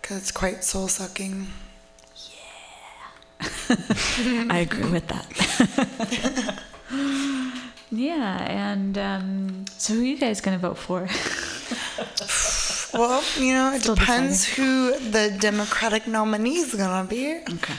because 0.00 0.16
it's 0.18 0.30
quite 0.32 0.64
soul 0.64 0.88
sucking. 0.88 1.48
I 4.50 4.58
agree 4.68 4.90
with 4.90 5.06
that. 5.08 6.62
yeah, 7.90 8.42
and 8.44 8.98
um, 8.98 9.64
so 9.78 9.94
who 9.94 10.00
are 10.00 10.04
you 10.04 10.18
guys 10.18 10.40
gonna 10.40 10.58
vote 10.58 10.78
for? 10.78 11.08
Well, 12.94 13.22
you 13.36 13.52
know, 13.52 13.74
it 13.74 13.82
Still 13.82 13.94
depends 13.94 14.44
who 14.46 14.98
the 14.98 15.36
Democratic 15.38 16.06
nominee 16.06 16.56
is 16.58 16.74
gonna 16.74 17.06
be. 17.06 17.40
Okay. 17.42 17.74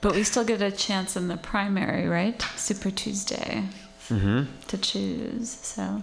but 0.00 0.14
we 0.14 0.22
still 0.22 0.44
get 0.44 0.62
a 0.62 0.70
chance 0.70 1.16
in 1.16 1.26
the 1.26 1.36
primary, 1.36 2.06
right? 2.06 2.40
Super 2.56 2.90
Tuesday 2.90 3.64
Mm-hmm. 4.08 4.44
to 4.68 4.78
choose. 4.78 5.50
So 5.50 6.02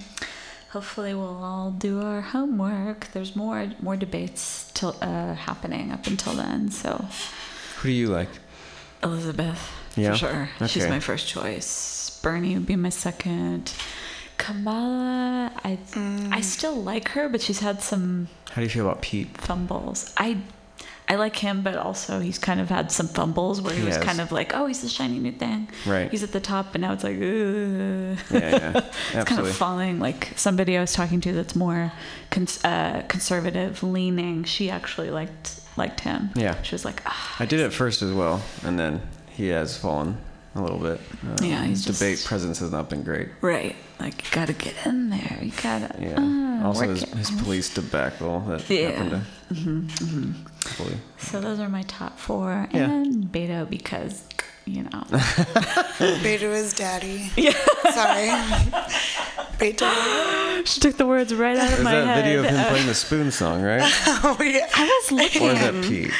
hopefully 0.71 1.13
we'll 1.13 1.41
all 1.41 1.71
do 1.71 2.01
our 2.01 2.19
homework. 2.19 3.07
There's 3.13 3.33
more 3.37 3.71
more 3.81 3.95
debates 3.95 4.69
till 4.73 4.97
uh, 5.01 5.35
happening 5.35 5.93
up 5.93 6.05
until 6.07 6.33
then. 6.33 6.71
So 6.71 7.05
Who 7.83 7.89
do 7.89 7.93
you 7.93 8.07
like? 8.07 8.29
Elizabeth, 9.03 9.59
Yeah? 9.97 10.11
for 10.11 10.17
sure. 10.17 10.49
She's 10.67 10.87
my 10.87 10.99
first 11.01 11.27
choice. 11.27 12.19
Bernie 12.23 12.53
would 12.55 12.65
be 12.65 12.77
my 12.77 12.89
second. 12.89 13.73
Kamala, 14.37 15.51
I 15.63 15.77
I 16.31 16.41
still 16.41 16.75
like 16.75 17.09
her, 17.09 17.29
but 17.29 17.41
she's 17.41 17.59
had 17.59 17.81
some 17.81 18.27
How 18.51 18.55
do 18.55 18.61
you 18.63 18.69
feel 18.69 18.85
about 18.87 19.01
Pete? 19.01 19.37
fumbles. 19.37 20.13
I 20.17 20.37
I 21.09 21.15
like 21.15 21.35
him, 21.35 21.61
but 21.63 21.75
also 21.75 22.19
he's 22.21 22.39
kind 22.39 22.59
of 22.61 22.69
had 22.69 22.89
some 22.91 23.07
fumbles 23.09 23.61
where 23.61 23.73
he 23.73 23.79
He 23.81 23.85
was 23.85 23.95
has. 23.97 24.05
kind 24.05 24.21
of 24.21 24.31
like, 24.31 24.53
oh, 24.55 24.65
he's 24.67 24.81
the 24.81 24.87
shiny 24.89 25.19
new 25.19 25.33
thing. 25.33 25.67
Right. 25.85 26.09
He's 26.09 26.23
at 26.23 26.31
the 26.31 26.39
top, 26.39 26.73
and 26.75 26.81
now 26.81 26.93
it's 26.93 27.03
like, 27.03 27.17
Ugh. 27.17 27.21
Yeah, 27.21 28.17
yeah, 28.31 28.81
it's 29.13 29.29
kind 29.29 29.41
of 29.41 29.53
falling. 29.53 29.99
Like 29.99 30.31
somebody 30.37 30.77
I 30.77 30.81
was 30.81 30.93
talking 30.93 31.19
to 31.21 31.33
that's 31.33 31.55
more 31.55 31.91
cons- 32.31 32.63
uh, 32.63 33.03
conservative 33.09 33.83
leaning. 33.83 34.45
She 34.45 34.69
actually 34.69 35.09
liked 35.11 35.59
liked 35.77 36.01
him. 36.01 36.29
Yeah. 36.35 36.61
She 36.63 36.75
was 36.75 36.85
like, 36.85 37.01
ah, 37.05 37.35
I 37.39 37.45
did 37.45 37.59
it 37.59 37.71
first 37.73 38.01
as 38.01 38.11
well, 38.11 38.41
and 38.63 38.77
then 38.79 39.01
he 39.31 39.47
has 39.47 39.77
fallen 39.77 40.17
a 40.55 40.61
little 40.61 40.77
bit. 40.79 41.01
Uh, 41.25 41.37
Yeah, 41.43 41.63
his 41.63 41.83
debate 41.85 42.17
just- 42.17 42.27
presence 42.27 42.59
has 42.59 42.71
not 42.71 42.89
been 42.89 43.03
great. 43.03 43.29
right. 43.41 43.75
Like 43.99 44.23
you 44.25 44.29
gotta 44.31 44.53
get 44.53 44.73
in 44.85 45.09
there. 45.11 45.39
You 45.41 45.51
gotta. 45.61 45.95
Yeah. 45.99 46.15
ah, 46.17 46.65
also, 46.65 46.87
his, 46.89 47.03
his 47.13 47.31
police 47.31 47.73
debacle 47.73 48.41
that 48.41 48.69
Yeah. 48.69 48.89
happened 48.91 49.11
to. 49.11 49.53
Mm-hmm, 49.53 50.31
Hopefully. 50.65 50.97
So 51.17 51.39
those 51.39 51.59
are 51.59 51.69
my 51.69 51.83
top 51.83 52.19
four, 52.19 52.67
Yeah. 52.73 52.89
and 52.89 53.25
Beto 53.31 53.69
because 53.69 54.23
you 54.65 54.83
know. 54.83 54.89
Beto 56.23 56.43
is 56.53 56.73
daddy. 56.73 57.31
Yeah. 57.35 57.53
Sorry. 57.93 58.29
Beto. 59.57 60.65
she 60.65 60.79
took 60.79 60.97
the 60.97 61.05
words 61.05 61.33
right 61.33 61.55
out 61.57 61.63
of 61.65 61.69
There's 61.71 61.83
my 61.83 61.91
that 62.01 62.23
video 62.23 62.39
of 62.39 62.45
him 62.45 62.55
Uh, 62.59 62.69
playing 62.69 62.87
the 62.93 62.95
spoon 62.95 63.31
song, 63.31 63.61
right? 63.61 63.81
Oh 64.25 64.37
yeah. 64.41 64.67
I 64.75 64.85
was 64.85 65.11
looking. 65.11 65.43
or 65.43 65.51
is 65.51 65.59
that 65.59 65.83
Pete? 65.83 66.11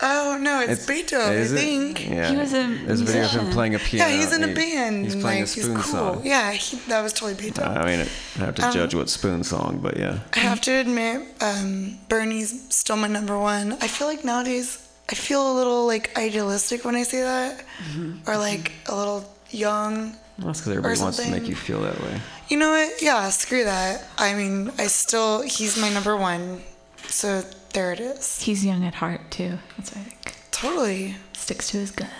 Oh 0.00 0.38
no, 0.40 0.60
it's, 0.60 0.86
Beto. 0.86 1.18
I 1.20 1.32
is 1.34 1.52
it? 1.52 1.56
think. 1.58 2.08
Yeah. 2.08 2.30
He 2.30 2.36
was 2.36 2.52
a 2.52 2.68
There's 2.86 3.00
a 3.00 3.04
video 3.04 3.24
of 3.24 3.30
him 3.32 3.50
playing 3.50 3.74
a 3.74 3.80
piano. 3.80 4.08
Yeah, 4.08 4.16
he's 4.16 4.32
in 4.32 4.44
a 4.44 4.46
He- 4.48 4.54
band. 4.54 5.04
He's 5.06 5.14
playing 5.16 5.40
like, 5.40 5.44
a 5.44 5.46
spoon 5.48 5.76
he's 5.76 5.84
cool. 5.86 5.92
song. 6.14 6.22
Yeah, 6.24 6.52
he, 6.52 6.76
that 6.88 7.02
was 7.02 7.12
totally 7.12 7.34
Beto. 7.34 7.66
Uh, 7.66 7.80
I 7.80 7.84
mean, 7.84 8.06
I 8.36 8.38
have 8.44 8.54
to 8.56 8.66
Um, 8.66 8.72
judge 8.72 8.94
what 8.94 9.10
spoon 9.10 9.42
song, 9.42 9.80
but 9.82 9.96
yeah. 9.96 10.20
I 10.34 10.38
have 10.38 10.60
to 10.62 10.70
admit, 10.72 11.22
um, 11.40 11.98
Bernie's 12.08 12.62
still 12.72 12.96
my 12.96 13.08
number 13.08 13.36
one. 13.38 13.72
I 13.80 13.88
feel 13.88 14.06
like 14.06 14.24
nowadays 14.24 14.78
I 15.10 15.14
feel 15.14 15.52
a 15.52 15.54
little 15.54 15.86
like 15.86 16.16
idealistic 16.18 16.84
when 16.84 16.94
I 16.94 17.02
say 17.02 17.22
that, 17.22 17.64
Mm-hmm. 17.90 18.28
or 18.30 18.36
like 18.36 18.72
a 18.86 18.94
little 18.94 19.24
young. 19.50 20.12
Well, 20.38 20.48
that's 20.48 20.60
because 20.60 20.72
everybody 20.76 21.00
wants 21.00 21.16
to 21.24 21.30
make 21.30 21.48
you 21.48 21.54
feel 21.56 21.80
that 21.82 21.98
way. 22.00 22.20
You 22.48 22.58
know 22.58 22.70
what? 22.70 23.02
Yeah, 23.02 23.28
screw 23.30 23.64
that. 23.64 24.04
I 24.18 24.34
mean, 24.34 24.70
I 24.78 24.86
still 24.86 25.42
he's 25.42 25.76
my 25.80 25.90
number 25.90 26.16
one. 26.16 26.60
So 27.08 27.42
there 27.72 27.92
it 27.92 28.00
is. 28.00 28.40
He's 28.42 28.64
young 28.64 28.84
at 28.84 28.94
heart 28.94 29.20
too. 29.30 29.58
That's 29.76 29.90
what 29.94 30.00
I 30.00 30.04
think. 30.04 30.34
Totally. 30.50 31.16
Sticks 31.32 31.70
to 31.70 31.78
his 31.78 31.90
guns, 31.92 32.10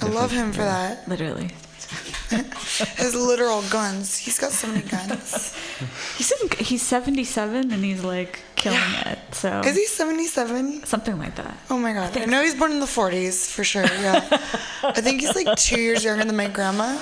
I 0.00 0.06
love 0.06 0.30
him 0.30 0.52
for 0.52 0.60
that. 0.62 1.08
literally. 1.08 1.50
His 2.96 3.14
literal 3.14 3.62
guns. 3.70 4.16
He's 4.16 4.38
got 4.38 4.52
so 4.52 4.68
many 4.68 4.82
guns. 4.82 5.54
He's 6.16 6.30
in, 6.32 6.48
he's 6.58 6.82
77 6.82 7.72
and 7.72 7.84
he's 7.84 8.04
like 8.04 8.40
killing 8.54 8.78
Yeah. 8.78 9.12
it. 9.12 9.18
So 9.34 9.60
Is 9.60 9.74
he 9.76 9.86
77? 9.86 10.84
something 10.84 11.18
like 11.18 11.34
that. 11.36 11.56
Oh 11.70 11.78
my 11.78 11.92
god. 11.92 12.16
I 12.16 12.26
know 12.26 12.42
he's 12.42 12.54
born 12.54 12.72
in 12.72 12.80
the 12.80 12.86
40s 12.86 13.50
for 13.50 13.64
sure. 13.64 13.84
Yeah. 13.84 14.26
I 14.82 15.00
think 15.00 15.20
he's 15.22 15.34
like 15.34 15.56
two 15.56 15.80
years 15.80 16.04
younger 16.04 16.24
than 16.24 16.36
my 16.36 16.48
grandma. 16.48 16.96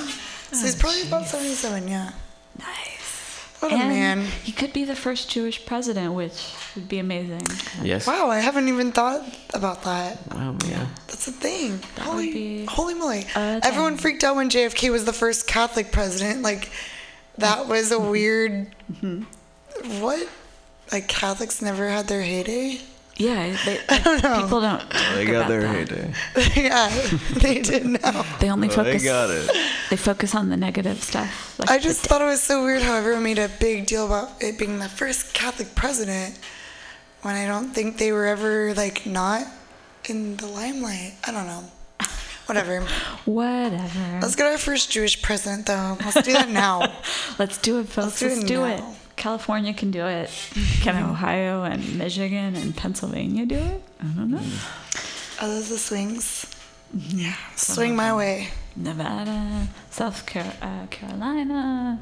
So 0.53 0.65
he's 0.65 0.77
oh, 0.77 0.81
probably 0.81 1.03
about 1.03 1.27
77, 1.27 1.89
yeah. 1.89 2.13
Nice. 2.59 2.98
What 3.61 3.73
a 3.73 3.77
man. 3.77 4.25
He 4.45 4.53
could 4.53 4.73
be 4.73 4.85
the 4.85 4.95
first 4.95 5.29
Jewish 5.29 5.67
president, 5.67 6.15
which 6.15 6.55
would 6.77 6.89
be 6.89 6.99
amazing. 7.01 7.43
Yes. 7.83 8.07
Wow, 8.07 8.29
I 8.29 8.39
haven't 8.39 8.69
even 8.69 8.93
thought 8.93 9.23
about 9.53 9.83
that. 9.83 10.19
Wow, 10.33 10.57
yeah. 10.67 10.87
That's 11.09 11.27
a 11.27 11.33
thing. 11.33 11.79
That 11.97 12.03
holy, 12.03 12.67
holy 12.67 12.95
moly. 12.95 13.27
Everyone 13.35 13.95
thing. 13.95 14.03
freaked 14.03 14.23
out 14.25 14.37
when 14.37 14.49
JFK 14.49 14.91
was 14.93 15.05
the 15.07 15.13
first 15.13 15.49
Catholic 15.49 15.91
president. 15.91 16.43
Like, 16.43 16.71
that 17.39 17.67
was 17.67 17.91
a 17.91 17.99
weird. 17.99 18.75
Mm-hmm. 18.93 19.23
What? 20.01 20.29
Like, 20.93 21.09
Catholics 21.09 21.61
never 21.61 21.89
had 21.89 22.07
their 22.07 22.23
heyday? 22.23 22.81
Yeah, 23.19 23.57
they, 23.65 23.79
like, 23.91 24.43
people 24.43 24.61
don't. 24.61 24.91
They 25.15 25.25
got 25.27 25.35
about 25.35 25.49
their 25.49 25.63
that. 25.63 25.89
heyday. 25.89 26.15
yeah, 26.63 26.89
they 27.35 27.61
did 27.61 27.85
know. 27.85 28.25
They 28.41 28.49
only 28.49 28.69
Well, 28.69 28.77
focus. 28.79 29.03
they 29.03 29.09
got 29.09 29.29
it. 29.31 29.51
They 29.91 29.97
focus 29.97 30.35
on 30.37 30.49
the 30.51 30.57
negative 30.57 31.03
stuff. 31.03 31.59
Like 31.59 31.69
I 31.71 31.79
just 31.79 32.01
thought 32.07 32.23
it 32.23 32.27
was 32.27 32.41
so 32.41 32.63
weird 32.65 32.83
how 32.83 32.95
everyone 32.95 33.25
made 33.25 33.39
a 33.41 33.49
big 33.61 33.87
deal 33.87 34.07
about 34.07 34.41
it 34.41 34.57
being 34.57 34.79
the 34.79 34.89
first 34.89 35.35
Catholic 35.35 35.75
president 35.75 36.39
when 37.23 37.35
I 37.35 37.47
don't 37.47 37.71
think 37.75 37.99
they 37.99 38.13
were 38.13 38.27
ever, 38.27 38.73
like, 38.75 39.05
not 39.05 39.43
in 40.09 40.37
the 40.37 40.47
limelight. 40.47 41.15
I 41.27 41.33
don't 41.33 41.47
know. 41.49 41.65
Whatever. 42.47 42.81
whatever. 43.25 44.19
Let's 44.23 44.37
get 44.37 44.47
our 44.47 44.59
first 44.59 44.91
Jewish 44.93 45.21
president, 45.21 45.67
though. 45.67 45.99
Let's 46.01 46.23
do 46.23 46.33
that 46.33 46.49
now. 46.49 47.01
Let's 47.39 47.59
do 47.59 47.81
it, 47.81 47.89
folks. 47.89 48.21
do 48.21 48.27
it 48.27 48.35
Let's 48.37 48.45
do 48.45 48.65
it. 48.65 48.83
Now. 49.19 49.23
California 49.23 49.73
can 49.75 49.91
do 49.91 50.07
it. 50.07 50.31
Can 50.83 50.97
Ohio 51.03 51.63
and 51.65 51.99
Michigan 51.99 52.55
and 52.57 52.75
Pennsylvania 52.77 53.47
do 53.47 53.57
it? 53.57 53.83
I 54.01 54.05
don't 54.07 54.31
know. 54.31 54.43
Are 55.41 55.49
those 55.49 55.69
the 55.69 55.79
swings? 55.79 56.47
Mm-hmm. 56.97 57.19
Yeah. 57.19 57.35
Swing 57.57 57.97
my 57.97 58.15
way. 58.15 58.49
Nevada, 58.77 59.67
South 59.91 60.25
Car- 60.25 60.55
uh, 60.63 60.87
Carolina. 60.87 62.01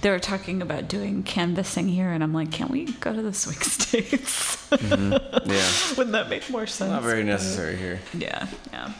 They 0.00 0.10
were 0.10 0.18
talking 0.18 0.60
about 0.60 0.88
doing 0.88 1.22
canvassing 1.22 1.88
here, 1.88 2.10
and 2.10 2.22
I'm 2.24 2.32
like, 2.34 2.50
can't 2.50 2.70
we 2.70 2.86
go 2.94 3.14
to 3.14 3.22
the 3.22 3.32
swing 3.32 3.56
states? 3.60 4.68
Yeah. 4.72 5.18
Wouldn't 5.96 6.12
that 6.12 6.28
make 6.28 6.50
more 6.50 6.66
sense? 6.66 6.90
Not 6.90 7.02
very 7.02 7.22
necessary 7.22 7.76
here. 7.76 8.00
Yeah, 8.12 8.48
yeah. 8.72 8.92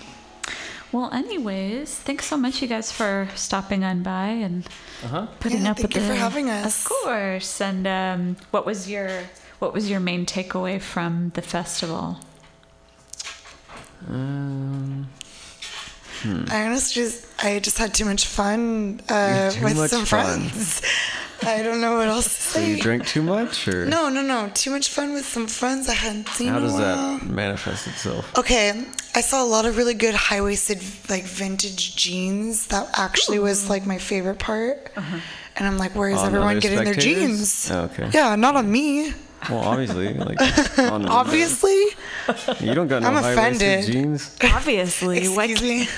Well, 0.92 1.12
anyways, 1.12 1.94
thanks 1.94 2.26
so 2.26 2.36
much, 2.36 2.60
you 2.62 2.66
guys, 2.68 2.90
for 2.90 3.28
stopping 3.36 3.84
on 3.84 4.02
by 4.02 4.28
and 4.28 4.66
Uh 5.04 5.08
huh. 5.08 5.26
putting 5.38 5.62
Yeah, 5.62 5.70
up 5.70 5.76
thank 5.76 5.94
with 5.94 6.02
you 6.02 6.08
for 6.08 6.14
having 6.14 6.50
us. 6.50 6.82
Of 6.84 6.90
course. 6.90 7.60
And 7.60 7.86
um, 7.86 8.36
what 8.50 8.66
was 8.66 8.90
your 8.90 9.22
what 9.60 9.72
was 9.72 9.88
your 9.88 10.00
main 10.00 10.26
takeaway 10.26 10.80
from 10.80 11.30
the 11.34 11.42
festival? 11.42 12.18
Um, 14.08 15.08
I 16.24 16.66
honestly 16.66 17.02
just, 17.02 17.26
I 17.42 17.58
just 17.60 17.78
had 17.78 17.94
too 17.94 18.04
much 18.04 18.26
fun 18.26 19.00
uh, 19.08 19.50
Too 19.50 19.64
with 19.64 19.76
much 19.76 19.90
some 19.90 20.04
fun. 20.04 20.40
friends. 20.48 20.82
I 21.42 21.62
don't 21.62 21.80
know 21.80 21.96
what 21.96 22.08
else 22.08 22.24
to 22.26 22.30
say. 22.42 22.60
so 22.60 22.66
you 22.66 22.82
drink 22.82 23.06
too 23.06 23.22
much, 23.22 23.66
or 23.66 23.86
No, 23.86 24.10
no, 24.10 24.20
no. 24.20 24.50
Too 24.52 24.70
much 24.70 24.90
fun 24.90 25.14
with 25.14 25.24
some 25.24 25.46
friends 25.46 25.88
I 25.88 25.94
hadn't 25.94 26.28
seen 26.28 26.48
how 26.48 26.58
in 26.58 26.64
a 26.64 26.66
does 26.66 26.74
while. 26.74 27.18
that 27.18 27.26
manifest 27.26 27.86
itself? 27.86 28.36
Okay, 28.38 28.84
I 29.14 29.22
saw 29.22 29.42
a 29.42 29.46
lot 29.48 29.64
of 29.64 29.78
really 29.78 29.94
good 29.94 30.14
high 30.14 30.42
waisted, 30.42 30.82
like 31.08 31.24
vintage 31.24 31.96
jeans. 31.96 32.66
That 32.66 32.90
actually 32.98 33.38
was 33.38 33.70
like 33.70 33.86
my 33.86 33.96
favorite 33.96 34.38
part. 34.38 34.90
And 35.56 35.66
I'm 35.66 35.78
like, 35.78 35.94
where 35.94 36.10
is 36.10 36.18
On 36.18 36.26
everyone 36.26 36.58
getting 36.58 36.84
their 36.84 36.94
jeans? 36.94 37.70
Oh, 37.70 37.84
okay. 37.84 38.10
Yeah, 38.12 38.36
not 38.36 38.56
on 38.56 38.70
me. 38.70 39.12
Well, 39.48 39.60
obviously, 39.60 40.12
like 40.14 40.38
on 40.78 41.06
Obviously. 41.06 41.72
you 42.60 42.74
don't 42.74 42.88
got 42.88 43.02
no 43.02 43.08
I'm 43.08 43.14
high-waisted 43.14 43.66
offended. 43.66 43.84
jeans. 43.92 44.36
Obviously, 44.42 45.28
why, 45.28 45.44
Excuse 45.44 45.62
me. 45.62 45.88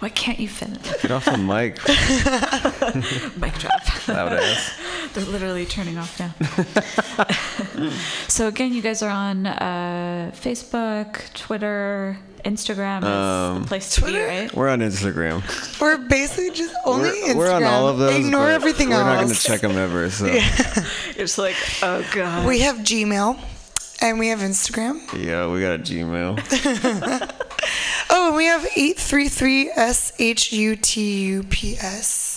why 0.00 0.08
can't 0.08 0.38
you 0.40 0.48
fit 0.48 0.70
it? 0.70 1.02
Get 1.02 1.10
off 1.10 1.24
the 1.26 1.36
mic, 1.36 1.76
Mic 3.36 3.54
drop. 3.58 4.08
loud 4.08 4.32
ass. 4.32 4.70
They're 5.16 5.24
literally 5.24 5.64
turning 5.64 5.96
off 5.96 6.20
now. 6.20 6.34
so 8.28 8.48
again, 8.48 8.74
you 8.74 8.82
guys 8.82 9.00
are 9.02 9.08
on 9.08 9.46
uh, 9.46 10.30
Facebook, 10.34 11.32
Twitter, 11.32 12.18
Instagram 12.44 12.98
is 12.98 13.04
Um, 13.08 13.62
the 13.62 13.68
place 13.68 13.94
to 13.94 14.02
be, 14.02 14.10
Twitter? 14.10 14.26
right? 14.26 14.52
We're 14.54 14.68
on 14.68 14.80
Instagram. 14.80 15.42
We're 15.80 15.96
basically 15.96 16.50
just 16.50 16.74
only 16.84 17.08
we're, 17.08 17.14
Instagram. 17.28 17.36
we're 17.36 17.50
on 17.50 17.64
all 17.64 17.88
of 17.88 17.96
those. 17.96 18.14
Ignore 18.14 18.42
but 18.44 18.50
everything 18.52 18.90
we're 18.90 18.96
else. 18.96 19.06
not 19.06 19.22
going 19.24 19.34
to 19.34 19.40
check 19.42 19.62
them 19.62 19.78
ever. 19.78 20.10
So 20.10 20.26
yeah. 20.26 20.46
It's 21.16 21.38
like, 21.38 21.56
oh 21.82 22.04
god. 22.12 22.46
We 22.46 22.60
have 22.60 22.76
Gmail 22.76 23.38
and 24.02 24.18
we 24.18 24.28
have 24.28 24.40
Instagram. 24.40 25.00
Yeah, 25.18 25.46
we 25.50 25.60
got 25.62 25.76
a 25.76 25.78
Gmail. 25.82 26.38
Oh, 28.08 28.28
and 28.28 28.36
we 28.36 28.44
have 28.44 28.64
833 28.76 29.70
SHUTUPS. 31.36 32.35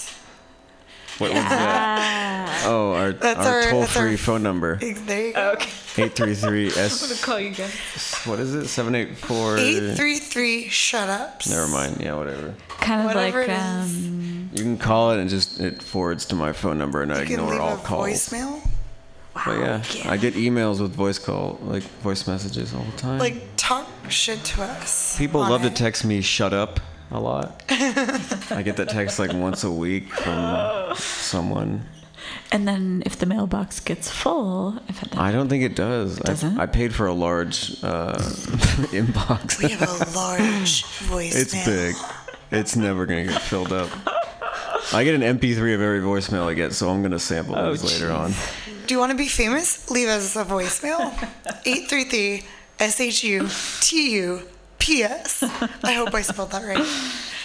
What 1.19 1.31
was 1.33 1.43
that? 1.43 2.63
Oh, 2.65 2.93
our, 2.93 3.11
That's 3.13 3.39
our, 3.45 3.59
our- 3.61 3.69
toll 3.71 3.79
that's 3.81 3.95
our- 3.97 4.03
free 4.07 4.15
phone 4.17 4.41
number. 4.43 4.77
There 4.77 5.27
you 5.27 5.33
go. 5.33 5.51
Okay. 5.51 5.69
833 5.97 6.67
I'm 6.83 6.89
gonna 6.89 7.15
call 7.21 7.39
you 7.39 7.49
guys. 7.51 8.15
What 8.25 8.39
is 8.39 8.53
it? 8.55 8.67
784. 8.67 9.57
833 9.57 10.69
shut 10.69 11.09
ups. 11.09 11.49
Never 11.49 11.67
mind. 11.67 11.97
Yeah, 11.99 12.15
whatever. 12.15 12.53
Kind 12.79 13.01
of 13.01 13.07
Whatever 13.07 13.39
like 13.41 13.49
it 13.49 13.53
is. 13.53 14.07
um, 14.07 14.49
You 14.53 14.63
can 14.63 14.77
call 14.77 15.11
it 15.11 15.19
and 15.19 15.29
just 15.29 15.59
it 15.59 15.83
forwards 15.83 16.25
to 16.27 16.35
my 16.35 16.53
phone 16.53 16.77
number 16.77 17.01
and 17.01 17.11
I 17.11 17.19
You 17.21 17.25
can 17.25 17.33
ignore 17.35 17.51
leave 17.51 17.61
all 17.61 17.73
a 17.75 17.77
calls. 17.77 18.07
voicemail. 18.07 18.61
But 19.45 19.59
yeah, 19.59 19.83
I 20.05 20.17
get 20.17 20.33
emails 20.35 20.79
with 20.81 20.93
voice 20.93 21.17
call, 21.19 21.59
like 21.63 21.83
voice 22.01 22.27
messages 22.27 22.73
all 22.73 22.83
the 22.83 22.97
time. 22.97 23.19
Like, 23.19 23.41
talk 23.57 23.87
shit 24.09 24.43
to 24.43 24.63
us. 24.63 25.17
People 25.17 25.41
on 25.41 25.49
love 25.49 25.61
to 25.63 25.69
text 25.69 26.03
me 26.03 26.19
"shut 26.21 26.51
up" 26.51 26.79
a 27.11 27.19
lot. 27.19 27.63
I 27.69 28.61
get 28.63 28.77
that 28.77 28.89
text 28.89 29.19
like 29.19 29.33
once 29.33 29.63
a 29.63 29.71
week 29.71 30.09
from 30.09 30.95
someone. 30.95 31.85
and 32.51 32.67
then 32.67 33.01
if 33.05 33.17
the 33.17 33.25
mailbox 33.25 33.79
gets 33.79 34.09
full, 34.09 34.79
if 34.87 35.01
it 35.03 35.17
I 35.17 35.31
don't 35.31 35.49
think 35.49 35.63
it 35.63 35.75
does. 35.75 36.17
doesn't? 36.19 36.59
I, 36.59 36.63
I 36.63 36.65
paid 36.65 36.93
for 36.93 37.07
a 37.07 37.13
large 37.13 37.81
uh, 37.83 38.17
inbox. 38.91 39.61
We 39.63 39.69
have 39.71 39.81
a 39.81 40.17
large 40.17 40.83
voicemail. 40.83 41.35
it's 41.41 41.65
big. 41.65 41.95
It's 42.51 42.75
never 42.75 43.05
gonna 43.05 43.25
get 43.25 43.41
filled 43.41 43.71
up. 43.73 43.89
I 44.91 45.03
get 45.03 45.13
an 45.15 45.21
MP3 45.39 45.75
of 45.75 45.81
every 45.81 46.01
voicemail 46.01 46.47
I 46.47 46.53
get, 46.55 46.73
so 46.73 46.89
I'm 46.89 47.01
gonna 47.01 47.19
sample 47.19 47.55
Oh, 47.57 47.63
those 47.65 47.83
later 47.83 48.11
on. 48.11 48.33
Do 48.87 48.95
you 48.95 48.99
want 48.99 49.11
to 49.11 49.17
be 49.17 49.27
famous? 49.27 49.89
Leave 49.91 50.07
us 50.07 50.35
a 50.35 50.43
voicemail. 50.43 51.11
833 51.65 52.43
S 52.79 52.99
H 52.99 53.23
U 53.23 53.47
T 53.81 54.11
U 54.15 54.41
P 54.79 55.03
S. 55.03 55.43
I 55.83 55.93
hope 55.93 56.13
I 56.13 56.21
spelled 56.21 56.51
that 56.51 56.63
right. 56.63 56.85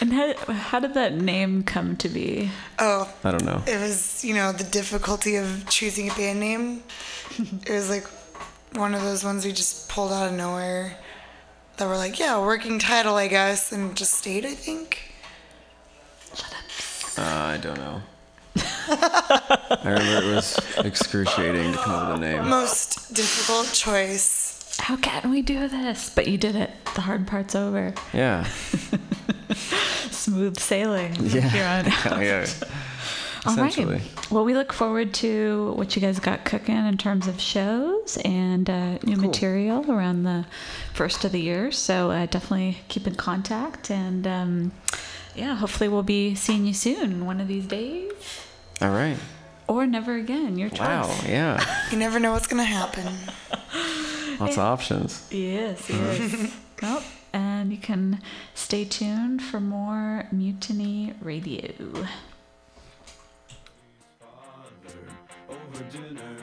And 0.00 0.12
how, 0.12 0.32
how 0.52 0.78
did 0.78 0.94
that 0.94 1.14
name 1.14 1.64
come 1.64 1.96
to 1.96 2.08
be? 2.08 2.52
Oh, 2.78 3.12
I 3.24 3.32
don't 3.32 3.44
know. 3.44 3.60
it 3.66 3.80
was, 3.80 4.24
you 4.24 4.32
know, 4.32 4.52
the 4.52 4.62
difficulty 4.62 5.34
of 5.34 5.64
choosing 5.68 6.08
a 6.08 6.14
band 6.14 6.38
name. 6.38 6.84
It 7.66 7.72
was 7.72 7.90
like 7.90 8.06
one 8.76 8.94
of 8.94 9.02
those 9.02 9.24
ones 9.24 9.44
we 9.44 9.50
just 9.52 9.88
pulled 9.88 10.12
out 10.12 10.28
of 10.28 10.34
nowhere 10.34 10.96
that 11.78 11.88
were 11.88 11.96
like, 11.96 12.20
yeah, 12.20 12.38
working 12.40 12.78
title, 12.78 13.16
I 13.16 13.26
guess, 13.26 13.72
and 13.72 13.96
just 13.96 14.14
stayed, 14.14 14.44
I 14.46 14.54
think. 14.54 15.14
Shut 16.32 16.52
up. 16.52 17.18
Uh, 17.18 17.22
I 17.22 17.56
don't 17.56 17.78
know. 17.78 18.00
I 18.88 19.80
remember 19.84 20.28
it 20.28 20.34
was 20.34 20.58
excruciating 20.78 21.72
to 21.72 21.78
come 21.78 21.92
up 21.92 22.12
with 22.12 22.16
a 22.18 22.20
name. 22.20 22.48
Most 22.48 23.12
difficult 23.14 23.72
choice. 23.72 24.47
How 24.78 24.96
can 24.96 25.30
we 25.30 25.42
do 25.42 25.68
this? 25.68 26.10
But 26.10 26.28
you 26.28 26.38
did 26.38 26.56
it. 26.56 26.70
The 26.94 27.00
hard 27.02 27.26
part's 27.26 27.54
over. 27.54 27.94
Yeah. 28.12 28.44
Smooth 30.10 30.58
sailing. 30.58 31.14
Yeah. 31.20 31.40
Here 31.40 31.64
on 31.64 31.86
out. 31.86 32.22
yeah. 32.22 32.46
All 33.46 33.56
right. 33.56 34.00
Well, 34.30 34.44
we 34.44 34.52
look 34.52 34.72
forward 34.72 35.14
to 35.14 35.72
what 35.76 35.94
you 35.96 36.02
guys 36.02 36.18
got 36.18 36.44
cooking 36.44 36.76
in 36.76 36.98
terms 36.98 37.28
of 37.28 37.40
shows 37.40 38.18
and 38.18 38.68
uh, 38.68 38.98
new 39.04 39.16
material 39.16 39.90
around 39.90 40.24
the 40.24 40.44
first 40.92 41.24
of 41.24 41.32
the 41.32 41.40
year. 41.40 41.70
So 41.70 42.10
uh, 42.10 42.26
definitely 42.26 42.78
keep 42.88 43.06
in 43.06 43.14
contact. 43.14 43.90
And 43.90 44.26
um, 44.26 44.72
yeah, 45.34 45.54
hopefully 45.54 45.88
we'll 45.88 46.02
be 46.02 46.34
seeing 46.34 46.66
you 46.66 46.74
soon 46.74 47.24
one 47.26 47.40
of 47.40 47.48
these 47.48 47.66
days. 47.66 48.12
All 48.82 48.90
right. 48.90 49.16
Or 49.66 49.86
never 49.86 50.14
again. 50.16 50.58
Your 50.58 50.68
choice. 50.68 50.80
Wow. 50.80 51.18
Yeah. 51.26 51.64
You 51.90 51.98
never 51.98 52.18
know 52.18 52.32
what's 52.32 52.48
going 52.48 52.60
to 52.60 52.64
happen. 52.64 53.06
Lots 54.40 54.56
of 54.56 54.62
options. 54.62 55.26
Yes, 55.30 55.88
mm-hmm. 55.88 56.42
yes. 56.44 56.56
well, 56.82 57.02
and 57.32 57.72
you 57.72 57.78
can 57.78 58.22
stay 58.54 58.84
tuned 58.84 59.42
for 59.42 59.60
more 59.60 60.28
Mutiny 60.30 61.14
Radio. 61.20 61.72
over 65.48 65.84
dinner, 65.90 66.36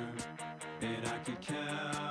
and 0.81 1.07
I 1.07 1.17
could 1.19 1.41
count 1.41 2.04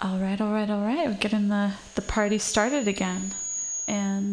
All 0.00 0.18
right, 0.18 0.40
all 0.40 0.52
right, 0.52 0.68
all 0.70 0.82
right. 0.82 1.06
We're 1.08 1.14
getting 1.14 1.48
the, 1.48 1.72
the 1.94 2.02
party 2.02 2.38
started 2.38 2.86
again. 2.88 3.34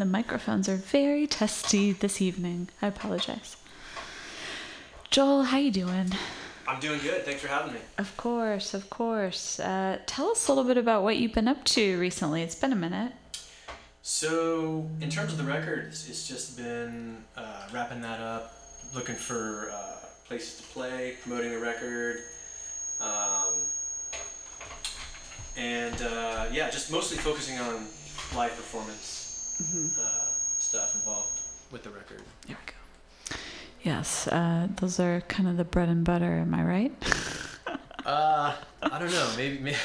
And 0.01 0.09
the 0.09 0.17
microphones 0.17 0.67
are 0.67 0.77
very 0.77 1.27
testy 1.27 1.91
this 1.91 2.23
evening. 2.23 2.69
I 2.81 2.87
apologize. 2.87 3.55
Joel, 5.11 5.43
how 5.43 5.59
you 5.59 5.69
doing? 5.69 6.09
I'm 6.67 6.79
doing 6.79 6.99
good. 7.01 7.23
Thanks 7.23 7.43
for 7.43 7.49
having 7.49 7.73
me. 7.73 7.79
Of 7.99 8.17
course, 8.17 8.73
of 8.73 8.89
course. 8.89 9.59
Uh, 9.59 9.99
tell 10.07 10.31
us 10.31 10.47
a 10.47 10.53
little 10.53 10.63
bit 10.63 10.77
about 10.77 11.03
what 11.03 11.17
you've 11.17 11.33
been 11.33 11.47
up 11.47 11.63
to 11.65 11.99
recently. 11.99 12.41
It's 12.41 12.55
been 12.55 12.71
a 12.71 12.75
minute. 12.75 13.11
So, 14.01 14.89
in 15.01 15.11
terms 15.11 15.33
of 15.33 15.37
the 15.37 15.43
record, 15.43 15.89
it's, 15.89 16.09
it's 16.09 16.27
just 16.27 16.57
been 16.57 17.23
uh, 17.37 17.67
wrapping 17.71 18.01
that 18.01 18.19
up, 18.21 18.55
looking 18.95 19.13
for 19.13 19.69
uh, 19.71 20.07
places 20.25 20.61
to 20.61 20.63
play, 20.73 21.17
promoting 21.21 21.51
the 21.51 21.59
record, 21.59 22.21
um, 22.99 23.53
and 25.55 26.01
uh, 26.01 26.47
yeah, 26.51 26.71
just 26.71 26.91
mostly 26.91 27.17
focusing 27.17 27.59
on 27.59 27.85
live 28.35 28.55
performance 28.55 29.20
uh, 29.99 30.01
stuff 30.59 30.95
involved 30.95 31.39
with 31.71 31.83
the 31.83 31.89
record. 31.89 32.21
Here 32.47 32.57
we 32.65 32.71
go. 32.71 33.35
Yes, 33.83 34.27
uh, 34.27 34.67
those 34.75 34.99
are 34.99 35.21
kind 35.21 35.49
of 35.49 35.57
the 35.57 35.63
bread 35.63 35.89
and 35.89 36.03
butter, 36.03 36.33
am 36.39 36.53
I 36.53 36.63
right? 36.63 36.93
Uh, 38.03 38.55
I 38.81 38.97
don't 38.97 39.11
know. 39.11 39.31
Maybe, 39.37 39.59
maybe 39.59 39.77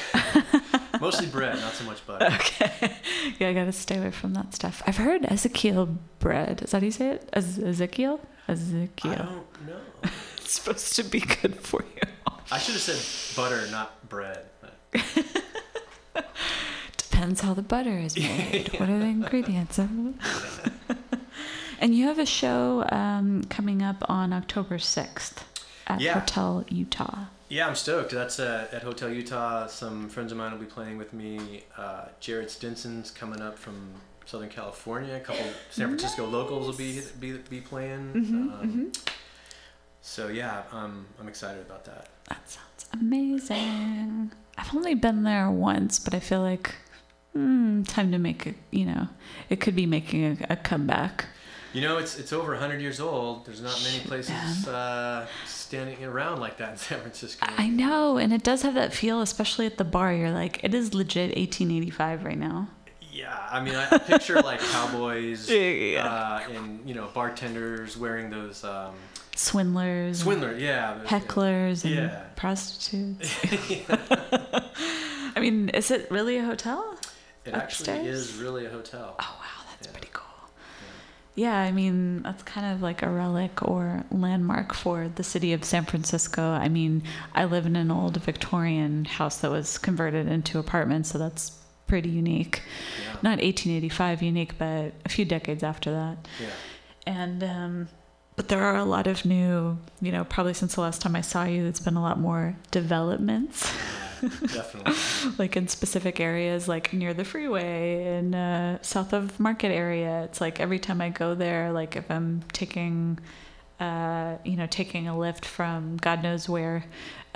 mostly 0.99 1.27
bread, 1.27 1.55
not 1.59 1.73
so 1.73 1.83
much 1.85 2.03
butter. 2.07 2.25
okay. 2.25 2.97
yeah, 3.39 3.49
I 3.49 3.53
gotta 3.53 3.71
stay 3.71 3.99
away 3.99 4.09
from 4.09 4.33
that 4.33 4.55
stuff. 4.55 4.81
I've 4.87 4.97
heard 4.97 5.23
Ezekiel 5.25 5.95
bread. 6.17 6.63
Is 6.63 6.71
that 6.71 6.81
how 6.81 6.85
you 6.85 6.91
say 6.91 7.09
it? 7.11 7.29
Ez- 7.31 7.59
Ezekiel? 7.59 8.19
I 8.47 8.53
Ezekiel. 8.53 9.13
don't 9.13 9.67
know. 9.67 10.09
It's 10.37 10.53
supposed 10.59 10.95
to 10.95 11.03
be 11.03 11.19
good 11.19 11.57
for 11.57 11.83
you. 11.83 12.01
I 12.51 12.57
should 12.57 12.73
have 12.73 12.81
said 12.81 13.35
butter, 13.39 13.69
not 13.69 14.09
bread. 14.09 14.45
Depends 17.17 17.41
how 17.41 17.55
the 17.55 17.63
butter 17.63 17.97
is 17.97 18.15
made. 18.15 18.69
What 18.79 18.89
are 18.89 18.99
the 18.99 19.05
ingredients? 19.05 19.79
and 19.79 20.13
you 21.95 22.05
have 22.05 22.19
a 22.19 22.27
show 22.27 22.85
um, 22.91 23.43
coming 23.45 23.81
up 23.81 24.07
on 24.07 24.33
October 24.33 24.77
6th 24.77 25.37
at 25.87 25.99
Yeah. 25.99 26.19
Hotel 26.19 26.63
Utah. 26.69 27.21
Yeah, 27.49 27.65
I'm 27.67 27.73
stoked. 27.73 28.11
That's 28.11 28.39
uh, 28.39 28.67
at 28.71 28.83
Hotel 28.83 29.09
Utah. 29.09 29.65
Some 29.65 30.09
friends 30.09 30.31
of 30.31 30.37
mine 30.37 30.51
will 30.51 30.59
be 30.59 30.67
playing 30.67 30.99
with 30.99 31.11
me. 31.11 31.63
Uh, 31.75 32.05
Jared 32.19 32.51
Stinson's 32.51 33.09
coming 33.09 33.41
up 33.41 33.57
from 33.57 33.93
Southern 34.27 34.49
California. 34.49 35.15
A 35.15 35.19
couple 35.19 35.43
San 35.71 35.87
Francisco 35.87 36.23
locals 36.27 36.67
will 36.67 36.77
be 36.77 37.01
be, 37.19 37.31
be 37.49 37.61
playing. 37.61 38.11
um, 38.13 38.91
So 40.01 40.27
yeah, 40.27 40.61
um, 40.71 41.07
I'm 41.19 41.27
excited 41.27 41.65
about 41.65 41.83
that. 41.85 42.09
That 42.29 42.47
sounds 42.47 42.85
amazing. 42.93 44.33
I've 44.55 44.75
only 44.75 44.93
been 44.93 45.23
there 45.23 45.49
once, 45.49 45.97
but 45.97 46.13
I 46.13 46.19
feel 46.19 46.41
like 46.41 46.75
hmm, 47.37 47.83
time 47.83 48.11
to 48.11 48.17
make 48.17 48.45
a, 48.47 48.53
you 48.71 48.85
know, 48.85 49.07
it 49.49 49.59
could 49.59 49.75
be 49.75 49.85
making 49.85 50.25
a, 50.25 50.53
a 50.53 50.55
comeback. 50.55 51.25
You 51.73 51.81
know, 51.81 51.97
it's 51.97 52.17
it's 52.17 52.33
over 52.33 52.51
100 52.53 52.81
years 52.81 52.99
old. 52.99 53.45
There's 53.45 53.61
not 53.61 53.79
many 53.83 53.99
places 53.99 54.67
uh, 54.67 55.27
standing 55.45 56.03
around 56.03 56.39
like 56.39 56.57
that 56.57 56.71
in 56.71 56.77
San 56.77 56.99
Francisco. 57.01 57.45
I 57.57 57.67
know, 57.67 58.17
and 58.17 58.33
it 58.33 58.41
does 58.43 58.63
have 58.63 58.73
that 58.73 58.93
feel, 58.93 59.21
especially 59.21 59.65
at 59.67 59.77
the 59.77 59.83
bar. 59.83 60.13
You're 60.13 60.31
like, 60.31 60.63
it 60.63 60.73
is 60.73 60.93
legit 60.93 61.35
1885 61.37 62.23
right 62.23 62.37
now. 62.37 62.69
Yeah, 63.11 63.37
I 63.51 63.61
mean, 63.61 63.75
I 63.75 63.97
picture 63.97 64.41
like 64.41 64.59
cowboys 64.71 65.49
Yeah. 65.49 66.05
Uh, 66.07 66.51
and 66.53 66.87
you 66.87 66.95
know 66.95 67.09
bartenders 67.13 67.97
wearing 67.97 68.29
those 68.31 68.63
um, 68.63 68.95
Swindlers, 69.35 70.07
and 70.07 70.17
swindler, 70.17 70.57
yeah, 70.57 70.99
hecklers, 71.05 71.83
and 71.85 71.93
Yeah. 71.93 72.23
prostitutes. 72.35 73.29
I 75.35 75.39
mean, 75.39 75.69
is 75.69 75.91
it 75.91 76.09
really 76.09 76.37
a 76.37 76.43
hotel? 76.45 76.97
It 77.47 77.53
actually 77.53 78.07
is 78.07 78.33
really 78.35 78.65
a 78.65 78.69
hotel. 78.69 79.15
Oh 79.19 79.37
wow, 79.39 79.63
that's 79.71 79.87
Yeah. 79.87 79.93
pretty 79.93 80.09
cool. 80.13 80.23
Yeah, 81.35 81.55
I 81.57 81.71
mean 81.71 82.23
that's 82.23 82.43
kind 82.43 82.73
of 82.73 82.81
like 82.81 83.03
a 83.03 83.09
relic 83.09 83.61
or 83.61 84.03
landmark 84.11 84.73
for 84.73 85.07
the 85.13 85.23
city 85.23 85.53
of 85.53 85.63
San 85.63 85.85
Francisco. 85.85 86.41
I 86.51 86.67
mean, 86.67 87.03
I 87.35 87.45
live 87.45 87.65
in 87.65 87.75
an 87.75 87.91
old 87.91 88.17
Victorian 88.17 89.05
house 89.05 89.37
that 89.39 89.51
was 89.51 89.77
converted 89.77 90.27
into 90.27 90.57
apartments, 90.59 91.09
so 91.11 91.17
that's 91.19 91.51
pretty 91.85 92.09
unique. 92.09 92.63
Yeah. 93.05 93.13
Not 93.21 93.39
1885 93.39 94.21
unique, 94.23 94.57
but 94.57 94.93
a 95.05 95.09
few 95.09 95.25
decades 95.25 95.63
after 95.63 95.91
that. 95.91 96.27
Yeah. 96.41 96.49
And 97.05 97.43
um, 97.43 97.87
but 98.35 98.49
there 98.49 98.61
are 98.63 98.75
a 98.75 98.83
lot 98.85 99.07
of 99.07 99.23
new, 99.23 99.77
you 100.01 100.11
know, 100.11 100.23
probably 100.25 100.53
since 100.53 100.75
the 100.75 100.81
last 100.81 101.01
time 101.01 101.15
I 101.15 101.21
saw 101.21 101.43
you, 101.43 101.63
there's 101.63 101.79
been 101.79 101.95
a 101.95 102.01
lot 102.01 102.19
more 102.19 102.55
developments. 102.71 103.71
Definitely. 104.41 104.93
like 105.37 105.55
in 105.57 105.67
specific 105.67 106.19
areas 106.19 106.67
like 106.67 106.93
near 106.93 107.13
the 107.13 107.23
freeway 107.23 108.03
and 108.17 108.35
uh, 108.35 108.81
south 108.81 109.13
of 109.13 109.39
market 109.39 109.69
area 109.69 110.23
it's 110.23 110.41
like 110.41 110.59
every 110.59 110.79
time 110.79 111.01
i 111.01 111.09
go 111.09 111.35
there 111.35 111.71
like 111.71 111.95
if 111.95 112.09
i'm 112.09 112.43
taking 112.53 113.19
uh, 113.79 114.37
you 114.43 114.55
know 114.55 114.65
taking 114.67 115.07
a 115.07 115.11
Lyft 115.13 115.45
from 115.45 115.97
god 115.97 116.23
knows 116.23 116.49
where 116.49 116.83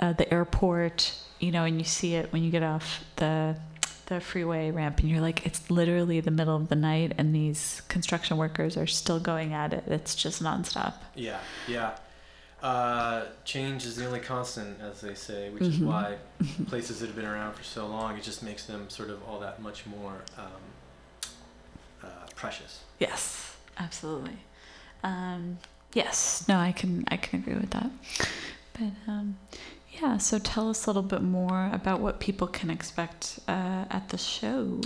uh, 0.00 0.12
the 0.12 0.32
airport 0.32 1.16
you 1.38 1.50
know 1.52 1.64
and 1.64 1.78
you 1.78 1.84
see 1.84 2.14
it 2.14 2.32
when 2.32 2.42
you 2.42 2.50
get 2.50 2.62
off 2.62 3.04
the 3.16 3.56
the 4.06 4.20
freeway 4.20 4.70
ramp 4.70 4.98
and 4.98 5.08
you're 5.08 5.20
like 5.20 5.46
it's 5.46 5.70
literally 5.70 6.20
the 6.20 6.30
middle 6.30 6.56
of 6.56 6.68
the 6.68 6.74
night 6.74 7.12
and 7.16 7.34
these 7.34 7.80
construction 7.88 8.36
workers 8.36 8.76
are 8.76 8.86
still 8.86 9.20
going 9.20 9.52
at 9.54 9.72
it 9.72 9.84
it's 9.86 10.14
just 10.16 10.42
nonstop 10.42 10.94
Yeah, 11.14 11.38
yeah. 11.68 11.92
Uh, 12.62 13.24
change 13.44 13.84
is 13.84 13.96
the 13.96 14.06
only 14.06 14.20
constant, 14.20 14.80
as 14.80 15.00
they 15.00 15.14
say, 15.14 15.50
which 15.50 15.64
Mm-hmm. 15.64 15.82
is 15.82 15.88
why 15.88 16.16
places 16.68 17.00
that 17.00 17.06
have 17.06 17.16
been 17.16 17.24
around 17.26 17.54
for 17.54 17.64
so 17.64 17.86
long, 17.88 18.16
it 18.16 18.22
just 18.22 18.42
makes 18.42 18.66
them 18.66 18.88
sort 18.88 19.10
of 19.10 19.20
all 19.28 19.40
that 19.40 19.60
much 19.60 19.84
more 19.86 20.14
um, 20.38 21.26
uh, 22.04 22.06
precious. 22.36 22.80
Yes, 22.98 23.56
absolutely. 23.78 24.36
Um, 25.02 25.58
yes, 25.92 26.44
no, 26.48 26.58
I 26.58 26.70
can 26.72 27.04
I 27.08 27.16
can 27.16 27.40
agree 27.40 27.54
with 27.54 27.70
that. 27.70 27.90
But 28.74 28.92
um, 29.08 29.38
yeah, 30.00 30.18
so 30.18 30.38
tell 30.38 30.70
us 30.70 30.86
a 30.86 30.88
little 30.90 31.02
bit 31.02 31.22
more 31.22 31.68
about 31.72 32.00
what 32.00 32.20
people 32.20 32.46
can 32.46 32.70
expect 32.70 33.40
uh, 33.48 33.86
at 33.90 34.08
the 34.10 34.18
show. 34.18 34.80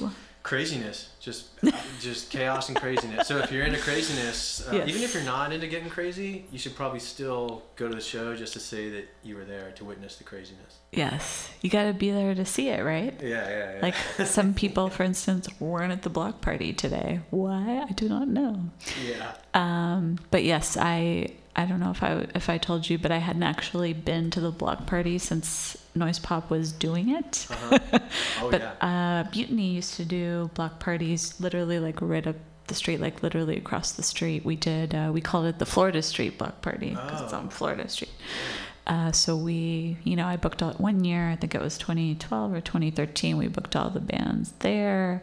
Craziness, 0.46 1.08
just 1.18 1.46
just 2.00 2.30
chaos 2.30 2.68
and 2.68 2.78
craziness. 2.78 3.26
So 3.26 3.38
if 3.38 3.50
you're 3.50 3.64
into 3.64 3.80
craziness, 3.80 4.64
uh, 4.68 4.76
Yes. 4.76 4.88
even 4.88 5.02
if 5.02 5.12
you're 5.12 5.24
not 5.24 5.52
into 5.52 5.66
getting 5.66 5.90
crazy, 5.90 6.44
you 6.52 6.58
should 6.58 6.76
probably 6.76 7.00
still 7.00 7.64
go 7.74 7.88
to 7.88 7.94
the 7.96 8.00
show 8.00 8.36
just 8.36 8.52
to 8.52 8.60
say 8.60 8.88
that 8.90 9.08
you 9.24 9.34
were 9.34 9.44
there 9.44 9.72
to 9.72 9.84
witness 9.84 10.14
the 10.14 10.22
craziness. 10.22 10.76
Yes, 10.92 11.50
you 11.62 11.68
got 11.68 11.86
to 11.86 11.92
be 11.92 12.12
there 12.12 12.32
to 12.32 12.44
see 12.44 12.68
it, 12.68 12.84
right? 12.84 13.12
Yeah, 13.20 13.28
yeah, 13.48 13.72
yeah. 13.74 13.78
Like 13.82 13.96
some 14.24 14.54
people, 14.54 14.88
for 14.88 15.02
instance, 15.02 15.48
weren't 15.58 15.92
at 15.92 16.02
the 16.02 16.10
block 16.10 16.40
party 16.42 16.72
today. 16.72 17.22
Why? 17.30 17.84
I 17.88 17.92
do 17.94 18.08
not 18.08 18.28
know. 18.28 18.66
yeah. 19.04 19.32
Um, 19.52 20.20
but 20.30 20.44
yes, 20.44 20.76
I 20.76 21.32
I 21.58 21.64
don't 21.64 21.80
know 21.80 21.90
if 21.90 22.02
I 22.02 22.26
if 22.34 22.50
I 22.50 22.58
told 22.58 22.88
you, 22.90 22.98
but 22.98 23.10
I 23.10 23.16
hadn't 23.18 23.42
actually 23.42 23.92
been 23.94 24.30
to 24.32 24.40
the 24.40 24.50
block 24.50 24.86
party 24.86 25.16
since 25.18 25.76
Noise 25.94 26.18
Pop 26.18 26.50
was 26.50 26.70
doing 26.70 27.08
it. 27.10 27.46
Uh-huh. 27.50 27.78
Oh 28.42 28.50
but 28.50 28.60
yeah. 28.60 29.22
uh, 29.24 29.30
Mutiny 29.34 29.68
used 29.70 29.94
to 29.94 30.04
do 30.04 30.50
block 30.54 30.78
parties 30.80 31.40
literally 31.40 31.78
like 31.78 32.00
right 32.02 32.26
up 32.26 32.36
the 32.66 32.74
street, 32.74 33.00
like 33.00 33.22
literally 33.22 33.56
across 33.56 33.92
the 33.92 34.02
street. 34.02 34.44
We 34.44 34.56
did 34.56 34.94
uh, 34.94 35.10
we 35.14 35.20
called 35.22 35.46
it 35.46 35.58
the 35.58 35.64
Florida 35.66 36.02
Street 36.02 36.36
Block 36.36 36.60
Party 36.60 36.90
because 36.90 37.22
it's 37.22 37.32
Oh. 37.32 37.38
on 37.38 37.48
Florida 37.48 37.88
Street. 37.88 38.10
Uh, 38.86 39.10
so 39.10 39.36
we, 39.36 39.96
you 40.04 40.14
know, 40.14 40.26
I 40.26 40.36
booked 40.36 40.62
all 40.62 40.72
one 40.74 41.04
year. 41.04 41.28
I 41.30 41.34
think 41.36 41.54
it 41.56 41.60
was 41.60 41.76
2012 41.78 42.52
or 42.52 42.60
2013. 42.60 43.36
We 43.36 43.48
booked 43.48 43.74
all 43.74 43.90
the 43.90 43.98
bands 44.00 44.52
there, 44.60 45.22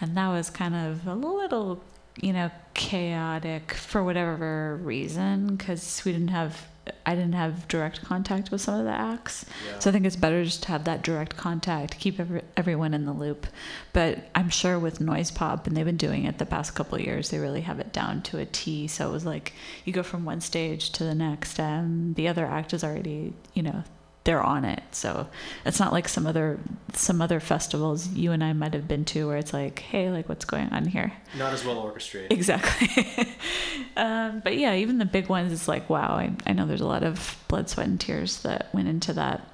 and 0.00 0.16
that 0.16 0.28
was 0.28 0.50
kind 0.50 0.74
of 0.76 1.04
a 1.08 1.14
little, 1.16 1.82
you 2.20 2.32
know, 2.32 2.50
chaotic 2.74 3.72
for 3.72 4.02
whatever 4.02 4.76
reason 4.82 5.56
because 5.56 6.02
we 6.04 6.12
didn't 6.12 6.28
have. 6.28 6.68
I 7.06 7.14
didn't 7.14 7.34
have 7.34 7.68
direct 7.68 8.02
contact 8.02 8.50
with 8.50 8.60
some 8.60 8.80
of 8.80 8.84
the 8.84 8.90
acts. 8.90 9.46
Yeah. 9.64 9.78
So 9.78 9.88
I 9.88 9.92
think 9.92 10.04
it's 10.04 10.16
better 10.16 10.42
just 10.42 10.64
to 10.64 10.68
have 10.70 10.82
that 10.82 11.02
direct 11.02 11.36
contact, 11.36 12.00
keep 12.00 12.18
every, 12.18 12.42
everyone 12.56 12.92
in 12.92 13.04
the 13.04 13.12
loop. 13.12 13.46
But 13.92 14.28
I'm 14.34 14.48
sure 14.48 14.80
with 14.80 15.00
Noise 15.00 15.30
Pop, 15.30 15.68
and 15.68 15.76
they've 15.76 15.86
been 15.86 15.96
doing 15.96 16.24
it 16.24 16.38
the 16.38 16.46
past 16.46 16.74
couple 16.74 16.96
of 16.96 17.04
years, 17.04 17.30
they 17.30 17.38
really 17.38 17.60
have 17.60 17.78
it 17.78 17.92
down 17.92 18.20
to 18.22 18.38
a 18.38 18.46
T. 18.46 18.88
So 18.88 19.08
it 19.08 19.12
was 19.12 19.24
like 19.24 19.52
you 19.84 19.92
go 19.92 20.02
from 20.02 20.24
one 20.24 20.40
stage 20.40 20.90
to 20.92 21.04
the 21.04 21.14
next, 21.14 21.60
and 21.60 22.16
the 22.16 22.26
other 22.26 22.44
act 22.46 22.74
is 22.74 22.82
already, 22.82 23.32
you 23.54 23.62
know, 23.62 23.84
they're 24.24 24.42
on 24.42 24.64
it. 24.64 24.82
So 24.92 25.28
it's 25.64 25.80
not 25.80 25.92
like 25.92 26.08
some 26.08 26.26
other 26.26 26.58
some 26.92 27.20
other 27.20 27.40
festivals 27.40 28.08
you 28.08 28.32
and 28.32 28.44
I 28.44 28.52
might 28.52 28.74
have 28.74 28.86
been 28.86 29.04
to 29.06 29.26
where 29.26 29.36
it's 29.36 29.52
like, 29.52 29.80
hey, 29.80 30.10
like 30.10 30.28
what's 30.28 30.44
going 30.44 30.68
on 30.68 30.86
here? 30.86 31.12
Not 31.36 31.52
as 31.52 31.64
well 31.64 31.78
orchestrated. 31.78 32.32
Exactly. 32.32 33.34
um, 33.96 34.40
but 34.44 34.56
yeah, 34.56 34.74
even 34.74 34.98
the 34.98 35.04
big 35.04 35.28
ones, 35.28 35.52
it's 35.52 35.68
like, 35.68 35.88
wow, 35.90 36.14
I, 36.14 36.32
I 36.46 36.52
know 36.52 36.66
there's 36.66 36.80
a 36.80 36.86
lot 36.86 37.02
of 37.02 37.42
blood, 37.48 37.68
sweat, 37.68 37.86
and 37.86 38.00
tears 38.00 38.42
that 38.42 38.72
went 38.72 38.88
into 38.88 39.12
that. 39.14 39.48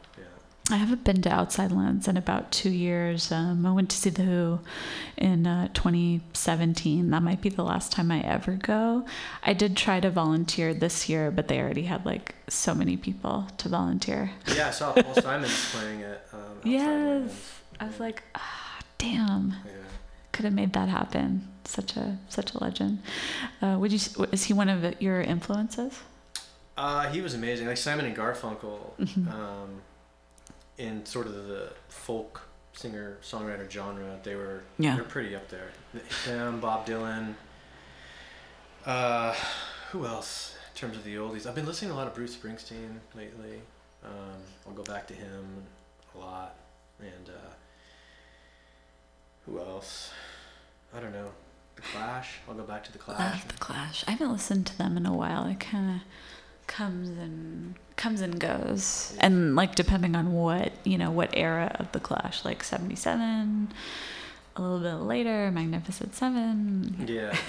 I 0.70 0.76
haven't 0.76 1.02
been 1.02 1.22
to 1.22 1.30
Outside 1.30 1.72
Lands 1.72 2.08
in 2.08 2.18
about 2.18 2.52
two 2.52 2.68
years. 2.68 3.32
Um, 3.32 3.64
I 3.64 3.72
went 3.72 3.88
to 3.88 3.96
see 3.96 4.10
The 4.10 4.22
Who 4.22 4.58
in 5.16 5.46
uh, 5.46 5.68
2017. 5.72 7.08
That 7.10 7.22
might 7.22 7.40
be 7.40 7.48
the 7.48 7.62
last 7.62 7.90
time 7.90 8.10
I 8.10 8.20
ever 8.20 8.52
go. 8.52 9.06
I 9.42 9.54
did 9.54 9.78
try 9.78 9.98
to 10.00 10.10
volunteer 10.10 10.74
this 10.74 11.08
year, 11.08 11.30
but 11.30 11.48
they 11.48 11.58
already 11.58 11.84
had 11.84 12.04
like 12.04 12.34
so 12.48 12.74
many 12.74 12.98
people 12.98 13.46
to 13.56 13.68
volunteer. 13.70 14.30
Yeah, 14.54 14.68
I 14.68 14.70
saw 14.70 14.92
Paul 15.02 15.14
Simon's 15.14 15.70
playing 15.74 16.02
at. 16.02 16.26
Um, 16.34 16.40
Yes. 16.64 16.86
Lands. 16.86 17.52
I 17.80 17.86
was 17.86 18.00
like, 18.00 18.22
ah, 18.34 18.78
damn, 18.98 19.54
Yeah. 19.64 19.72
could 20.32 20.44
have 20.44 20.54
made 20.54 20.74
that 20.74 20.90
happen. 20.90 21.48
Such 21.64 21.96
a 21.96 22.18
such 22.28 22.52
a 22.54 22.58
legend. 22.62 23.02
Uh, 23.62 23.76
would 23.80 23.92
you? 23.92 23.98
Is 24.32 24.44
he 24.44 24.52
one 24.52 24.68
of 24.68 25.00
your 25.00 25.20
influences? 25.22 25.98
Uh, 26.76 27.08
he 27.10 27.20
was 27.22 27.32
amazing. 27.34 27.66
Like 27.66 27.76
Simon 27.78 28.04
and 28.06 28.16
Garfunkel, 28.16 28.92
Mhm. 28.98 29.32
um, 29.32 29.68
in 30.78 31.04
sort 31.04 31.26
of 31.26 31.34
the 31.34 31.72
folk 31.88 32.42
singer 32.72 33.18
songwriter 33.22 33.68
genre, 33.70 34.18
they 34.22 34.34
were 34.36 34.62
Yeah. 34.78 34.94
they're 34.94 35.04
pretty 35.04 35.34
up 35.34 35.48
there. 35.48 35.70
Him, 36.24 36.60
Bob 36.60 36.86
Dylan. 36.86 37.34
Uh, 38.86 39.34
who 39.90 40.06
else 40.06 40.56
in 40.74 40.78
terms 40.80 40.96
of 40.96 41.04
the 41.04 41.16
oldies? 41.16 41.46
I've 41.46 41.54
been 41.54 41.66
listening 41.66 41.90
to 41.90 41.96
a 41.96 41.98
lot 41.98 42.06
of 42.06 42.14
Bruce 42.14 42.34
Springsteen 42.36 42.98
lately. 43.14 43.60
Um, 44.04 44.40
I'll 44.66 44.72
go 44.72 44.84
back 44.84 45.06
to 45.08 45.14
him 45.14 45.64
a 46.14 46.18
lot, 46.18 46.54
and 47.00 47.28
uh, 47.28 47.50
who 49.46 49.58
else? 49.58 50.12
I 50.96 51.00
don't 51.00 51.12
know. 51.12 51.30
The 51.76 51.82
Clash. 51.82 52.34
I'll 52.48 52.54
go 52.54 52.62
back 52.62 52.84
to 52.84 52.92
the 52.92 52.98
Clash. 52.98 53.18
Love 53.18 53.48
the 53.48 53.54
Clash. 53.58 54.04
I 54.06 54.12
haven't 54.12 54.32
listened 54.32 54.66
to 54.68 54.78
them 54.78 54.96
in 54.96 55.04
a 55.06 55.16
while. 55.16 55.46
It 55.46 55.60
kind 55.60 55.90
of 55.96 56.00
comes 56.68 57.08
and 57.08 57.74
comes 57.96 58.20
and 58.20 58.38
goes, 58.38 59.16
and 59.18 59.56
like 59.56 59.74
depending 59.74 60.14
on 60.14 60.32
what 60.32 60.70
you 60.84 60.96
know, 60.96 61.10
what 61.10 61.30
era 61.36 61.74
of 61.80 61.90
the 61.90 61.98
Clash, 62.00 62.44
like 62.44 62.62
'77, 62.62 63.72
a 64.56 64.62
little 64.62 64.78
bit 64.78 65.04
later, 65.04 65.50
Magnificent 65.50 66.14
Seven. 66.14 67.04
Yeah. 67.08 67.36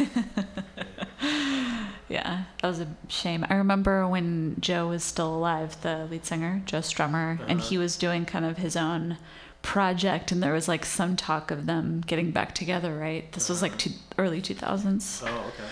Yeah, 2.07 2.45
that 2.61 2.67
was 2.67 2.79
a 2.79 2.87
shame. 3.07 3.45
I 3.51 3.53
remember 3.53 4.07
when 4.07 4.55
Joe 4.59 4.87
was 4.87 5.03
still 5.03 5.31
alive, 5.35 5.79
the 5.83 6.07
lead 6.09 6.25
singer, 6.25 6.63
Joe 6.65 6.79
Strummer, 6.79 7.39
and 7.47 7.59
Uh-huh. 7.59 7.69
he 7.69 7.77
was 7.77 7.97
doing 7.97 8.25
kind 8.25 8.45
of 8.45 8.57
his 8.57 8.75
own 8.75 9.17
project, 9.61 10.31
and 10.31 10.41
there 10.41 10.53
was 10.53 10.67
like 10.67 10.85
some 10.85 11.15
talk 11.15 11.51
of 11.51 11.67
them 11.67 12.01
getting 12.07 12.31
back 12.31 12.55
together, 12.55 12.97
right? 12.97 13.31
This 13.33 13.47
was 13.47 13.61
like 13.61 13.77
two, 13.77 13.91
early 14.17 14.41
2000s. 14.41 15.21
Oh, 15.23 15.27
okay. 15.27 15.69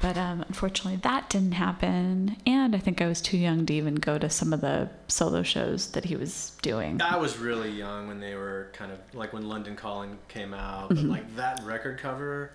But 0.00 0.16
um, 0.16 0.42
unfortunately, 0.48 0.96
that 1.02 1.28
didn't 1.28 1.52
happen. 1.52 2.36
And 2.46 2.74
I 2.74 2.78
think 2.78 3.02
I 3.02 3.06
was 3.06 3.20
too 3.20 3.36
young 3.36 3.66
to 3.66 3.74
even 3.74 3.96
go 3.96 4.18
to 4.18 4.30
some 4.30 4.52
of 4.54 4.60
the 4.62 4.88
solo 5.08 5.42
shows 5.42 5.88
that 5.92 6.04
he 6.06 6.16
was 6.16 6.52
doing. 6.62 7.02
I 7.02 7.16
was 7.16 7.38
really 7.38 7.70
young 7.70 8.08
when 8.08 8.18
they 8.20 8.34
were 8.34 8.70
kind 8.72 8.92
of 8.92 8.98
like 9.14 9.32
when 9.34 9.48
London 9.48 9.76
Calling 9.76 10.18
came 10.28 10.54
out, 10.54 10.90
Mm-hmm. 10.90 11.10
like 11.10 11.36
that 11.36 11.62
record 11.64 11.98
cover 11.98 12.52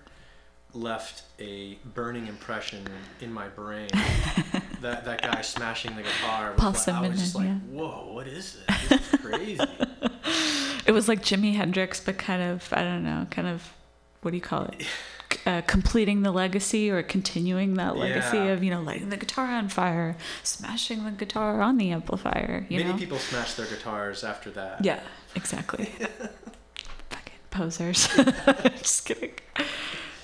left 0.74 1.22
a 1.38 1.78
burning 1.94 2.26
impression 2.26 2.84
in 3.20 3.32
my 3.32 3.48
brain. 3.48 3.88
that 4.80 5.04
that 5.04 5.22
guy 5.22 5.40
smashing 5.40 5.94
the 5.96 6.02
guitar. 6.02 6.52
Was 6.52 6.60
Paul 6.60 6.94
like, 6.94 7.04
I 7.04 7.08
was 7.08 7.20
just 7.20 7.34
like, 7.36 7.46
Simonon, 7.46 7.68
whoa, 7.70 8.12
what 8.12 8.26
is 8.26 8.58
this? 8.66 8.88
This 8.88 9.12
is 9.14 9.20
crazy. 9.20 9.60
It 10.86 10.92
was 10.92 11.08
like 11.08 11.20
Jimi 11.20 11.52
Hendrix, 11.56 11.98
but 11.98 12.16
kind 12.16 12.40
of, 12.40 12.68
I 12.72 12.82
don't 12.82 13.02
know, 13.02 13.26
kind 13.28 13.48
of, 13.48 13.72
what 14.22 14.30
do 14.30 14.36
you 14.36 14.40
call 14.40 14.66
it? 14.66 14.86
Uh, 15.44 15.62
completing 15.62 16.22
the 16.22 16.32
legacy 16.32 16.90
or 16.90 17.02
continuing 17.04 17.74
that 17.74 17.96
legacy 17.96 18.36
Yeah. 18.36 18.44
of, 18.46 18.64
you 18.64 18.70
know, 18.70 18.80
lighting 18.82 19.10
the 19.10 19.16
guitar 19.16 19.46
on 19.46 19.68
fire, 19.68 20.16
smashing 20.42 21.04
the 21.04 21.12
guitar 21.12 21.60
on 21.60 21.78
the 21.78 21.90
amplifier, 21.92 22.66
you 22.68 22.78
Many 22.78 22.92
know? 22.92 22.98
people 22.98 23.18
smash 23.18 23.54
their 23.54 23.66
guitars 23.66 24.24
after 24.24 24.50
that. 24.52 24.84
Yeah, 24.84 24.98
exactly. 25.36 25.84
Fucking 27.10 27.38
posers. 27.50 28.08
Just 28.78 29.04
kidding. 29.06 29.32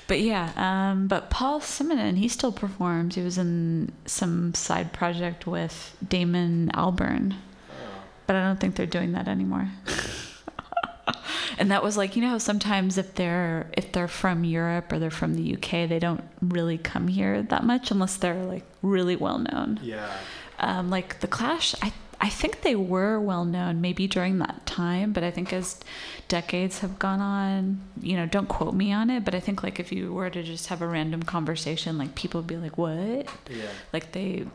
But 0.09 0.21
yeah, 0.21 0.51
um, 0.57 1.07
but 1.07 1.31
Paul 1.31 1.61
Simonon, 1.61 2.17
he 2.17 2.27
still 2.27 2.53
performs. 2.53 3.15
He 3.15 3.23
was 3.23 3.39
in 3.39 3.93
some 4.07 4.55
side 4.55 4.93
project 4.93 5.47
with 5.47 5.97
Damon 6.07 6.71
Albarn, 6.75 7.35
Oh. 7.71 7.75
but 8.27 8.35
I 8.37 8.43
don't 8.45 8.59
think 8.59 8.75
they're 8.75 8.87
doing 8.87 9.13
that 9.13 9.29
anymore. 9.29 9.69
and 11.59 11.71
that 11.71 11.83
was 11.83 11.97
like, 11.97 12.17
you 12.17 12.23
know 12.23 12.29
how 12.31 12.39
sometimes 12.39 12.99
if 12.99 13.15
they're 13.15 13.71
if 13.77 13.93
they're 13.93 14.09
from 14.09 14.45
Europe 14.45 14.93
or 14.93 14.99
they're 14.99 15.11
from 15.11 15.35
the 15.35 15.55
UK, 15.55 15.89
they 15.89 15.99
don't 15.99 16.25
really 16.41 16.79
come 16.79 17.09
here 17.09 17.43
that 17.43 17.65
much 17.65 17.91
unless 17.91 18.17
they're 18.17 18.45
like 18.45 18.65
really 18.83 19.17
well 19.17 19.39
known 19.39 19.79
Yeah. 19.83 20.11
um, 20.59 20.91
like 20.91 21.21
the 21.21 21.27
Clash, 21.29 21.75
I 21.83 21.93
I 22.21 22.29
think 22.29 22.63
they 22.63 22.77
were 22.77 23.19
well 23.19 23.45
known 23.45 23.81
maybe 23.81 24.07
during 24.07 24.39
that 24.39 24.65
time, 24.65 25.13
but 25.13 25.25
I 25.25 25.33
think 25.33 25.53
as 25.53 25.81
decades 26.29 26.79
have 26.79 27.01
gone 27.01 27.21
on, 27.21 27.81
you 28.01 28.15
know, 28.17 28.27
don't 28.27 28.49
quote 28.49 28.75
me 28.75 28.93
on 28.93 29.11
it, 29.11 29.25
but 29.25 29.35
I 29.35 29.41
think 29.41 29.65
like 29.65 29.81
if 29.81 29.91
you 29.91 30.13
were 30.15 30.31
to 30.31 30.41
just 30.45 30.69
have 30.69 30.83
a 30.83 30.87
random 30.87 31.25
conversation, 31.25 31.99
like 31.99 32.15
people 32.15 32.41
would 32.41 32.47
be 32.47 32.57
like, 32.57 32.79
"What?" 32.79 33.27
Yeah. 33.51 33.67
Like 33.93 34.13
they. 34.13 34.47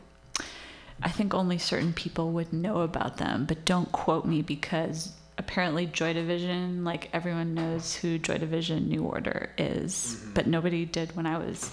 I 1.04 1.10
think 1.10 1.34
only 1.34 1.58
certain 1.58 1.94
people 1.94 2.32
would 2.32 2.52
know 2.54 2.82
about 2.82 3.18
them, 3.18 3.46
but 3.46 3.66
don't 3.66 3.92
quote 3.92 4.26
me 4.26 4.42
because 4.42 5.12
apparently 5.38 5.86
Joy 5.86 6.14
Division, 6.14 6.84
like 6.84 7.10
everyone 7.14 7.54
knows 7.54 7.96
who 7.96 8.18
Joy 8.18 8.38
Division 8.38 8.90
New 8.90 9.04
Order 9.04 9.50
is, 9.58 10.18
Mhm. 10.20 10.34
but 10.34 10.48
nobody 10.48 10.86
did 10.86 11.16
when 11.16 11.26
I 11.26 11.38
was 11.38 11.72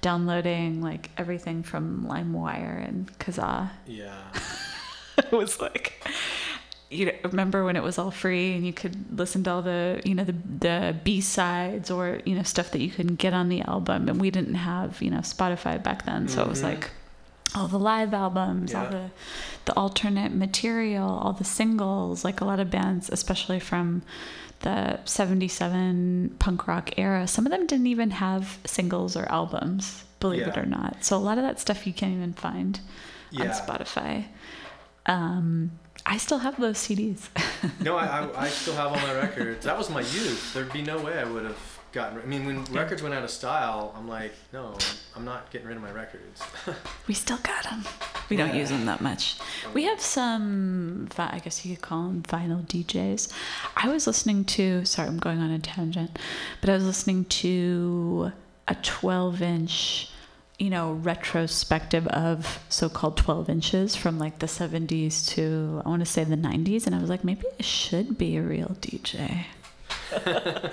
downloading 0.00 0.80
like 0.82 1.10
everything 1.16 1.62
from 1.62 2.06
LimeWire 2.08 2.86
and 2.88 3.18
Kazaa. 3.18 3.70
Yeah. 3.86 4.22
it 5.18 5.32
was 5.32 5.60
like 5.60 6.04
you 6.90 7.04
know, 7.04 7.12
remember 7.24 7.64
when 7.66 7.76
it 7.76 7.82
was 7.82 7.98
all 7.98 8.10
free 8.10 8.54
and 8.54 8.64
you 8.64 8.72
could 8.72 9.18
listen 9.18 9.42
to 9.44 9.50
all 9.50 9.60
the 9.62 10.00
you 10.06 10.14
know 10.14 10.24
the 10.24 10.34
the 10.60 10.96
B 11.04 11.20
sides 11.20 11.90
or 11.90 12.20
you 12.24 12.34
know 12.34 12.42
stuff 12.42 12.70
that 12.70 12.80
you 12.80 12.88
couldn't 12.90 13.16
get 13.16 13.34
on 13.34 13.50
the 13.50 13.60
album 13.62 14.08
and 14.08 14.18
we 14.20 14.30
didn't 14.30 14.54
have 14.54 15.02
you 15.02 15.10
know 15.10 15.18
Spotify 15.18 15.82
back 15.82 16.06
then 16.06 16.28
so 16.28 16.40
it 16.42 16.48
was 16.48 16.60
Mhm. 16.60 16.64
like 16.64 16.90
all 17.54 17.68
the 17.68 17.78
live 17.78 18.12
albums 18.12 18.74
all 18.74 18.86
the 18.86 19.10
the 19.64 19.72
alternate 19.74 20.32
material 20.32 21.08
all 21.08 21.32
the 21.32 21.44
singles 21.44 22.24
like 22.24 22.40
a 22.40 22.44
lot 22.44 22.60
of 22.60 22.70
bands 22.70 23.08
especially 23.10 23.58
from 23.60 24.02
the 24.60 24.98
77 25.04 26.36
punk 26.38 26.66
rock 26.66 26.98
era 26.98 27.26
some 27.26 27.46
of 27.46 27.52
them 27.52 27.66
didn't 27.66 27.86
even 27.86 28.10
have 28.10 28.58
singles 28.64 29.16
or 29.16 29.24
albums 29.30 30.04
believe 30.20 30.46
it 30.46 30.58
or 30.58 30.66
not 30.66 31.04
so 31.04 31.16
a 31.16 31.18
lot 31.18 31.38
of 31.38 31.44
that 31.44 31.60
stuff 31.60 31.86
you 31.86 31.92
can't 31.92 32.12
even 32.14 32.32
find 32.32 32.80
on 33.36 33.48
Spotify. 33.48 34.24
Um, 35.06 35.72
I 36.06 36.16
still 36.16 36.38
have 36.38 36.58
those 36.60 36.78
CDs. 36.78 37.28
No, 37.80 37.96
I, 37.96 38.06
I, 38.06 38.42
I 38.44 38.48
still 38.48 38.74
have 38.74 38.86
all 38.88 39.00
my 39.00 39.14
records. 39.14 39.64
That 39.64 39.76
was 39.76 39.90
my 39.90 40.00
youth. 40.00 40.54
There'd 40.54 40.72
be 40.72 40.82
no 40.82 40.98
way 40.98 41.18
I 41.18 41.24
would 41.24 41.44
have 41.44 41.77
gotten. 41.98 42.20
I 42.20 42.26
mean, 42.26 42.46
when 42.46 42.64
records 42.66 43.02
went 43.02 43.12
out 43.12 43.24
of 43.24 43.30
style, 43.30 43.92
I'm 43.96 44.06
like, 44.06 44.32
no, 44.52 44.78
I'm 45.16 45.24
not 45.24 45.50
getting 45.50 45.66
rid 45.66 45.76
of 45.76 45.82
my 45.82 45.90
records. 45.90 46.40
we 47.08 47.14
still 47.14 47.38
got 47.38 47.64
them. 47.64 47.84
We 48.30 48.36
don't 48.36 48.54
use 48.54 48.68
them 48.68 48.86
that 48.86 49.00
much. 49.00 49.36
Oh, 49.66 49.72
we 49.74 49.82
have 49.84 50.00
some, 50.00 51.08
I 51.18 51.40
guess 51.40 51.66
you 51.66 51.74
could 51.74 51.82
call 51.82 52.04
them 52.04 52.22
vinyl 52.22 52.64
DJs. 52.64 53.32
I 53.76 53.88
was 53.88 54.06
listening 54.06 54.44
to, 54.44 54.84
sorry, 54.84 55.08
I'm 55.08 55.18
going 55.18 55.40
on 55.40 55.50
a 55.50 55.58
tangent, 55.58 56.16
but 56.60 56.70
I 56.70 56.74
was 56.74 56.84
listening 56.84 57.24
to 57.24 58.30
a 58.68 58.76
12 58.76 59.42
inch, 59.42 60.10
you 60.56 60.70
know, 60.70 60.92
retrospective 60.92 62.06
of 62.08 62.60
so 62.68 62.88
called 62.88 63.16
12 63.16 63.50
inches 63.50 63.96
from 63.96 64.20
like 64.20 64.38
the 64.38 64.46
70s 64.46 65.26
to, 65.30 65.82
I 65.84 65.88
want 65.88 66.00
to 66.00 66.06
say 66.06 66.22
the 66.22 66.36
90s. 66.36 66.86
And 66.86 66.94
I 66.94 67.00
was 67.00 67.10
like, 67.10 67.24
maybe 67.24 67.42
I 67.58 67.62
should 67.62 68.16
be 68.16 68.36
a 68.36 68.42
real 68.42 68.76
DJ. 68.80 69.46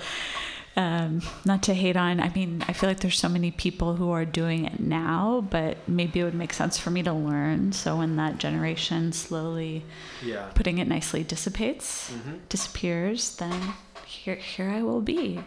um, 0.76 1.22
not 1.44 1.62
to 1.64 1.74
hate 1.74 1.96
on, 1.96 2.20
I 2.20 2.28
mean, 2.30 2.62
I 2.68 2.72
feel 2.74 2.88
like 2.90 3.00
there's 3.00 3.18
so 3.18 3.28
many 3.28 3.50
people 3.50 3.96
who 3.96 4.10
are 4.10 4.24
doing 4.26 4.66
it 4.66 4.78
now, 4.78 5.46
but 5.50 5.78
maybe 5.88 6.20
it 6.20 6.24
would 6.24 6.34
make 6.34 6.52
sense 6.52 6.76
for 6.76 6.90
me 6.90 7.02
to 7.02 7.12
learn. 7.12 7.72
So 7.72 7.96
when 7.96 8.16
that 8.16 8.38
generation 8.38 9.12
slowly, 9.12 9.84
yeah. 10.22 10.50
putting 10.54 10.78
it 10.78 10.86
nicely, 10.88 11.24
dissipates, 11.24 12.10
Mm-hmm. 12.12 12.36
disappears, 12.48 13.36
then 13.36 13.72
here, 14.04 14.34
here 14.36 14.68
I 14.70 14.82
will 14.82 15.00
be. 15.00 15.40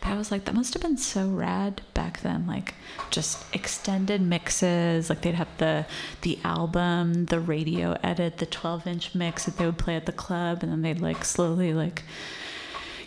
But 0.00 0.08
I 0.10 0.16
was 0.16 0.30
like, 0.30 0.44
that 0.44 0.54
must 0.54 0.74
have 0.74 0.82
been 0.82 0.98
so 0.98 1.28
rad 1.28 1.80
back 1.94 2.20
then. 2.20 2.46
Like, 2.46 2.74
just 3.10 3.42
extended 3.54 4.20
mixes. 4.20 5.08
Like 5.08 5.22
they'd 5.22 5.34
have 5.34 5.48
the 5.58 5.86
the 6.22 6.38
album, 6.44 7.24
the 7.26 7.40
radio 7.40 7.96
edit, 8.02 8.38
the 8.38 8.46
12 8.46 8.86
inch 8.86 9.14
mix 9.14 9.44
that 9.46 9.56
they 9.56 9.66
would 9.66 9.78
play 9.78 9.96
at 9.96 10.06
the 10.06 10.12
club, 10.12 10.62
and 10.62 10.70
then 10.70 10.82
they'd 10.82 11.00
like 11.00 11.24
slowly 11.24 11.72
like, 11.74 12.02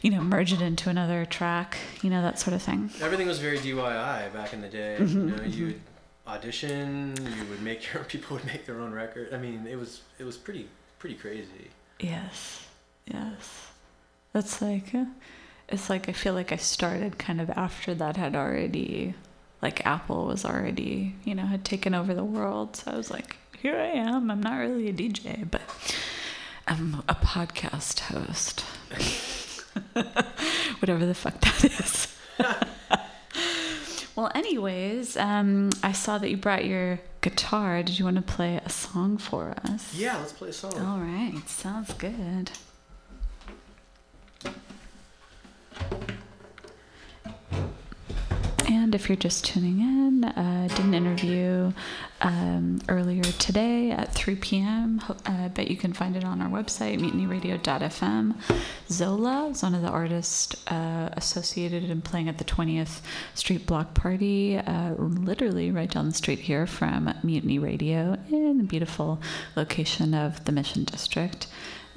you 0.02 0.12
know, 0.12 0.22
merge 0.22 0.54
it 0.54 0.62
into 0.62 0.90
another 0.90 1.26
track. 1.26 1.78
You 2.02 2.10
know, 2.10 2.22
that 2.22 2.40
sort 2.40 2.54
of 2.54 2.62
thing. 2.62 2.90
Everything 3.02 3.28
was 3.28 3.40
very 3.40 3.58
DIY 3.60 4.34
back 4.34 4.54
in 4.54 4.62
the 4.62 4.70
day. 4.70 4.98
Mhm, 5.00 5.14
You 5.14 5.36
know, 5.36 5.44
you 5.44 5.66
would 5.68 5.82
audition. 6.28 7.16
You 7.18 7.46
would 7.50 7.62
make 7.62 7.94
your 7.94 8.04
people 8.14 8.36
would 8.38 8.46
make 8.46 8.66
their 8.66 8.80
own 8.80 8.92
record. 8.94 9.34
I 9.34 9.38
mean, 9.38 9.66
it 9.68 9.78
was 9.78 10.02
it 10.20 10.24
was 10.24 10.38
pretty 10.38 10.68
pretty 11.00 11.16
crazy. 11.16 11.70
Yes, 12.00 12.66
yes. 13.06 13.68
That's 14.34 14.62
like, 14.62 14.94
uh, 14.94 15.06
it's 15.70 15.90
like 15.90 16.08
I 16.10 16.12
feel 16.12 16.34
like 16.34 16.52
I 16.52 16.58
started 16.58 17.18
kind 17.18 17.42
of 17.42 17.50
after 17.52 17.96
that 17.96 18.18
had 18.18 18.36
already, 18.36 19.16
like 19.62 19.84
Apple 19.86 20.26
was 20.28 20.46
already, 20.46 21.16
you 21.24 21.34
know, 21.34 21.46
had 21.46 21.66
taken 21.66 21.96
over 21.96 22.14
the 22.14 22.24
world. 22.24 22.76
So 22.76 22.92
I 22.92 22.98
was 22.98 23.10
like, 23.10 23.36
here 23.60 23.76
I 23.78 23.88
am. 23.88 24.30
I'm 24.30 24.42
not 24.42 24.58
really 24.60 24.90
a 24.90 24.94
DJ, 24.94 25.50
but 25.50 25.62
I'm 26.68 27.04
a 27.10 27.16
podcast 27.16 28.00
host. 28.02 28.64
Whatever 30.80 31.06
the 31.06 31.14
fuck 31.14 31.40
that 31.42 31.64
is. 31.66 32.16
well, 34.16 34.32
anyways, 34.36 35.18
um, 35.18 35.70
I 35.84 35.92
saw 35.92 36.18
that 36.18 36.30
you 36.30 36.38
brought 36.38 36.66
your 36.66 37.00
guitar. 37.22 37.84
Did 37.84 38.00
you 38.00 38.06
want 38.06 38.18
to 38.18 38.22
play 38.22 38.60
a 38.64 38.70
song 38.70 39.18
for 39.18 39.56
us? 39.64 39.94
Yeah, 39.94 40.18
let's 40.18 40.34
play 40.34 40.50
a 40.50 40.54
song. 40.54 40.74
All 40.80 41.00
right, 41.00 41.42
sounds 41.48 41.94
good. 41.94 42.52
And 48.70 48.94
if 48.94 49.08
you're 49.08 49.16
just 49.16 49.46
tuning 49.46 49.80
in, 49.80 50.26
uh, 50.26 50.68
did 50.68 50.86
an 50.86 50.94
interview 50.94 51.72
um, 52.20 52.82
earlier 52.90 53.24
today 53.24 53.92
at 53.92 54.14
3 54.14 54.36
p.m. 54.36 55.02
Uh, 55.10 55.14
I 55.26 55.48
bet 55.48 55.72
you 55.72 55.78
can 55.78 55.94
find 55.94 56.18
it 56.18 56.26
on 56.26 56.42
our 56.42 56.50
website, 56.50 57.00
mutinyradio.fm. 57.00 58.36
Zola 58.90 59.48
is 59.50 59.64
one 59.64 59.74
of 59.74 59.82
the 59.82 59.88
artists 59.88 60.68
uh, 60.68 61.10
associated 61.14 61.86
and 61.86 62.04
playing 62.04 62.28
at 62.28 62.40
the 62.40 62.44
20th 62.44 63.00
Street 63.36 63.66
Block 63.66 63.94
Party, 63.94 64.58
uh, 64.58 64.96
literally 64.96 65.72
right 65.72 65.90
down 65.90 66.08
the 66.08 66.14
street 66.14 66.40
here 66.40 66.68
from 66.68 67.14
Mutiny 67.24 67.60
Radio 67.60 68.18
in 68.30 68.58
the 68.58 68.64
beautiful 68.66 69.22
location 69.56 70.14
of 70.14 70.44
the 70.44 70.52
Mission 70.52 70.84
District. 70.84 71.48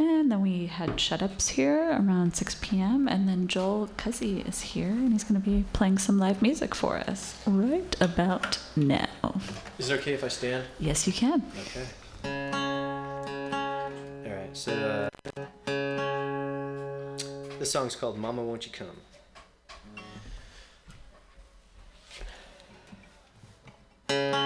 And 0.01 0.33
then 0.33 0.41
we 0.41 0.65
had 0.65 0.99
shut 0.99 1.23
ups 1.23 1.49
here 1.49 1.91
around 1.91 2.35
6 2.35 2.57
p.m. 2.63 3.07
And 3.07 3.29
then 3.29 3.47
Joel 3.49 3.91
Cuzzy 3.99 4.49
is 4.49 4.63
here 4.63 4.89
and 4.89 5.13
he's 5.13 5.25
going 5.25 5.39
to 5.39 5.47
be 5.47 5.67
playing 5.75 5.99
some 5.99 6.19
live 6.19 6.41
music 6.41 6.75
for 6.75 6.97
us 6.97 7.37
right 7.47 7.95
about 8.01 8.59
now. 8.77 9.41
Is 9.79 9.91
it 9.91 10.01
okay 10.01 10.15
if 10.15 10.25
I 10.25 10.29
stand? 10.29 10.65
Yes, 10.79 11.07
you 11.07 11.13
can. 11.13 11.43
Okay. 11.61 11.87
All 14.25 14.35
right. 14.35 14.57
So 14.57 14.73
uh, 14.73 15.11
this 17.59 17.71
song's 17.71 17.95
called 17.95 18.17
"Mama 18.17 18.43
Won't 18.43 18.65
You 18.65 18.73
Come." 18.73 18.89
All 24.09 24.40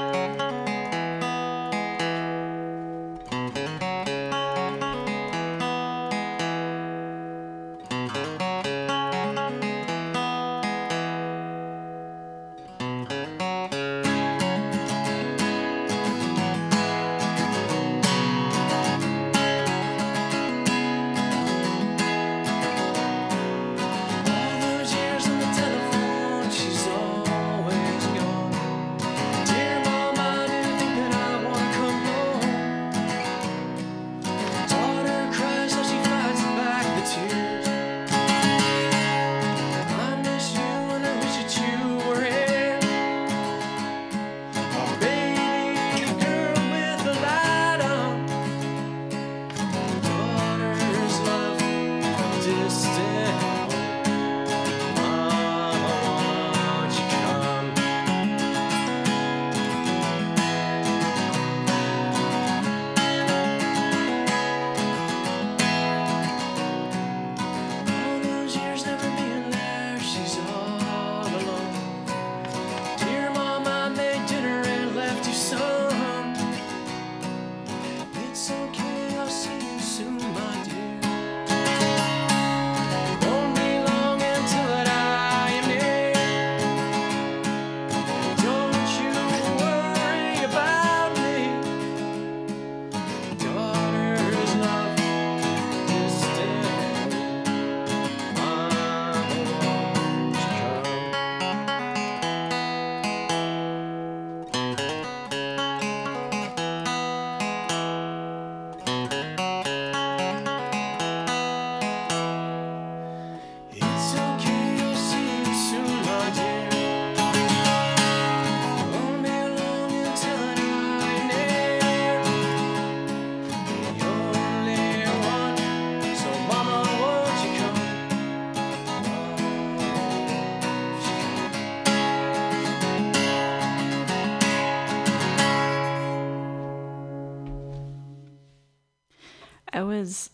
was 140.04 140.28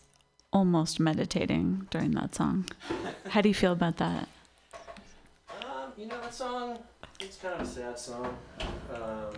almost 0.51 0.99
meditating 0.99 1.87
during 1.91 2.11
that 2.11 2.35
song. 2.35 2.65
How 3.29 3.39
do 3.39 3.47
you 3.47 3.55
feel 3.55 3.71
about 3.71 3.95
that? 3.97 4.27
Um, 5.61 5.93
you 5.97 6.07
know 6.07 6.19
that 6.19 6.33
song? 6.33 6.77
It's 7.21 7.37
kind 7.37 7.53
of 7.53 7.61
a 7.61 7.65
sad 7.65 7.97
song. 7.97 8.37
Um, 8.93 9.33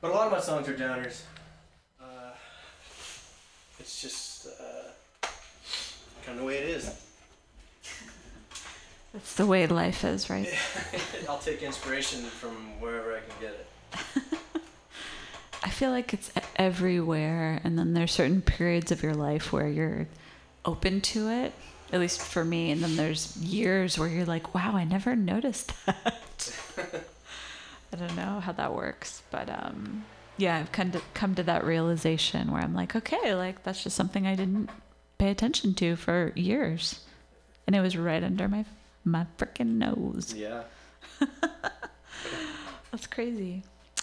but 0.00 0.10
a 0.10 0.14
lot 0.14 0.26
of 0.26 0.32
my 0.32 0.40
songs 0.40 0.68
are 0.68 0.74
downers. 0.74 1.22
Uh, 2.00 2.32
it's 3.78 4.02
just 4.02 4.48
uh, 4.48 5.28
kind 6.26 6.36
of 6.36 6.38
the 6.38 6.44
way 6.44 6.56
it 6.56 6.68
is. 6.68 6.90
That's 9.12 9.34
the 9.36 9.46
way 9.46 9.68
life 9.68 10.02
is, 10.04 10.28
right? 10.28 10.52
I'll 11.28 11.38
take 11.38 11.62
inspiration 11.62 12.22
from 12.22 12.80
wherever 12.80 13.14
I 13.14 13.20
can 13.20 13.36
get 13.40 13.52
it. 14.32 14.38
I 15.64 15.70
feel 15.70 15.90
like 15.90 16.12
it's 16.12 16.30
everywhere, 16.56 17.60
and 17.62 17.78
then 17.78 17.94
there's 17.94 18.12
certain 18.12 18.42
periods 18.42 18.90
of 18.90 19.02
your 19.02 19.14
life 19.14 19.52
where 19.52 19.68
you're 19.68 20.08
open 20.64 21.00
to 21.00 21.28
it, 21.28 21.52
at 21.92 22.00
least 22.00 22.20
for 22.20 22.44
me, 22.44 22.70
and 22.70 22.82
then 22.82 22.96
there's 22.96 23.36
years 23.36 23.98
where 23.98 24.08
you're 24.08 24.24
like, 24.24 24.54
wow, 24.54 24.72
I 24.74 24.84
never 24.84 25.14
noticed 25.14 25.72
that. 25.86 26.58
I 27.92 27.96
don't 27.96 28.16
know 28.16 28.40
how 28.40 28.52
that 28.52 28.74
works, 28.74 29.22
but 29.30 29.48
um, 29.50 30.04
yeah, 30.36 30.56
I've 30.58 30.72
come 30.72 30.90
to 30.92 31.00
come 31.14 31.34
to 31.36 31.42
that 31.44 31.64
realization 31.64 32.50
where 32.50 32.62
I'm 32.62 32.74
like, 32.74 32.96
okay, 32.96 33.34
like 33.34 33.62
that's 33.62 33.84
just 33.84 33.96
something 33.96 34.26
I 34.26 34.34
didn't 34.34 34.70
pay 35.18 35.30
attention 35.30 35.74
to 35.74 35.94
for 35.96 36.32
years, 36.34 37.00
and 37.66 37.76
it 37.76 37.80
was 37.80 37.96
right 37.96 38.24
under 38.24 38.48
my 38.48 38.64
my 39.04 39.26
freaking 39.38 39.76
nose. 39.76 40.34
Yeah. 40.34 40.62
That's 42.90 43.06
crazy. 43.06 43.62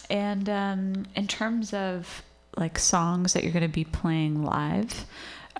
And 0.09 0.49
um, 0.49 1.05
in 1.15 1.27
terms 1.27 1.73
of 1.73 2.23
like 2.57 2.79
songs 2.79 3.33
that 3.33 3.43
you're 3.43 3.53
going 3.53 3.61
to 3.63 3.67
be 3.67 3.83
playing 3.83 4.43
live, 4.43 5.05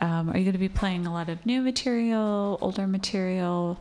um, 0.02 0.30
are 0.30 0.38
you 0.38 0.44
going 0.44 0.54
to 0.54 0.58
be 0.60 0.70
playing 0.70 1.06
a 1.06 1.14
lot 1.14 1.30
of 1.30 1.46
new 1.46 1.62
material, 1.62 2.58
older 2.62 2.88
material? 2.88 3.80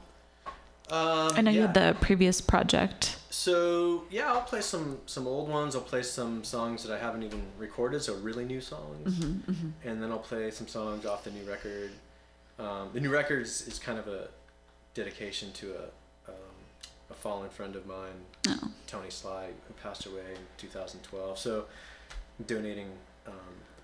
Um, 0.90 1.32
I 1.34 1.40
know 1.42 1.50
you 1.50 1.62
had 1.62 1.74
the 1.74 1.96
previous 2.00 2.40
project 2.40 3.18
So 3.30 4.04
yeah, 4.10 4.32
I'll 4.32 4.40
play 4.40 4.62
some 4.62 4.98
some 5.06 5.26
old 5.26 5.48
ones. 5.48 5.76
I'll 5.76 5.82
play 5.82 6.02
some 6.02 6.42
songs 6.44 6.82
that 6.82 6.92
I 6.92 6.98
haven't 6.98 7.22
even 7.22 7.42
recorded, 7.58 8.02
so 8.02 8.14
really 8.16 8.44
new 8.44 8.60
songs, 8.60 9.14
Mm-hmm, 9.14 9.88
and 9.88 10.02
then 10.02 10.10
I'll 10.10 10.18
play 10.18 10.50
some 10.50 10.66
songs 10.66 11.04
off 11.06 11.24
the 11.24 11.30
new 11.30 11.44
record. 11.44 11.90
Um, 12.58 12.88
the 12.92 13.00
new 13.00 13.10
record 13.10 13.42
is, 13.42 13.68
is 13.68 13.78
kind 13.78 13.98
of 13.98 14.08
a 14.08 14.28
dedication 14.94 15.52
to 15.52 15.72
a 15.74 15.84
fallen 17.20 17.50
friend 17.50 17.76
of 17.76 17.86
mine, 17.86 18.24
Oh, 18.48 18.70
Tony 18.86 19.10
Sly, 19.10 19.46
who 19.66 19.74
passed 19.82 20.06
away 20.06 20.22
in 20.34 20.40
2012. 20.56 21.38
So 21.38 21.64
donating 22.46 22.88
um, 23.26 23.32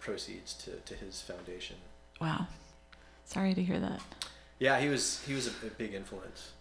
proceeds 0.00 0.54
to, 0.54 0.70
to 0.72 0.94
his 0.94 1.20
foundation. 1.20 1.76
wow. 2.20 2.46
Sorry 3.26 3.54
to 3.54 3.62
hear 3.62 3.80
that. 3.80 4.00
Yeah, 4.58 4.78
he 4.78 4.88
was 4.88 5.22
he 5.26 5.32
was 5.34 5.46
a, 5.46 5.66
a 5.66 5.70
big 5.70 5.94
influence. 5.94 6.52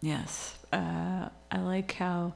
Yes. 0.00 0.56
Uh, 0.72 1.28
I 1.50 1.58
like 1.60 1.92
how 1.94 2.34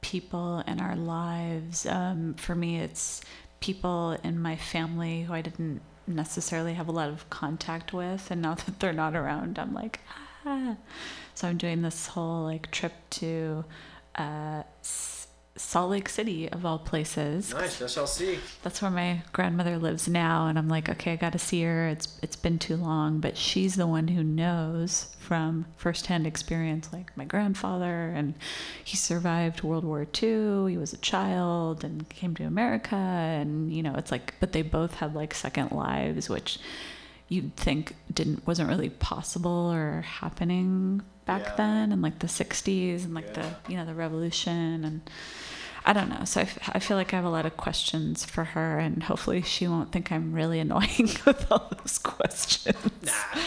people 0.00 0.62
in 0.66 0.80
our 0.80 0.96
lives, 0.96 1.86
um, 1.86 2.34
for 2.34 2.54
me, 2.54 2.80
it's 2.80 3.20
people 3.60 4.18
in 4.24 4.38
my 4.40 4.56
family 4.56 5.22
who 5.22 5.32
I 5.32 5.40
didn't 5.40 5.80
necessarily 6.06 6.74
have 6.74 6.88
a 6.88 6.92
lot 6.92 7.08
of 7.08 7.30
contact 7.30 7.92
with. 7.92 8.30
And 8.30 8.42
now 8.42 8.54
that 8.66 8.80
they're 8.80 8.92
not 8.92 9.14
around, 9.14 9.58
I'm 9.58 9.72
like, 9.72 10.00
ah. 10.10 10.18
So 11.36 11.48
I'm 11.48 11.56
doing 11.56 11.82
this 11.82 12.06
whole 12.06 12.44
like 12.44 12.70
trip 12.70 12.92
to 13.10 13.64
uh, 14.14 14.62
Salt 15.56 15.90
Lake 15.90 16.08
City, 16.08 16.48
of 16.48 16.66
all 16.66 16.78
places. 16.78 17.52
Nice, 17.52 17.80
SLC. 17.80 18.38
That's 18.62 18.82
where 18.82 18.90
my 18.90 19.22
grandmother 19.32 19.78
lives 19.78 20.08
now, 20.08 20.48
and 20.48 20.58
I'm 20.58 20.68
like, 20.68 20.88
okay, 20.88 21.12
I 21.12 21.16
got 21.16 21.32
to 21.32 21.38
see 21.38 21.62
her. 21.62 21.88
It's 21.88 22.18
it's 22.22 22.36
been 22.36 22.58
too 22.58 22.76
long, 22.76 23.20
but 23.20 23.36
she's 23.36 23.76
the 23.76 23.86
one 23.86 24.08
who 24.08 24.24
knows 24.24 25.14
from 25.18 25.66
firsthand 25.76 26.26
experience, 26.26 26.92
like 26.92 27.16
my 27.16 27.24
grandfather, 27.24 28.12
and 28.14 28.34
he 28.84 28.96
survived 28.96 29.62
World 29.62 29.84
War 29.84 30.02
II. 30.02 30.70
He 30.70 30.76
was 30.76 30.92
a 30.92 30.98
child 30.98 31.84
and 31.84 32.08
came 32.08 32.34
to 32.36 32.44
America, 32.44 32.96
and 32.96 33.72
you 33.72 33.82
know, 33.82 33.94
it's 33.96 34.10
like, 34.10 34.34
but 34.40 34.52
they 34.52 34.62
both 34.62 34.94
had 34.94 35.14
like 35.14 35.34
second 35.34 35.70
lives, 35.70 36.28
which 36.28 36.58
you'd 37.34 37.56
think 37.56 37.94
didn't 38.12 38.46
wasn't 38.46 38.68
really 38.68 38.90
possible 38.90 39.70
or 39.72 40.02
happening 40.02 41.02
back 41.26 41.42
Yeah. 41.42 41.54
then, 41.56 41.92
and 41.92 42.02
like 42.02 42.18
the 42.20 42.26
'60s 42.28 43.04
and 43.04 43.14
like 43.14 43.26
Yeah. 43.36 43.54
the 43.66 43.72
you 43.72 43.76
know 43.76 43.84
the 43.84 43.94
revolution 43.94 44.84
and. 44.84 45.00
I 45.86 45.92
don't 45.92 46.08
know. 46.08 46.24
So 46.24 46.40
I, 46.40 46.44
f- 46.44 46.70
I 46.72 46.78
feel 46.78 46.96
like 46.96 47.12
I 47.12 47.16
have 47.16 47.26
a 47.26 47.28
lot 47.28 47.44
of 47.44 47.58
questions 47.58 48.24
for 48.24 48.42
her, 48.42 48.78
and 48.78 49.02
hopefully 49.02 49.42
she 49.42 49.68
won't 49.68 49.92
think 49.92 50.10
I'm 50.10 50.32
really 50.32 50.58
annoying 50.66 51.10
with 51.26 51.46
all 51.52 51.70
those 51.78 51.98
questions. 51.98 52.74
Nah, 53.02 53.40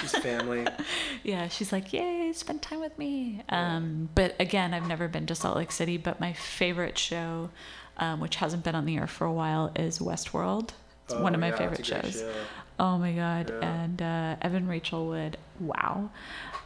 she's, 0.00 0.10
family. 0.18 0.66
Yeah, 1.22 1.46
she's 1.46 1.70
like, 1.70 1.92
"Yay, 1.92 2.32
spend 2.32 2.62
time 2.62 2.80
with 2.80 2.98
me." 2.98 3.42
Um, 3.48 4.08
but 4.16 4.34
again, 4.40 4.74
I've 4.74 4.88
never 4.88 5.06
been 5.06 5.24
to 5.26 5.36
Salt 5.36 5.56
Lake 5.56 5.70
City. 5.70 5.96
But 5.96 6.18
my 6.18 6.32
favorite 6.32 6.98
show, 6.98 7.50
um, 7.98 8.18
which 8.18 8.36
hasn't 8.42 8.64
been 8.64 8.74
on 8.74 8.86
the 8.86 8.96
air 8.96 9.06
for 9.06 9.24
a 9.24 9.32
while, 9.32 9.70
is 9.76 10.00
Westworld. 10.00 10.70
It's 11.04 11.14
one 11.14 11.32
Oh, 11.32 11.34
of 11.36 11.40
my 11.40 11.50
yeah, 11.50 11.56
favorite 11.58 11.78
it's 11.78 11.88
a 11.90 11.92
great 11.92 12.04
shows. 12.06 12.20
show. 12.22 12.32
Oh 12.78 12.98
my 12.98 13.12
god! 13.12 13.50
Yeah. 13.50 13.68
And 13.84 14.02
uh, 14.02 14.36
Evan 14.42 14.66
Rachel 14.66 15.06
Wood, 15.06 15.36
wow. 15.60 16.10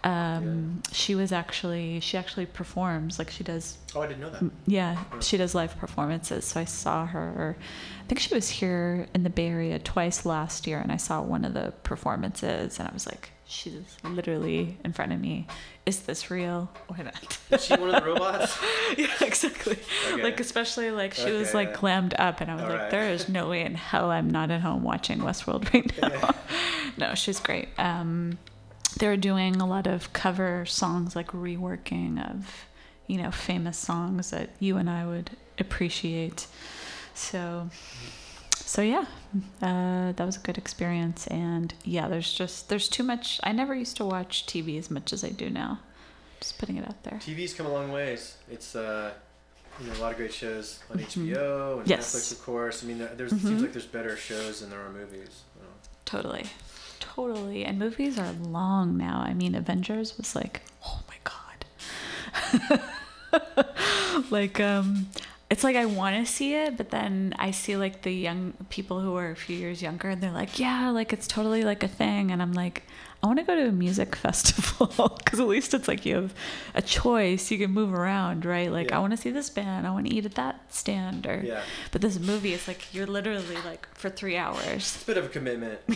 Um, 0.04 0.82
She 0.92 1.14
was 1.14 1.32
actually 1.32 2.00
she 2.00 2.16
actually 2.16 2.46
performs 2.46 3.18
like 3.18 3.30
she 3.30 3.44
does 3.44 3.76
Oh, 3.94 4.00
I 4.02 4.06
didn't 4.06 4.20
know 4.20 4.30
that. 4.30 4.50
yeah, 4.66 5.02
she 5.20 5.36
does 5.36 5.54
live 5.54 5.76
performances. 5.76 6.44
So 6.46 6.60
I 6.60 6.64
saw 6.64 7.04
her. 7.06 7.56
I 8.02 8.04
think 8.06 8.20
she 8.20 8.34
was 8.34 8.48
here 8.48 9.06
in 9.14 9.22
the 9.22 9.30
Bay 9.30 9.48
Area 9.48 9.78
twice 9.78 10.24
last 10.24 10.66
year, 10.66 10.78
and 10.78 10.90
I 10.92 10.96
saw 10.96 11.20
one 11.20 11.44
of 11.44 11.52
the 11.52 11.72
performances, 11.82 12.78
and 12.78 12.88
I 12.88 12.92
was 12.92 13.06
like, 13.06 13.30
she's 13.48 13.96
literally 14.04 14.76
in 14.84 14.92
front 14.92 15.12
of 15.12 15.20
me. 15.20 15.46
Is 15.86 16.00
this 16.00 16.30
real 16.30 16.70
or 16.88 17.02
not? 17.02 17.38
Is 17.50 17.64
she 17.64 17.74
one 17.74 17.94
of 17.94 18.02
the 18.04 18.10
robots? 18.10 18.58
yeah, 18.98 19.08
exactly. 19.22 19.78
Okay. 20.12 20.22
Like 20.22 20.38
especially 20.38 20.90
like 20.90 21.14
she 21.14 21.32
was 21.32 21.54
like 21.54 21.70
yeah. 21.70 21.74
clammed 21.74 22.14
up, 22.18 22.40
and 22.40 22.50
I 22.50 22.54
was 22.54 22.64
All 22.64 22.68
like, 22.70 22.78
right. 22.80 22.90
there 22.90 23.10
is 23.10 23.28
no 23.28 23.48
way 23.48 23.62
in 23.62 23.74
hell 23.74 24.10
I'm 24.10 24.30
not 24.30 24.50
at 24.50 24.60
home 24.60 24.82
watching 24.84 25.18
Westworld 25.18 25.72
right 25.72 25.90
now. 26.02 26.34
no, 26.98 27.14
she's 27.14 27.40
great. 27.40 27.68
Um, 27.78 28.38
they're 28.98 29.16
doing 29.16 29.56
a 29.56 29.66
lot 29.66 29.86
of 29.86 30.12
cover 30.12 30.66
songs, 30.66 31.16
like 31.16 31.28
reworking 31.28 32.22
of, 32.30 32.66
you 33.06 33.16
know, 33.16 33.30
famous 33.30 33.78
songs 33.78 34.30
that 34.30 34.50
you 34.60 34.76
and 34.76 34.90
I 34.90 35.06
would 35.06 35.30
appreciate. 35.58 36.46
So, 37.14 37.70
so 38.68 38.82
yeah, 38.82 39.06
uh, 39.62 40.12
that 40.12 40.24
was 40.26 40.36
a 40.36 40.40
good 40.40 40.58
experience. 40.58 41.26
And 41.28 41.72
yeah, 41.84 42.06
there's 42.08 42.30
just 42.32 42.68
there's 42.68 42.86
too 42.88 43.02
much. 43.02 43.40
I 43.42 43.52
never 43.52 43.74
used 43.74 43.96
to 43.96 44.04
watch 44.04 44.44
TV 44.46 44.78
as 44.78 44.90
much 44.90 45.12
as 45.12 45.24
I 45.24 45.30
do 45.30 45.48
now. 45.48 45.80
Just 46.40 46.58
putting 46.58 46.76
it 46.76 46.86
out 46.86 47.02
there. 47.02 47.18
TV's 47.18 47.54
come 47.54 47.66
a 47.66 47.72
long 47.72 47.90
ways. 47.90 48.36
It's 48.50 48.76
uh, 48.76 49.12
you 49.80 49.86
know 49.86 49.94
a 49.98 50.00
lot 50.00 50.10
of 50.12 50.18
great 50.18 50.32
shows 50.34 50.80
on 50.90 50.98
Mhm. 50.98 51.06
HBO 51.06 51.78
and 51.80 51.88
Yes. 51.88 52.14
Netflix, 52.14 52.32
of 52.32 52.42
course. 52.44 52.84
I 52.84 52.86
mean, 52.88 52.98
there 52.98 53.12
there's, 53.16 53.32
it 53.32 53.38
Mhm. 53.38 53.48
seems 53.48 53.62
like 53.62 53.72
there's 53.72 53.86
better 53.86 54.16
shows 54.16 54.60
than 54.60 54.68
there 54.70 54.80
are 54.80 54.90
movies. 54.92 55.30
you 55.56 55.62
know. 55.62 55.72
Totally. 56.04 56.44
Totally. 57.00 57.64
And 57.64 57.78
movies 57.78 58.18
are 58.18 58.32
long 58.32 58.96
now. 58.98 59.18
I 59.26 59.32
mean, 59.34 59.54
Avengers 59.54 60.16
was 60.18 60.34
like, 60.36 60.60
oh 60.86 61.00
my 61.08 61.18
God. 61.24 62.80
like, 64.30 64.58
um, 64.60 65.08
it's 65.50 65.64
like 65.64 65.76
I 65.76 65.86
want 65.86 66.14
to 66.16 66.30
see 66.30 66.54
it, 66.54 66.76
but 66.76 66.90
then 66.90 67.34
I 67.38 67.52
see 67.52 67.76
like 67.76 68.02
the 68.02 68.12
young 68.12 68.52
people 68.68 69.00
who 69.00 69.16
are 69.16 69.30
a 69.30 69.36
few 69.36 69.56
years 69.56 69.80
younger 69.80 70.10
and 70.10 70.20
they're 70.22 70.30
like, 70.30 70.58
yeah, 70.58 70.90
like 70.90 71.12
it's 71.12 71.26
totally 71.26 71.64
like 71.64 71.82
a 71.82 71.88
thing. 71.88 72.30
And 72.30 72.42
I'm 72.42 72.52
like, 72.52 72.82
I 73.22 73.26
want 73.26 73.38
to 73.38 73.44
go 73.44 73.56
to 73.56 73.68
a 73.68 73.72
music 73.72 74.14
festival 74.26 75.16
because 75.18 75.40
at 75.40 75.48
least 75.48 75.72
it's 75.72 75.88
like 75.88 76.04
you 76.04 76.16
have 76.16 76.34
a 76.74 76.82
choice. 76.82 77.50
You 77.50 77.56
can 77.58 77.70
move 77.70 77.94
around, 77.94 78.44
right? 78.44 78.70
Like, 78.70 78.92
I 78.92 78.98
want 78.98 79.12
to 79.12 79.16
see 79.16 79.30
this 79.30 79.48
band. 79.48 79.86
I 79.86 79.90
want 79.90 80.06
to 80.06 80.14
eat 80.14 80.26
at 80.26 80.34
that 80.34 80.72
stand. 80.72 81.26
Or, 81.26 81.40
Yeah, 81.42 81.62
but 81.92 82.02
this 82.02 82.18
movie 82.20 82.52
is 82.52 82.68
like, 82.68 82.92
you're 82.94 83.06
literally 83.06 83.56
like 83.64 83.88
for 83.94 84.10
three 84.10 84.36
hours. 84.36 84.74
it's 84.96 85.02
a 85.02 85.06
bit 85.06 85.16
of 85.16 85.24
a 85.24 85.28
commitment. 85.28 85.80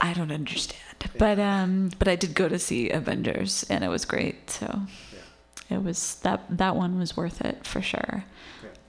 I 0.00 0.12
don't 0.14 0.32
understand. 0.32 0.80
But 1.18 1.38
um 1.38 1.90
but 1.98 2.08
I 2.08 2.16
did 2.16 2.34
go 2.34 2.48
to 2.48 2.58
see 2.58 2.90
Avengers 2.90 3.64
and 3.68 3.84
it 3.84 3.88
was 3.88 4.04
great. 4.04 4.50
So 4.50 4.82
it 5.70 5.82
was 5.82 6.16
that 6.22 6.40
that 6.48 6.76
one 6.76 6.98
was 6.98 7.16
worth 7.16 7.40
it 7.40 7.66
for 7.66 7.80
sure. 7.82 8.24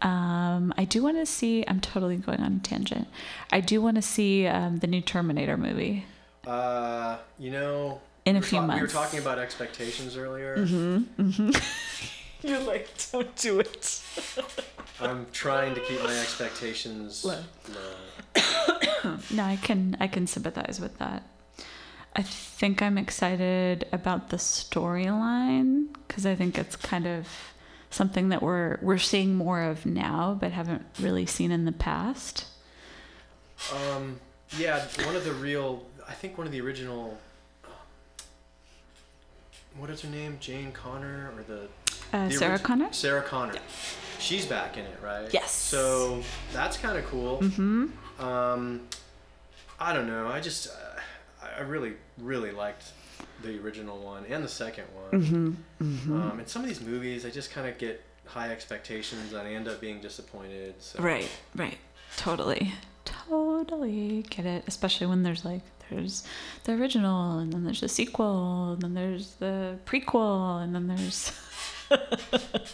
Um 0.02 0.74
I 0.78 0.86
do 0.86 1.04
want 1.04 1.18
to 1.18 1.26
see 1.26 1.66
I'm 1.68 1.82
totally 1.82 2.16
going 2.18 2.40
on 2.40 2.56
a 2.58 2.60
tangent. 2.68 3.08
I 3.52 3.60
do 3.60 3.82
want 3.82 3.96
to 3.96 4.02
see 4.02 4.48
um 4.48 4.78
the 4.78 4.88
new 4.88 5.02
Terminator 5.02 5.58
movie 5.58 6.06
Uh, 6.48 7.18
you 7.38 7.52
know, 7.52 8.00
in 8.26 8.36
a 8.38 8.42
few 8.42 8.60
ta- 8.60 8.74
We 8.76 8.82
were 8.82 8.88
talking 8.88 9.20
about 9.20 9.40
expectations 9.40 10.16
earlier. 10.18 10.58
Mm-hmm. 10.58 11.52
You're 12.48 12.60
like 12.60 12.90
don't 13.12 13.36
do 13.36 13.60
it. 13.60 14.02
I'm 15.02 15.28
trying 15.32 15.76
to 15.76 15.82
keep 15.82 16.02
my 16.04 16.18
expectations 16.18 17.24
Low. 17.26 17.40
low. 17.74 19.16
No, 19.32 19.44
I 19.44 19.56
can 19.58 19.96
I 20.00 20.08
can 20.08 20.28
sympathize 20.28 20.80
with 20.80 20.98
that. 21.00 21.24
I 22.16 22.22
think 22.24 22.82
I'm 22.82 22.98
excited 22.98 23.88
about 23.92 24.30
the 24.30 24.38
storyline 24.38 25.88
because 26.08 26.26
I 26.26 26.36
think 26.36 26.58
it's 26.58 26.76
kind 26.76 27.06
of 27.08 27.28
something 27.92 28.30
that 28.30 28.42
we're 28.42 28.78
we're 28.82 28.98
seeing 28.98 29.36
more 29.36 29.62
of 29.62 29.86
now, 29.86 30.38
but 30.40 30.52
haven't 30.52 30.86
really 31.00 31.26
seen 31.26 31.52
in 31.52 31.66
the 31.66 31.72
past. 31.72 32.46
Um, 33.74 34.20
yeah, 34.58 34.86
one 35.06 35.16
of 35.16 35.24
the 35.24 35.34
real, 35.34 35.86
I 36.08 36.14
think 36.14 36.38
one 36.38 36.48
of 36.48 36.52
the 36.54 36.62
original. 36.62 37.18
What 39.78 39.90
is 39.90 40.02
her 40.02 40.10
name? 40.10 40.38
Jane 40.40 40.72
Connor 40.72 41.32
or 41.38 41.44
the 41.44 41.68
Uh, 42.12 42.28
The 42.28 42.34
Sarah 42.36 42.52
orig- 42.54 42.64
Connor. 42.64 42.92
Sarah 42.92 43.22
Connor. 43.22 43.60
She's 44.20 44.46
back 44.46 44.78
in 44.78 44.86
it, 44.86 44.98
right? 45.02 45.32
Yes. 45.32 45.52
So 45.52 46.24
that's 46.52 46.76
kind 46.78 46.98
of 46.98 47.06
cool. 47.06 47.40
Mm-hmm. 47.40 48.24
Um, 48.24 48.82
I 49.80 49.94
don't 49.94 50.08
know. 50.08 50.28
I 50.28 50.42
just, 50.42 50.68
I- 51.60 51.64
really, 51.64 51.94
really 52.18 52.52
liked 52.52 52.86
the 53.44 53.60
original 53.62 53.98
one 54.00 54.26
and 54.30 54.44
the 54.44 54.48
second 54.50 54.86
one. 55.12 55.58
Mm-hmm. 55.82 56.14
Um, 56.14 56.40
and 56.40 56.48
some 56.48 56.62
of 56.64 56.68
these 56.68 56.82
movies, 56.82 57.26
I 57.26 57.30
just 57.30 57.52
kind 57.52 57.68
of 57.68 57.78
get 57.78 58.02
high 58.26 58.50
expectations 58.52 59.34
and 59.34 59.48
I 59.48 59.52
end 59.54 59.68
up 59.68 59.80
being 59.82 60.00
disappointed. 60.02 60.76
So. 60.80 61.02
Right. 61.02 61.30
Right. 61.56 61.78
Totally. 62.18 62.74
Totally 63.06 64.24
get 64.30 64.46
it. 64.46 64.64
Especially 64.68 65.08
when 65.08 65.24
there's 65.24 65.46
like 65.46 65.62
there's 65.90 66.24
the 66.66 66.74
original, 66.74 67.40
and 67.40 67.52
then 67.52 67.64
there's 67.64 67.82
the 67.82 67.90
sequel, 67.90 68.74
and 68.74 68.82
then 68.82 68.94
there's 68.94 69.32
the 69.36 69.78
prequel, 69.86 70.62
and 70.64 70.76
then 70.76 70.88
there's 70.88 71.32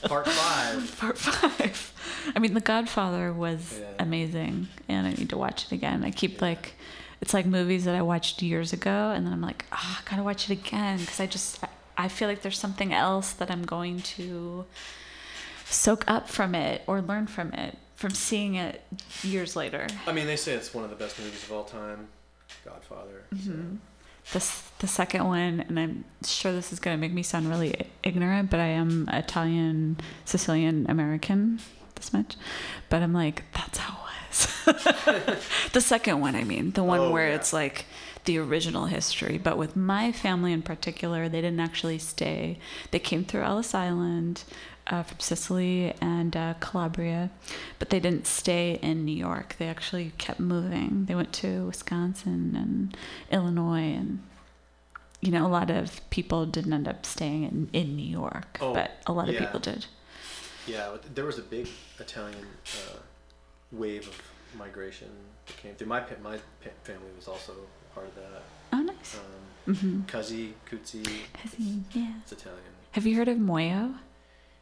Part 0.03 0.28
five. 0.28 0.98
Part 0.99 1.18
five. 1.18 1.94
I 2.36 2.40
mean, 2.40 2.53
The 2.53 2.60
Godfather 2.60 3.32
was 3.32 3.80
Yeah. 3.80 3.86
amazing, 3.99 4.68
and 4.90 5.07
I 5.07 5.12
need 5.14 5.30
to 5.30 5.38
watch 5.38 5.64
it 5.66 5.72
again. 5.72 6.03
I 6.03 6.12
keep 6.12 6.41
like, 6.41 6.74
it's 7.21 7.33
like 7.33 7.45
movies 7.45 7.85
that 7.85 7.95
I 7.95 8.01
watched 8.01 8.41
years 8.41 8.73
ago, 8.73 9.11
and 9.15 9.25
then 9.25 9.33
I'm 9.33 9.41
like, 9.41 9.65
ah, 9.71 10.01
I 10.01 10.09
gotta 10.09 10.23
watch 10.23 10.49
it 10.49 10.53
again 10.53 10.99
because 10.99 11.19
I 11.19 11.27
just, 11.27 11.63
I 11.97 12.07
feel 12.07 12.27
like 12.27 12.41
there's 12.41 12.59
something 12.59 12.93
else 12.93 13.31
that 13.33 13.49
I'm 13.49 13.63
going 13.63 14.01
to 14.01 14.65
soak 15.65 16.03
up 16.07 16.29
from 16.29 16.55
it 16.55 16.83
or 16.87 17.01
learn 17.01 17.27
from 17.27 17.53
it 17.53 17.77
from 17.95 18.11
seeing 18.11 18.55
it 18.55 18.83
years 19.23 19.55
later. 19.55 19.87
I 20.05 20.11
mean, 20.11 20.27
they 20.27 20.35
say 20.35 20.53
it's 20.53 20.73
one 20.73 20.83
of 20.83 20.89
the 20.89 20.95
best 20.95 21.17
movies 21.17 21.43
of 21.43 21.51
all 21.51 21.63
time. 21.63 22.07
Godfather. 22.63 23.23
so- 23.43 23.51
this 24.33 24.63
the 24.79 24.87
second 24.87 25.25
one, 25.25 25.63
and 25.67 25.79
I'm 25.79 26.05
sure 26.23 26.51
this 26.51 26.73
is 26.73 26.79
to 26.79 26.97
make 26.97 27.13
me 27.13 27.23
sound 27.23 27.49
really 27.49 27.87
ignorant, 28.03 28.49
but 28.49 28.59
I 28.59 28.67
am 28.67 29.07
Italian, 29.13 29.97
Sicilian, 30.25 30.85
American, 30.89 31.59
this 31.95 32.11
much. 32.11 32.35
But 32.89 33.01
I'm 33.03 33.13
like, 33.13 33.43
that's 33.53 33.77
how 33.77 34.05
the 35.74 35.82
second 35.82 36.20
one, 36.20 36.36
I 36.36 36.44
mean, 36.44 36.72
the 36.72 36.84
one 36.84 36.99
Oh, 36.99 37.12
where 37.12 37.30
yeah. 37.30 37.36
it's 37.36 37.53
like 37.53 37.86
the 38.26 38.38
original 38.38 38.86
history. 38.86 39.38
But 39.38 39.57
with 39.57 39.76
my 39.76 40.12
family 40.12 40.52
in 40.52 40.62
particular, 40.62 41.30
they 41.30 41.41
didn't 41.41 41.60
actually 41.60 41.99
stay. 41.99 42.57
They 42.91 42.99
came 42.99 43.24
through 43.24 43.44
Ellis 43.44 43.74
Island. 43.74 44.44
Uh, 44.88 45.02
from 45.02 45.20
Sicily 45.20 45.95
and 45.99 46.38
uh, 46.38 46.53
Calabria, 46.60 47.32
but 47.80 47.90
they 47.90 47.99
didn't 47.99 48.28
stay 48.28 48.78
in 48.84 49.03
New 49.03 49.16
York. 49.18 49.56
They 49.57 49.68
actually 49.68 50.12
kept 50.20 50.40
moving. 50.40 51.06
They 51.07 51.16
went 51.16 51.34
to 51.41 51.66
Wisconsin 51.66 52.56
and 52.56 52.95
Illinois, 53.32 53.95
and 53.95 54.20
you 55.22 55.32
know, 55.32 55.44
a 55.44 55.49
lot 55.49 55.72
of 55.72 56.07
people 56.12 56.45
didn't 56.45 56.72
end 56.72 56.88
up 56.88 57.03
staying 57.03 57.45
in, 57.45 57.70
in 57.74 57.95
New 57.95 58.06
York, 58.07 58.60
Oh, 58.62 58.76
but 58.76 58.91
a 59.07 59.12
lot 59.12 59.28
of 59.28 59.36
people 59.36 59.60
did. 59.60 59.88
Yeah, 60.68 60.98
there 61.16 61.26
was 61.26 61.40
a 61.40 61.41
big 61.41 61.68
Italian 61.99 62.45
uh, 62.66 62.98
wave 63.77 64.07
of 64.07 64.22
migration 64.57 65.10
that 65.47 65.57
came 65.57 65.76
through. 65.76 65.88
My 65.88 65.99
pa- 65.99 66.15
my 66.23 66.38
pa- 66.64 66.69
family 66.84 67.10
was 67.15 67.27
also 67.27 67.53
part 67.93 68.07
of 68.07 68.15
that. 68.15 68.41
Oh, 68.73 68.81
nice. 68.81 69.18
Um, 69.68 69.76
hmm 69.76 70.02
Cuzzy, 70.07 70.53
Yeah. 71.93 72.14
it's 72.22 72.31
Italian. 72.31 72.61
Have 72.91 73.06
you 73.06 73.15
heard 73.15 73.27
of 73.27 73.38
Moio? 73.38 73.95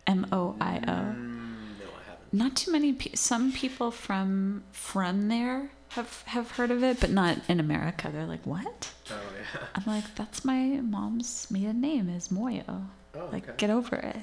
M 0.08 0.28
O 0.32 0.56
I 0.60 0.78
O. 0.78 0.82
Mm, 0.82 1.80
no, 1.80 1.86
I 1.86 2.04
haven't. 2.10 2.34
Not 2.34 2.56
too 2.56 2.72
many. 2.72 2.94
Pe- 2.94 3.14
some 3.16 3.52
people 3.54 3.90
from 3.92 4.64
from 4.72 5.30
there 5.30 5.70
have 5.90 6.24
have 6.28 6.52
heard 6.52 6.72
of 6.72 6.84
it, 6.84 7.00
but 7.00 7.10
not 7.12 7.38
in 7.48 7.60
America. 7.60 8.10
They're 8.12 8.26
like, 8.26 8.46
"What?" 8.46 8.92
Oh 9.12 9.14
yeah. 9.14 9.68
I'm 9.76 9.84
like, 9.86 10.16
"That's 10.16 10.44
my 10.44 10.82
mom's 10.82 11.50
maiden 11.52 11.80
name 11.82 12.10
is 12.10 12.28
Moio. 12.30 12.88
Oh, 13.16 13.30
Like, 13.32 13.44
okay. 13.48 13.54
get 13.58 13.70
over 13.70 13.96
it." 13.96 14.18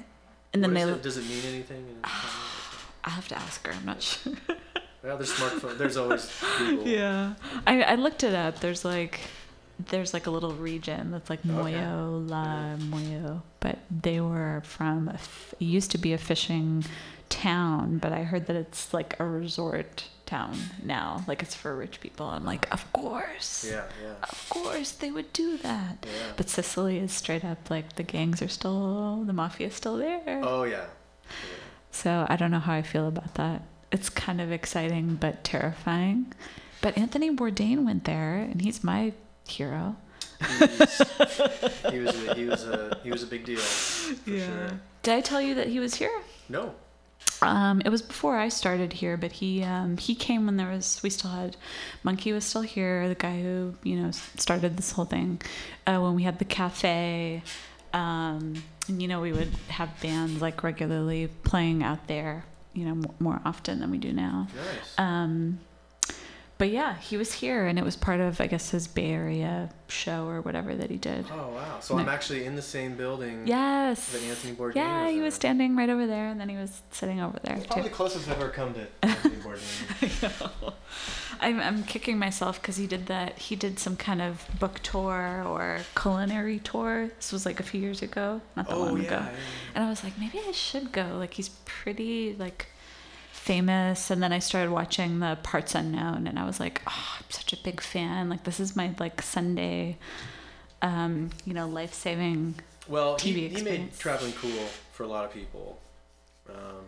And 0.53 0.61
then 0.63 0.73
they. 0.73 0.81
it? 0.83 1.01
Does 1.01 1.17
it 1.17 1.25
mean 1.25 1.43
anything? 1.47 1.83
I 2.03 3.09
have 3.09 3.27
to 3.29 3.37
ask 3.37 3.65
her. 3.65 3.73
I'm 3.73 3.85
not 3.85 4.01
sure. 4.03 4.33
well, 5.03 5.17
there's 5.17 5.31
smartphone. 5.31 5.77
There's 5.77 5.97
always 5.97 6.31
Google. 6.57 6.87
Yeah, 6.87 7.33
I, 7.67 7.81
I 7.83 7.95
looked 7.95 8.23
it 8.23 8.33
up. 8.35 8.59
There's 8.59 8.83
like, 8.85 9.19
there's 9.89 10.13
like 10.13 10.27
a 10.27 10.31
little 10.31 10.53
region 10.53 11.11
that's 11.11 11.29
like 11.29 11.43
Moio, 11.43 12.29
La 12.29 12.75
Moio, 12.77 13.41
but 13.59 13.79
they 13.89 14.19
were 14.21 14.61
from. 14.65 15.09
A 15.09 15.13
f- 15.13 15.53
it 15.59 15.65
used 15.65 15.91
to 15.91 15.97
be 15.97 16.13
a 16.13 16.17
fishing 16.17 16.83
town, 17.29 17.97
but 17.97 18.11
I 18.11 18.23
heard 18.23 18.45
that 18.47 18.55
it's 18.55 18.93
like 18.93 19.19
a 19.19 19.25
resort 19.25 20.05
town 20.25 20.55
now. 20.83 21.23
Like 21.27 21.41
it's 21.41 21.55
for 21.55 21.75
rich 21.75 21.99
people. 22.01 22.27
I'm 22.27 22.45
like, 22.45 22.71
of 22.71 22.91
course, 22.93 23.65
Yeah, 23.67 23.83
yeah, 24.03 24.13
of 24.23 24.47
course 24.49 24.91
they 24.91 25.09
would 25.11 25.31
do 25.33 25.57
that. 25.57 26.05
yeah. 26.05 26.33
But 26.37 26.49
Sicily 26.49 26.97
is 26.99 27.11
straight 27.11 27.43
up 27.43 27.69
like 27.69 27.95
the 27.95 28.03
gangs 28.03 28.41
are 28.41 28.47
still, 28.47 29.23
the 29.25 29.33
mafia 29.33 29.67
is 29.67 29.75
still 29.75 29.97
there. 29.97 30.41
Oh 30.43 30.63
yeah. 30.63 30.85
So 31.91 32.25
I 32.29 32.35
don't 32.35 32.51
know 32.51 32.59
how 32.59 32.73
I 32.73 32.81
feel 32.81 33.07
about 33.07 33.33
that. 33.35 33.63
It's 33.91 34.09
kind 34.09 34.39
of 34.39 34.51
exciting 34.51 35.15
but 35.15 35.43
terrifying. 35.43 36.33
But 36.81 36.97
Anthony 36.97 37.29
Bourdain 37.29 37.83
went 37.85 38.05
there, 38.05 38.37
and 38.37 38.61
he's 38.61 38.83
my 38.83 39.13
hero. 39.47 39.95
He's, 40.59 40.97
he 41.91 41.99
was 41.99 42.27
a, 42.27 42.33
he 42.33 42.45
was 42.45 42.63
a 42.63 42.97
he 43.03 43.11
was 43.11 43.23
a 43.23 43.27
big 43.27 43.45
deal 43.45 43.59
for 43.59 44.31
sure. 44.31 44.79
Did 45.03 45.13
I 45.13 45.21
tell 45.21 45.41
you 45.41 45.55
that 45.55 45.67
he 45.67 45.79
was 45.79 45.95
here? 45.95 46.21
No. 46.49 46.73
Um, 47.43 47.81
it 47.83 47.89
was 47.89 48.01
before 48.01 48.37
I 48.37 48.49
started 48.49 48.93
here, 48.93 49.17
but 49.17 49.31
he 49.31 49.63
um, 49.63 49.97
he 49.97 50.15
came 50.15 50.45
when 50.45 50.57
there 50.57 50.69
was 50.69 50.99
we 51.03 51.09
still 51.09 51.31
had 51.31 51.57
Monkey 52.03 52.33
was 52.33 52.45
still 52.45 52.61
here, 52.61 53.07
the 53.07 53.15
guy 53.15 53.41
who 53.41 53.75
you 53.83 53.95
know 53.95 54.11
started 54.11 54.77
this 54.77 54.91
whole 54.91 55.05
thing. 55.05 55.41
Uh, 55.85 55.99
when 55.99 56.15
we 56.15 56.23
had 56.23 56.39
the 56.39 56.45
cafe, 56.45 57.41
um, 57.93 58.61
and 58.87 59.01
you 59.01 59.07
know 59.07 59.21
we 59.21 59.31
would 59.31 59.51
have 59.69 59.89
bands 60.01 60.41
like 60.41 60.63
regularly 60.63 61.27
playing 61.43 61.83
out 61.83 62.07
there, 62.07 62.45
you 62.73 62.85
know 62.85 63.01
more, 63.19 63.41
often 63.45 63.79
than 63.79 63.91
we 63.91 63.97
do 63.97 64.11
now. 64.13 64.47
Nice. 64.55 64.93
Um, 64.97 65.59
but 66.57 66.69
yeah, 66.69 66.95
he 66.97 67.17
was 67.17 67.33
here, 67.33 67.65
and 67.65 67.79
it 67.79 67.83
was 67.83 67.95
part 67.95 68.19
of, 68.19 68.39
I 68.39 68.45
guess, 68.45 68.69
his 68.69 68.87
Bay 68.87 69.09
Area 69.11 69.71
show 69.87 70.27
or 70.27 70.41
whatever 70.41 70.75
that 70.75 70.91
he 70.91 70.97
did. 70.97 71.25
oh 71.33 71.49
wow. 71.55 71.79
So 71.79 71.95
No. 71.95 72.03
I'm 72.03 72.09
actually 72.09 72.45
in 72.45 72.55
the 72.55 72.61
same 72.61 72.95
building 72.95 73.47
Yes. 73.47 74.11
that 74.11 74.21
Anthony 74.21 74.53
Bourdain 74.53 74.75
Yeah, 74.75 75.09
he 75.09 75.17
in. 75.17 75.23
was 75.23 75.33
standing 75.33 75.75
right 75.75 75.89
over 75.89 76.05
there, 76.05 76.27
and 76.27 76.39
then 76.39 76.49
he 76.49 76.57
was 76.57 76.83
sitting 76.91 77.19
over 77.19 77.39
there 77.43 77.55
It's 77.57 77.65
probably 77.65 77.83
the 77.89 77.95
closest 77.95 78.29
I've 78.29 78.35
ever 78.39 78.49
come 78.49 78.75
to 78.75 78.85
Anthony 79.01 79.35
Bourdain. 79.37 80.73
I'm, 81.41 81.59
I'm 81.59 81.83
kicking 81.83 82.19
myself 82.19 82.61
because 82.61 82.77
he 82.77 82.85
did 82.85 83.07
that. 83.07 83.39
He 83.39 83.55
did 83.55 83.79
some 83.79 83.95
kind 83.95 84.21
of 84.21 84.45
book 84.59 84.79
tour 84.83 85.43
or 85.45 85.79
culinary 85.99 86.59
tour. 86.59 87.09
This 87.17 87.31
was 87.31 87.45
like 87.45 87.59
a 87.59 87.63
few 87.63 87.81
years 87.81 88.03
ago, 88.03 88.41
not 88.55 88.67
that 88.67 88.75
oh 88.75 88.83
long 88.83 88.97
yeah. 88.97 89.07
ago. 89.07 89.15
yeah. 89.21 89.35
And 89.73 89.83
I 89.83 89.89
was 89.89 90.03
like, 90.03 90.17
maybe 90.19 90.39
I 90.47 90.51
should 90.51 90.91
go. 90.91 91.17
Like 91.17 91.33
he's 91.33 91.49
pretty 91.65 92.35
like 92.37 92.67
famous. 93.31 94.11
And 94.11 94.21
then 94.21 94.31
I 94.31 94.37
started 94.37 94.71
watching 94.71 95.19
the 95.19 95.37
Parts 95.41 95.73
Unknown, 95.73 96.27
and 96.27 96.37
I 96.37 96.45
was 96.45 96.59
like, 96.59 96.83
oh, 96.85 97.17
I'm 97.19 97.29
such 97.29 97.53
a 97.53 97.57
big 97.57 97.81
fan. 97.81 98.29
Like 98.29 98.43
this 98.43 98.59
is 98.59 98.75
my 98.75 98.93
like 98.99 99.21
Sunday, 99.23 99.97
um, 100.83 101.31
you 101.45 101.53
know, 101.53 101.67
life 101.67 101.93
saving. 101.93 102.55
Well, 102.87 103.17
he, 103.17 103.33
TV 103.33 103.57
he 103.57 103.63
made 103.63 103.97
traveling 103.97 104.33
cool 104.33 104.67
for 104.91 105.03
a 105.03 105.07
lot 105.07 105.25
of 105.25 105.33
people. 105.33 105.79
Um, 106.47 106.85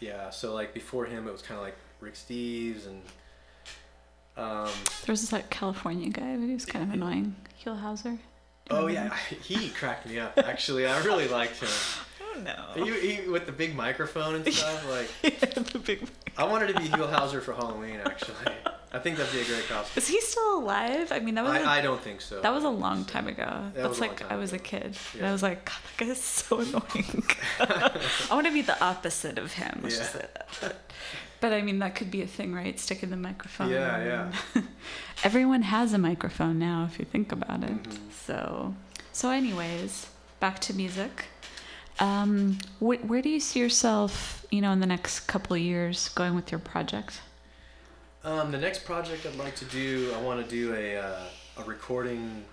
yeah, 0.00 0.30
so 0.30 0.54
like 0.54 0.72
before 0.72 1.04
him, 1.04 1.28
it 1.28 1.32
was 1.32 1.42
kind 1.42 1.58
of 1.58 1.64
like 1.64 1.76
Rick 2.00 2.14
Steves 2.14 2.86
and 2.86 3.02
um, 4.36 4.66
There 5.04 5.12
was 5.12 5.20
this 5.20 5.32
like 5.32 5.50
California 5.50 6.08
guy, 6.10 6.36
but 6.36 6.46
he 6.46 6.54
was 6.54 6.64
kind 6.66 6.84
of 6.84 6.92
annoying. 6.92 7.36
Huell 7.64 7.80
Howser. 7.82 8.18
oh 8.70 8.86
yeah, 8.88 9.14
he 9.42 9.68
cracked 9.70 10.06
me 10.08 10.18
up. 10.18 10.38
Actually, 10.38 10.86
I 10.86 10.98
really 11.04 11.28
liked 11.28 11.56
him. 11.60 11.68
Oh 12.34 12.40
no. 12.40 12.82
He, 12.86 13.14
he 13.16 13.28
with 13.28 13.44
the 13.44 13.52
big 13.52 13.74
microphone 13.76 14.36
and 14.36 14.54
stuff. 14.54 14.88
Like 14.88 15.10
the 15.70 15.78
big. 15.78 16.08
I 16.38 16.44
wanted 16.44 16.68
to 16.74 16.80
be 16.80 16.88
Huell 16.88 17.12
Howser 17.12 17.42
for 17.42 17.52
Halloween. 17.52 18.00
Actually, 18.02 18.54
I 18.90 18.98
think 19.00 19.18
that'd 19.18 19.30
be 19.34 19.40
a 19.40 19.44
great 19.44 19.68
costume. 19.68 19.92
Is 20.00 20.08
he 20.08 20.18
still 20.22 20.60
alive? 20.60 21.12
I 21.12 21.18
mean, 21.20 21.34
that 21.34 21.44
was 21.44 21.52
a 21.52 21.60
I, 21.62 21.78
I 21.78 21.80
don't 21.82 22.00
think 22.00 22.22
so. 22.22 22.40
That 22.40 22.54
was 22.54 22.64
a 22.64 22.70
long 22.70 23.04
time 23.04 23.28
ago. 23.28 23.44
That 23.44 23.74
That's 23.74 23.88
was 23.90 23.98
a 23.98 24.00
long 24.00 24.10
like 24.12 24.32
I 24.32 24.36
was 24.36 24.52
a 24.52 24.56
ago. 24.56 24.64
kid. 24.64 24.96
And 25.18 25.26
I 25.26 25.32
was 25.32 25.42
like, 25.42 25.66
God, 25.66 25.74
that 25.98 26.06
guy 26.06 26.10
is 26.10 26.22
so 26.22 26.60
annoying. 26.60 27.22
I 27.60 28.00
want 28.30 28.46
to 28.46 28.52
be 28.54 28.62
the 28.62 28.82
opposite 28.82 29.36
of 29.36 29.52
him. 29.52 29.80
Let's 29.82 29.98
just 29.98 30.14
Yeah. 30.14 30.20
say 30.22 30.26
that. 30.32 30.48
But 30.62 30.90
I 31.50 31.62
mean, 31.62 31.78
that 31.78 31.94
could 31.94 32.10
be 32.10 32.20
a 32.22 32.26
thing, 32.26 32.54
right? 32.54 32.78
Sticking 32.78 33.10
the 33.10 33.16
microphone. 33.16 33.70
Yeah, 33.70 34.30
yeah. 34.54 34.62
Everyone 35.24 35.62
has 35.62 35.92
a 35.94 35.98
microphone 35.98 36.58
now, 36.58 36.86
if 36.90 36.98
you 36.98 37.04
think 37.06 37.32
about 37.32 37.64
it. 37.64 37.82
Mhm. 37.82 37.98
So, 38.26 38.74
so 39.12 39.30
anyways, 39.30 40.08
back 40.40 40.58
to 40.60 40.74
music. 40.74 41.24
Um, 41.98 42.58
wh- 42.80 43.02
where 43.08 43.22
do 43.22 43.28
you 43.28 43.40
see 43.40 43.60
yourself, 43.60 44.44
you 44.50 44.60
know, 44.60 44.72
in 44.72 44.80
the 44.80 44.86
next 44.86 45.20
couple 45.20 45.54
of 45.56 45.62
years 45.62 46.08
going 46.10 46.34
with 46.34 46.50
your 46.52 46.58
project? 46.60 47.20
Um, 48.24 48.52
the 48.52 48.58
next 48.58 48.84
project 48.84 49.26
I'd 49.26 49.36
like 49.36 49.56
to 49.56 49.64
do, 49.64 50.12
I 50.16 50.20
want 50.20 50.44
to 50.44 50.48
do 50.48 50.74
a 50.74 50.96
uh, 50.98 51.24
a 51.58 51.64
recording, 51.64 52.44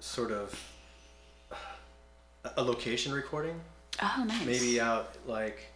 sort 0.00 0.30
of 0.32 0.54
a- 2.44 2.50
a 2.58 2.62
location 2.62 3.12
recording. 3.12 3.60
Oh, 4.02 4.24
nice. 4.26 4.44
Maybe 4.44 4.80
out 4.80 5.14
like 5.26 5.66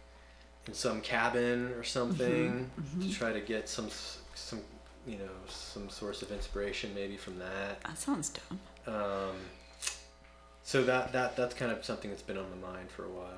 in 0.69 0.75
some 0.75 1.01
cabin 1.01 1.73
or 1.77 1.83
something 1.83 2.69
Mhm, 2.79 3.01
to 3.01 3.07
mhm. 3.07 3.17
try 3.17 3.33
to 3.33 3.39
get 3.41 3.67
some 3.67 3.89
some 4.35 4.61
you 5.07 5.17
know 5.17 5.35
some 5.47 5.89
source 5.89 6.21
of 6.21 6.31
inspiration 6.31 6.93
maybe 6.93 7.17
from 7.17 7.39
that. 7.39 7.81
That 7.83 7.97
sounds 7.97 8.29
dumb. 8.29 8.59
Um, 8.95 9.35
so 10.63 10.83
that 10.83 11.11
that 11.13 11.35
that's 11.35 11.55
kind 11.55 11.71
of 11.71 11.83
something 11.83 12.11
that's 12.11 12.21
been 12.21 12.37
on 12.37 12.45
my 12.61 12.67
mind 12.73 12.91
for 12.91 13.05
a 13.05 13.09
while. 13.09 13.37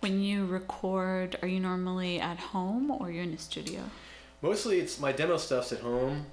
When 0.00 0.22
you 0.22 0.46
record, 0.46 1.36
are 1.42 1.48
you 1.48 1.60
normally 1.60 2.18
at 2.18 2.38
home 2.38 2.90
or 2.90 3.10
you're 3.10 3.24
in 3.24 3.34
a 3.34 3.38
studio? 3.38 3.82
Mostly 4.40 4.80
it's 4.80 4.98
my 4.98 5.12
demo 5.12 5.36
stuff's 5.36 5.72
at 5.72 5.80
home, 5.80 6.24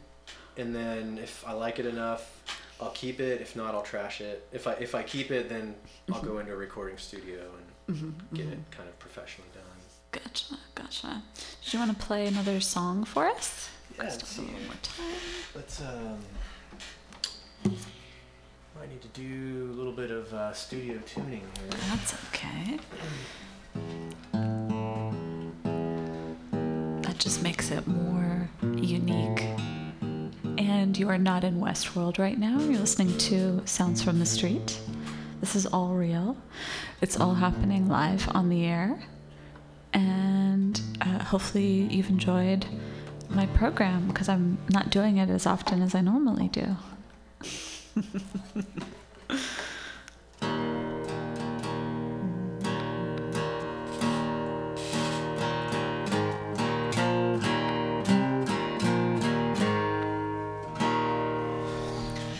and 0.56 0.74
then 0.74 1.18
if 1.22 1.44
I 1.46 1.52
like 1.52 1.78
it 1.80 1.86
enough, 1.86 2.24
I'll 2.80 2.92
keep 2.92 3.20
it. 3.20 3.42
If 3.42 3.58
not, 3.58 3.76
I'll 3.76 3.82
trash 3.82 4.22
it. 4.22 4.48
If 4.54 4.68
I 4.68 4.74
if 4.88 4.96
I 4.96 5.04
keep 5.04 5.32
it, 5.32 5.50
then 5.50 5.76
I'll 6.14 6.22
go 6.22 6.40
into 6.40 6.54
a 6.54 6.56
recording 6.56 6.98
studio 6.98 7.42
and 7.58 7.66
Mm-hmm, 7.88 8.36
get 8.36 8.48
it 8.48 8.60
kind 8.70 8.90
of 8.90 9.00
professionally. 9.00 9.50
Gotcha, 10.24 10.58
gotcha. 10.76 11.22
Do 11.36 11.78
you 11.78 11.80
want 11.86 11.98
to 12.00 12.06
play 12.06 12.28
another 12.28 12.60
song 12.60 13.04
for 13.04 13.28
us? 13.28 13.70
Yeah, 13.98 14.06
Just 14.06 14.20
let's 14.22 14.32
a 14.32 14.36
see. 14.36 14.42
little 14.42 14.60
more 14.62 14.74
time. 14.82 15.06
Let's 15.56 15.82
um. 15.82 16.18
Might 18.80 18.90
need 18.90 19.02
to 19.02 19.08
do 19.10 19.70
a 19.72 19.76
little 19.76 19.92
bit 19.92 20.12
of 20.12 20.32
uh, 20.34 20.54
studio 20.54 21.00
tuning 21.06 21.42
here. 21.60 21.70
That's 21.90 22.14
okay. 22.30 22.80
That 27.02 27.18
just 27.18 27.42
makes 27.42 27.72
it 27.72 27.88
more 27.88 28.50
unique. 28.62 29.44
And 30.60 30.98
you 30.98 31.10
are 31.10 31.18
not 31.18 31.44
in 31.44 31.60
Westworld 31.60 32.18
right 32.20 32.38
now. 32.38 32.60
You're 32.60 32.80
listening 32.80 33.18
to 33.20 33.62
Sounds 33.66 34.02
from 34.04 34.20
the 34.20 34.26
Street. 34.26 34.80
This 35.40 35.56
is 35.56 35.66
all 35.68 35.90
real. 35.90 36.38
It's 37.02 37.20
all 37.20 37.36
happening 37.36 37.88
live 37.90 38.28
on 38.36 38.50
the 38.50 38.66
air. 38.66 39.00
And 39.98 40.80
uh, 41.02 41.24
hopefully 41.24 41.88
you've 41.90 42.10
enjoyed 42.10 42.68
my 43.30 43.48
program 43.48 44.08
because 44.08 44.30
I'm 44.30 44.60
not 44.70 44.92
doing 44.92 45.18
it 45.18 45.28
as 45.28 45.48
often 45.48 45.82
as 45.82 45.96
I 45.96 46.02
normally 46.02 46.50
do. 46.50 46.78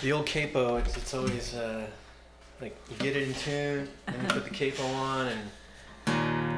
The 0.02 0.12
old 0.12 0.28
capo, 0.28 0.76
it's, 0.78 0.96
it's 0.96 1.14
always 1.16 1.56
uh, 1.56 1.88
like 2.62 2.78
you 2.92 2.98
get 2.98 3.16
it 3.16 3.28
in 3.28 3.34
tune, 3.34 3.90
and 4.06 4.22
you 4.22 4.28
put 4.30 4.44
the 4.44 4.52
capo 4.52 4.84
on, 4.84 5.28
and 5.28 5.40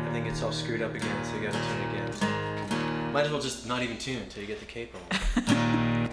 I 0.10 0.12
think 0.12 0.26
it's 0.26 0.42
all 0.42 0.52
screwed 0.52 0.82
up 0.82 0.96
again, 0.96 1.24
so 1.24 1.36
you 1.36 1.44
gotta 1.44 1.60
tune 1.60 1.82
again. 1.94 2.12
So 2.14 2.26
might 3.12 3.26
as 3.26 3.32
well 3.32 3.40
just 3.40 3.68
not 3.68 3.84
even 3.84 3.96
tune 4.00 4.24
until 4.24 4.42
you 4.42 4.48
get 4.48 4.60
the 4.60 4.66
capo 4.66 4.98
on. 4.98 6.10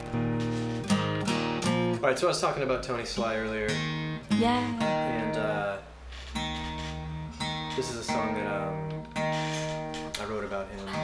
all 1.94 2.00
right, 2.00 2.18
so 2.18 2.26
I 2.26 2.28
was 2.28 2.38
talking 2.40 2.62
about 2.62 2.82
Tony 2.82 3.06
Sly 3.06 3.36
earlier, 3.36 3.68
Yeah. 4.32 4.60
and 4.82 5.36
uh, 5.38 5.78
this 7.74 7.88
is 7.90 7.96
a 7.96 8.04
song 8.04 8.34
that 8.34 8.46
um, 8.46 8.90
I 10.20 10.24
wrote 10.28 10.44
about 10.44 10.68
him. 10.68 10.86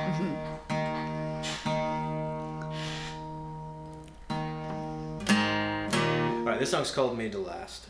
All 6.43 6.49
right, 6.49 6.59
this 6.59 6.71
song's 6.71 6.91
called 6.91 7.17
"Made 7.17 7.33
to 7.33 7.39
Last." 7.39 7.87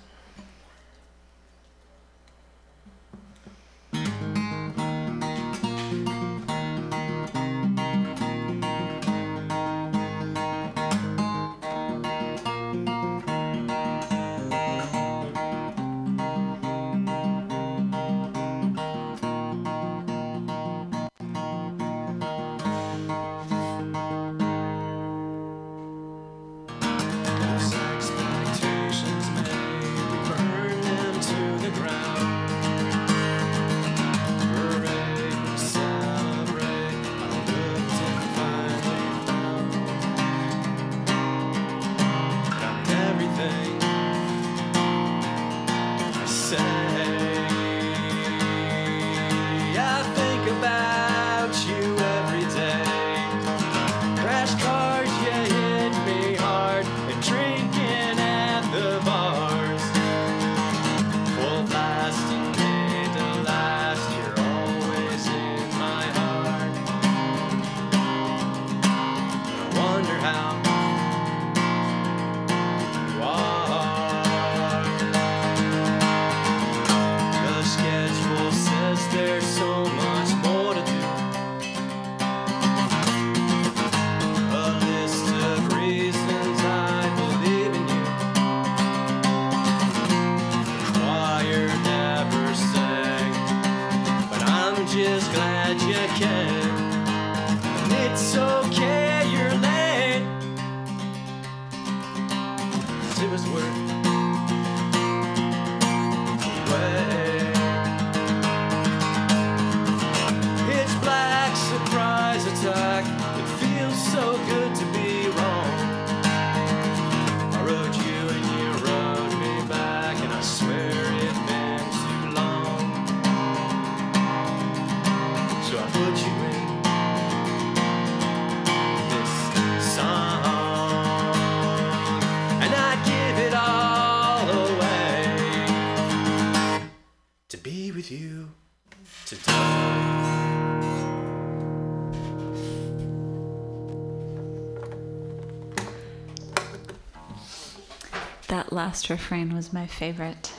Last 149.02 149.10
refrain 149.10 149.52
was 149.54 149.72
my 149.72 149.84
favorite. 149.86 150.52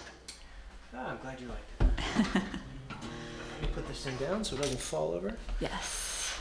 Ah, 0.94 1.12
I'm 1.12 1.18
glad 1.20 1.40
you 1.40 1.48
liked 1.48 1.72
it. 1.80 2.42
Let 2.92 3.62
me 3.62 3.68
put 3.74 3.88
this 3.88 4.04
thing 4.04 4.18
down 4.18 4.44
so 4.44 4.56
it 4.58 4.62
doesn't 4.62 4.82
fall 4.82 5.12
over. 5.14 5.38
Yes. 5.62 6.38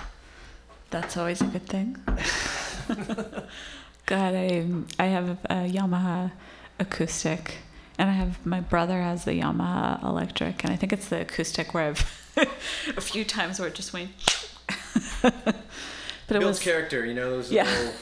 That's 0.91 1.17
always 1.17 1.41
a 1.41 1.45
good 1.45 1.67
thing. 1.67 1.97
God, 4.07 4.35
I 4.35 4.67
I 4.99 5.05
have 5.07 5.31
a 5.45 5.71
Yamaha 5.71 6.33
acoustic, 6.81 7.59
and 7.99 8.11
I 8.11 8.15
have 8.15 8.45
my 8.45 8.59
brother 8.61 9.01
has 9.01 9.25
the 9.25 9.41
Yamaha 9.41 10.03
electric, 10.03 10.65
and 10.65 10.73
I 10.73 10.77
think 10.77 10.93
it's 10.93 11.09
the 11.09 11.21
acoustic 11.21 11.73
where 11.73 11.85
I've 11.91 12.35
a 12.97 13.01
few 13.01 13.25
times 13.25 13.61
where 13.61 13.69
it 13.69 13.75
just 13.77 13.93
went. 13.93 14.11
but 15.23 15.35
it 15.37 16.41
Builds 16.41 16.45
was 16.45 16.59
character, 16.59 17.07
you 17.07 17.15
know 17.15 17.31
those 17.31 17.53
Yeah. 17.53 17.63
little 17.65 17.93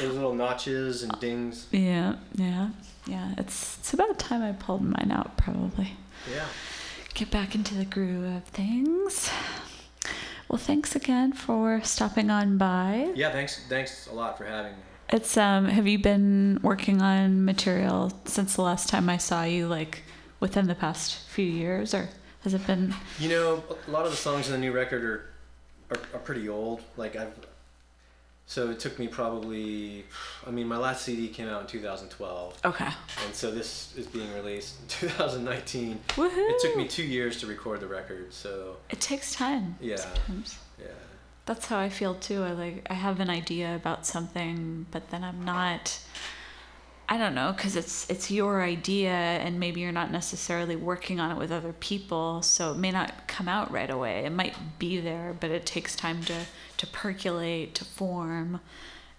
those 0.00 0.14
little 0.14 0.34
notches 0.34 1.02
and 1.02 1.20
dings. 1.20 1.66
yeah 1.70 2.16
yeah 2.34 2.70
yeah. 3.06 3.34
It's 3.38 3.78
it's 3.78 3.92
about 3.92 4.18
time 4.18 4.42
I 4.42 4.52
pulled 4.52 4.82
mine 4.82 5.10
out 5.12 5.36
probably. 5.36 5.92
Yeah. 6.32 6.46
get 7.14 7.30
back 7.30 7.54
into 7.54 7.74
the 7.74 7.84
groove 7.84 8.24
of 8.36 8.44
things. 8.44 9.30
Well, 10.48 10.58
thanks 10.58 10.94
again 10.94 11.32
for 11.32 11.80
stopping 11.82 12.30
on 12.30 12.56
by. 12.58 13.12
Yeah. 13.14 13.30
Thanks. 13.32 13.60
Thanks 13.68 14.06
a 14.06 14.14
lot 14.14 14.38
for 14.38 14.44
having 14.44 14.72
me. 14.72 14.78
It's 15.10 15.36
um 15.36 15.66
have 15.66 15.86
you 15.86 15.98
been 15.98 16.58
working 16.62 17.00
on 17.02 17.44
material 17.44 18.12
since 18.24 18.56
the 18.56 18.62
last 18.62 18.88
time 18.88 19.08
I 19.08 19.18
saw 19.18 19.44
you 19.44 19.66
like 19.68 20.02
within 20.40 20.66
the 20.66 20.74
past 20.74 21.18
few 21.28 21.44
years 21.46 21.94
or 21.94 22.08
has 22.42 22.54
it 22.54 22.66
been 22.66 22.94
You 23.18 23.28
know, 23.28 23.64
a 23.86 23.90
lot 23.90 24.04
of 24.04 24.10
the 24.10 24.16
songs 24.16 24.46
in 24.46 24.52
the 24.52 24.58
new 24.58 24.72
record 24.72 25.04
are 25.04 25.30
are, 25.90 26.00
are 26.14 26.20
pretty 26.20 26.48
old. 26.48 26.80
Like 26.96 27.14
I've 27.14 27.34
so 28.48 28.70
it 28.70 28.78
took 28.78 28.98
me 28.98 29.08
probably 29.08 30.04
I 30.46 30.50
mean 30.50 30.68
my 30.68 30.76
last 30.76 31.02
CD 31.04 31.28
came 31.28 31.48
out 31.48 31.62
in 31.62 31.66
2012 31.66 32.60
Okay. 32.64 32.84
and 33.24 33.34
so 33.34 33.50
this 33.50 33.92
is 33.96 34.06
being 34.06 34.32
released 34.34 34.80
in 34.80 34.88
2019. 35.08 36.00
Woohoo. 36.10 36.30
It 36.50 36.60
took 36.60 36.76
me 36.76 36.86
2 36.86 37.02
years 37.02 37.40
to 37.40 37.46
record 37.46 37.80
the 37.80 37.86
record. 37.88 38.32
So, 38.32 38.76
It 38.90 39.00
takes 39.00 39.34
time. 39.34 39.76
Yeah. 39.80 39.96
Sometimes. 39.96 40.58
yeah. 40.78 40.86
That's 41.46 41.66
how 41.66 41.78
I 41.78 41.88
feel 41.88 42.14
too. 42.14 42.42
I 42.42 42.52
like 42.52 42.86
I 42.90 42.94
have 42.94 43.20
an 43.20 43.30
idea 43.30 43.74
about 43.76 44.06
something, 44.06 44.86
but 44.90 45.10
then 45.10 45.22
I'm 45.24 45.44
not 45.44 45.98
I 47.08 47.18
don't 47.18 47.36
know 47.36 47.52
cuz 47.56 47.76
it's 47.76 48.08
it's 48.10 48.30
your 48.32 48.62
idea 48.62 49.10
and 49.44 49.60
maybe 49.60 49.80
you're 49.80 49.92
not 50.02 50.10
necessarily 50.10 50.74
working 50.74 51.20
on 51.20 51.30
it 51.30 51.38
with 51.38 51.52
other 51.52 51.72
people, 51.72 52.42
so 52.42 52.72
it 52.72 52.78
may 52.78 52.90
not 52.90 53.28
come 53.28 53.46
out 53.48 53.70
right 53.70 53.90
away. 53.90 54.24
It 54.24 54.32
might 54.32 54.56
be 54.80 54.98
there, 55.00 55.36
but 55.40 55.50
it 55.50 55.64
takes 55.66 55.94
time 55.94 56.22
to 56.24 56.34
to 56.78 56.86
percolate, 56.86 57.74
to 57.74 57.84
form 57.84 58.60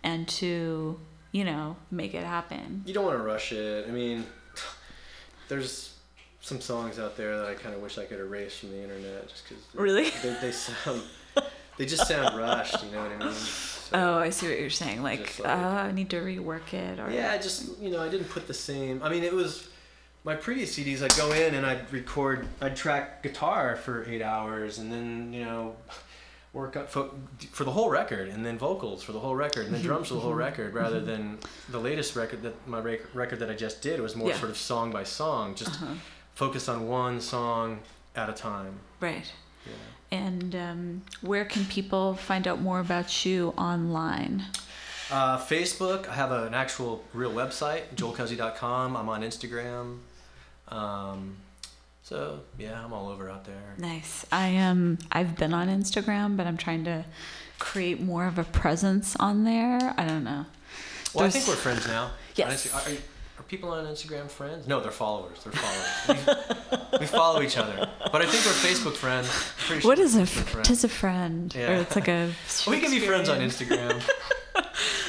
and 0.03 0.27
to, 0.27 0.99
you 1.31 1.43
know, 1.43 1.75
make 1.91 2.13
it 2.13 2.23
happen. 2.23 2.83
You 2.85 2.93
don't 2.93 3.05
want 3.05 3.17
to 3.17 3.23
rush 3.23 3.51
it. 3.51 3.87
I 3.87 3.91
mean, 3.91 4.25
there's 5.47 5.93
some 6.41 6.61
songs 6.61 6.99
out 6.99 7.17
there 7.17 7.37
that 7.37 7.47
I 7.47 7.53
kind 7.55 7.75
of 7.75 7.81
wish 7.81 7.97
I 7.97 8.05
could 8.05 8.19
erase 8.19 8.57
from 8.57 8.71
the 8.71 8.81
internet 8.81 9.27
just 9.27 9.47
because 9.47 9.63
Really? 9.73 10.09
they, 10.23 10.35
they 10.41 10.51
sound 10.53 11.01
they 11.77 11.85
just 11.85 12.07
sound 12.07 12.37
rushed. 12.37 12.83
You 12.83 12.91
know 12.91 13.03
what 13.03 13.11
I 13.11 13.17
mean? 13.17 13.33
So- 13.33 13.73
Oh, 13.93 14.17
I 14.17 14.31
see 14.31 14.49
what 14.49 14.59
you're 14.59 14.69
saying. 14.69 15.01
Like, 15.01 15.35
oh, 15.39 15.43
like- 15.43 15.55
I 15.55 15.91
need 15.93 16.09
to 16.09 16.17
rework 16.17 16.73
it, 16.73 16.99
or 16.99 17.09
Yeah, 17.09 17.37
just 17.37 17.79
you 17.79 17.89
know 17.89 18.01
I 18.03 18.09
didn't 18.09 18.27
put 18.29 18.45
the 18.47 18.53
same. 18.53 19.01
I 19.01 19.07
mean, 19.09 19.23
it 19.23 19.31
was 19.31 19.69
my 20.25 20.35
previous 20.35 20.77
CDs. 20.77 21.01
I'd 21.01 21.15
go 21.15 21.31
in 21.31 21.55
and 21.55 21.65
I'd 21.65 21.89
record. 21.93 22.47
I'd 22.59 22.75
track 22.75 23.23
guitar 23.23 23.77
for 23.77 24.03
eight 24.09 24.21
hours, 24.21 24.77
and 24.79 24.91
then 24.91 25.31
you 25.31 25.45
know 25.45 25.75
work 26.53 26.75
up 26.75 26.89
for, 26.89 27.09
for 27.51 27.63
the 27.65 27.71
whole 27.71 27.89
record, 27.89 28.29
and 28.29 28.45
then 28.45 28.57
vocals 28.57 29.03
for 29.03 29.11
the 29.11 29.19
whole 29.19 29.35
record, 29.35 29.65
and 29.67 29.75
then 29.75 29.81
drums 29.81 30.07
for 30.07 30.15
the 30.15 30.19
whole 30.21 30.33
record. 30.47 30.73
Rather 30.73 30.99
than 30.99 31.37
the 31.69 31.79
latest 31.79 32.15
record 32.15 32.41
that 32.43 32.67
my 32.67 32.79
record 33.13 33.39
that 33.39 33.49
I 33.49 33.53
just 33.55 33.81
did 33.81 33.99
was 34.01 34.15
more 34.15 34.29
Yeah. 34.29 34.37
sort 34.37 34.49
of 34.51 34.57
song 34.57 34.91
by 34.91 35.03
song, 35.03 35.55
just 35.55 35.71
Uh-huh. 35.81 35.93
focus 36.33 36.67
on 36.69 36.87
one 36.87 37.21
song 37.21 37.79
at 38.15 38.29
a 38.29 38.33
time. 38.33 38.79
right. 38.99 39.31
Know. 39.65 39.73
And 40.17 40.55
um, 40.55 41.01
where 41.21 41.43
can 41.43 41.65
people 41.65 42.15
find 42.15 42.47
out 42.47 42.61
more 42.61 42.79
about 42.79 43.25
you 43.25 43.53
online? 43.57 44.45
Uh, 45.11 45.37
Facebook. 45.37 46.07
I 46.07 46.13
have 46.13 46.31
an 46.31 46.53
actual 46.53 47.03
real 47.13 47.31
website, 47.31 47.81
joelcuzzy.com. 47.95 48.95
I'm 48.95 49.09
on 49.09 49.21
Instagram. 49.21 49.97
Um, 50.69 51.35
so 52.07 52.39
yeah, 52.57 52.81
I'm 52.83 52.93
all 52.93 53.09
over 53.09 53.29
out 53.29 53.43
there. 53.43 53.73
Nice. 53.77 54.25
I 54.31 54.47
am. 54.47 54.97
I've 55.11 55.35
been 55.35 55.53
on 55.53 55.67
Instagram, 55.67 56.37
but 56.37 56.47
I'm 56.47 56.55
trying 56.55 56.85
to 56.85 57.03
create 57.59 57.99
more 57.99 58.25
of 58.27 58.37
a 58.37 58.45
presence 58.45 59.15
on 59.19 59.43
there. 59.43 59.93
I 59.97 60.05
don't 60.05 60.23
know. 60.23 60.45
Well, 61.13 61.25
I 61.25 61.29
think 61.29 61.47
we're 61.47 61.55
friends 61.55 61.85
now. 61.85 62.11
Yes. 62.35 62.71
Are, 62.73 62.79
are 63.39 63.43
people 63.43 63.71
on 63.71 63.85
Instagram 63.85 64.29
friends? 64.29 64.67
No, 64.67 64.79
they're 64.79 64.91
followers. 64.91 65.39
They're 65.43 65.51
followers. 65.53 66.25
we, 66.93 66.99
we 66.99 67.05
follow 67.07 67.41
each 67.41 67.57
other, 67.57 67.89
but 68.11 68.21
I 68.21 68.25
think 68.25 68.45
we're 68.45 68.69
Facebook 68.69 68.95
friends. 68.95 69.29
Sure 69.65 69.79
What 69.89 69.99
is 69.99 70.15
a 70.15 70.21
Facebook 70.21 70.59
f- 70.59 70.63
tis 70.63 70.83
a 70.85 70.89
friend? 70.89 71.53
Or 71.55 71.59
Yeah. 71.59 71.79
it's 71.81 71.95
like 71.95 72.07
a. 72.07 72.31
We 72.69 72.79
can 72.79 72.91
be 72.91 72.99
friends 73.01 73.27
on 73.27 73.39
Instagram. 73.39 74.01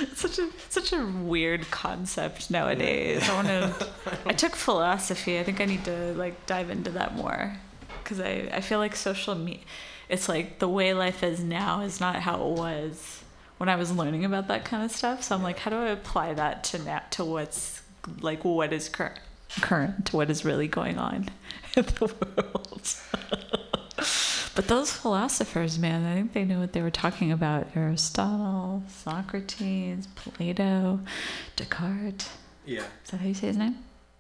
It's 0.01 0.21
such 0.27 0.39
a 0.39 0.49
such 0.69 0.93
a 0.93 1.05
weird 1.05 1.71
concept 1.71 2.51
nowadays. 2.51 3.29
I 3.29 3.35
want 3.35 3.49
to. 3.49 3.89
I 4.27 4.33
took 4.33 4.57
philosophy. 4.57 5.39
I 5.39 5.45
think 5.45 5.61
I 5.61 5.65
need 5.65 5.85
to 5.85 6.15
like 6.15 6.47
dive 6.47 6.71
into 6.71 6.91
that 6.93 7.15
more, 7.15 7.57
because 8.03 8.21
I 8.21 8.49
I 8.53 8.61
feel 8.61 8.79
like 8.79 8.97
social 8.97 9.35
media. 9.35 9.63
It's 10.09 10.29
like 10.29 10.59
the 10.59 10.69
way 10.69 10.95
life 10.95 11.23
is 11.23 11.41
now 11.41 11.83
is 11.83 12.01
not 12.01 12.17
how 12.17 12.37
it 12.49 12.59
was 12.59 13.23
when 13.59 13.69
I 13.69 13.77
was 13.77 13.93
learning 13.93 14.25
about 14.25 14.49
that 14.49 14.65
kind 14.65 14.83
of 14.85 14.91
stuff. 14.91 15.23
So 15.23 15.35
I'm 15.35 15.43
like, 15.43 15.59
how 15.59 15.71
do 15.71 15.77
I 15.77 15.89
apply 15.89 16.35
that 16.35 16.65
to 16.65 16.79
now 16.79 17.03
to 17.11 17.25
what's 17.25 17.83
like 18.21 18.45
what 18.45 18.73
is 18.73 18.89
current 18.89 19.21
current 19.61 20.13
what 20.13 20.31
is 20.31 20.45
really 20.45 20.69
going 20.69 20.99
on 20.99 21.29
in 21.77 21.85
the 21.85 22.15
world. 22.37 22.95
But 24.55 24.67
those 24.67 24.91
philosophers, 24.91 25.79
man, 25.79 26.05
I 26.05 26.15
think 26.17 26.33
they 26.33 26.45
knew 26.45 26.59
what 26.59 26.73
they 26.73 26.83
were 26.83 26.91
talking 26.91 27.31
about. 27.31 27.69
Aristotle, 27.77 28.83
Socrates, 28.89 30.09
Plato, 30.17 30.99
Descartes. 31.55 32.29
yeah. 32.67 32.81
Is 33.05 33.11
that 33.13 33.21
how 33.21 33.27
you 33.29 33.35
say 33.35 33.47
his 33.49 33.57
name? 33.57 33.77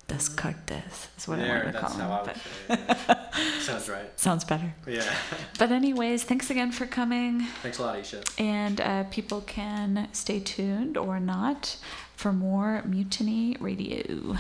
Descartes 0.06 1.09
is 1.18 1.26
what 1.28 1.38
I 1.40 1.42
There, 1.42 1.55
want 1.55 1.66
to 1.66 1.72
that's 1.72 1.92
call 1.96 2.00
how 2.00 2.06
him. 2.06 2.12
I 2.12 2.22
would 2.22 2.34
But 2.68 3.34
say 3.34 3.44
it. 3.48 3.60
Sounds 3.62 3.88
right. 3.88 4.20
sounds 4.20 4.44
better. 4.44 4.72
Yeah. 4.86 5.05
But 5.59 5.70
anyways, 5.72 6.22
thanks 6.24 6.50
again 6.50 6.70
for 6.72 6.86
coming. 6.86 7.42
Thanks 7.62 7.78
a 7.78 7.82
lot, 7.82 7.98
Isha. 7.98 8.22
And 8.38 8.80
uh, 8.80 9.05
people 9.10 9.40
can 9.42 10.09
stay 10.12 10.38
tuned 10.40 10.96
or 10.96 11.18
not 11.20 11.76
for 12.16 12.32
more 12.32 12.82
Mutiny 12.86 13.56
Radio. 13.60 14.36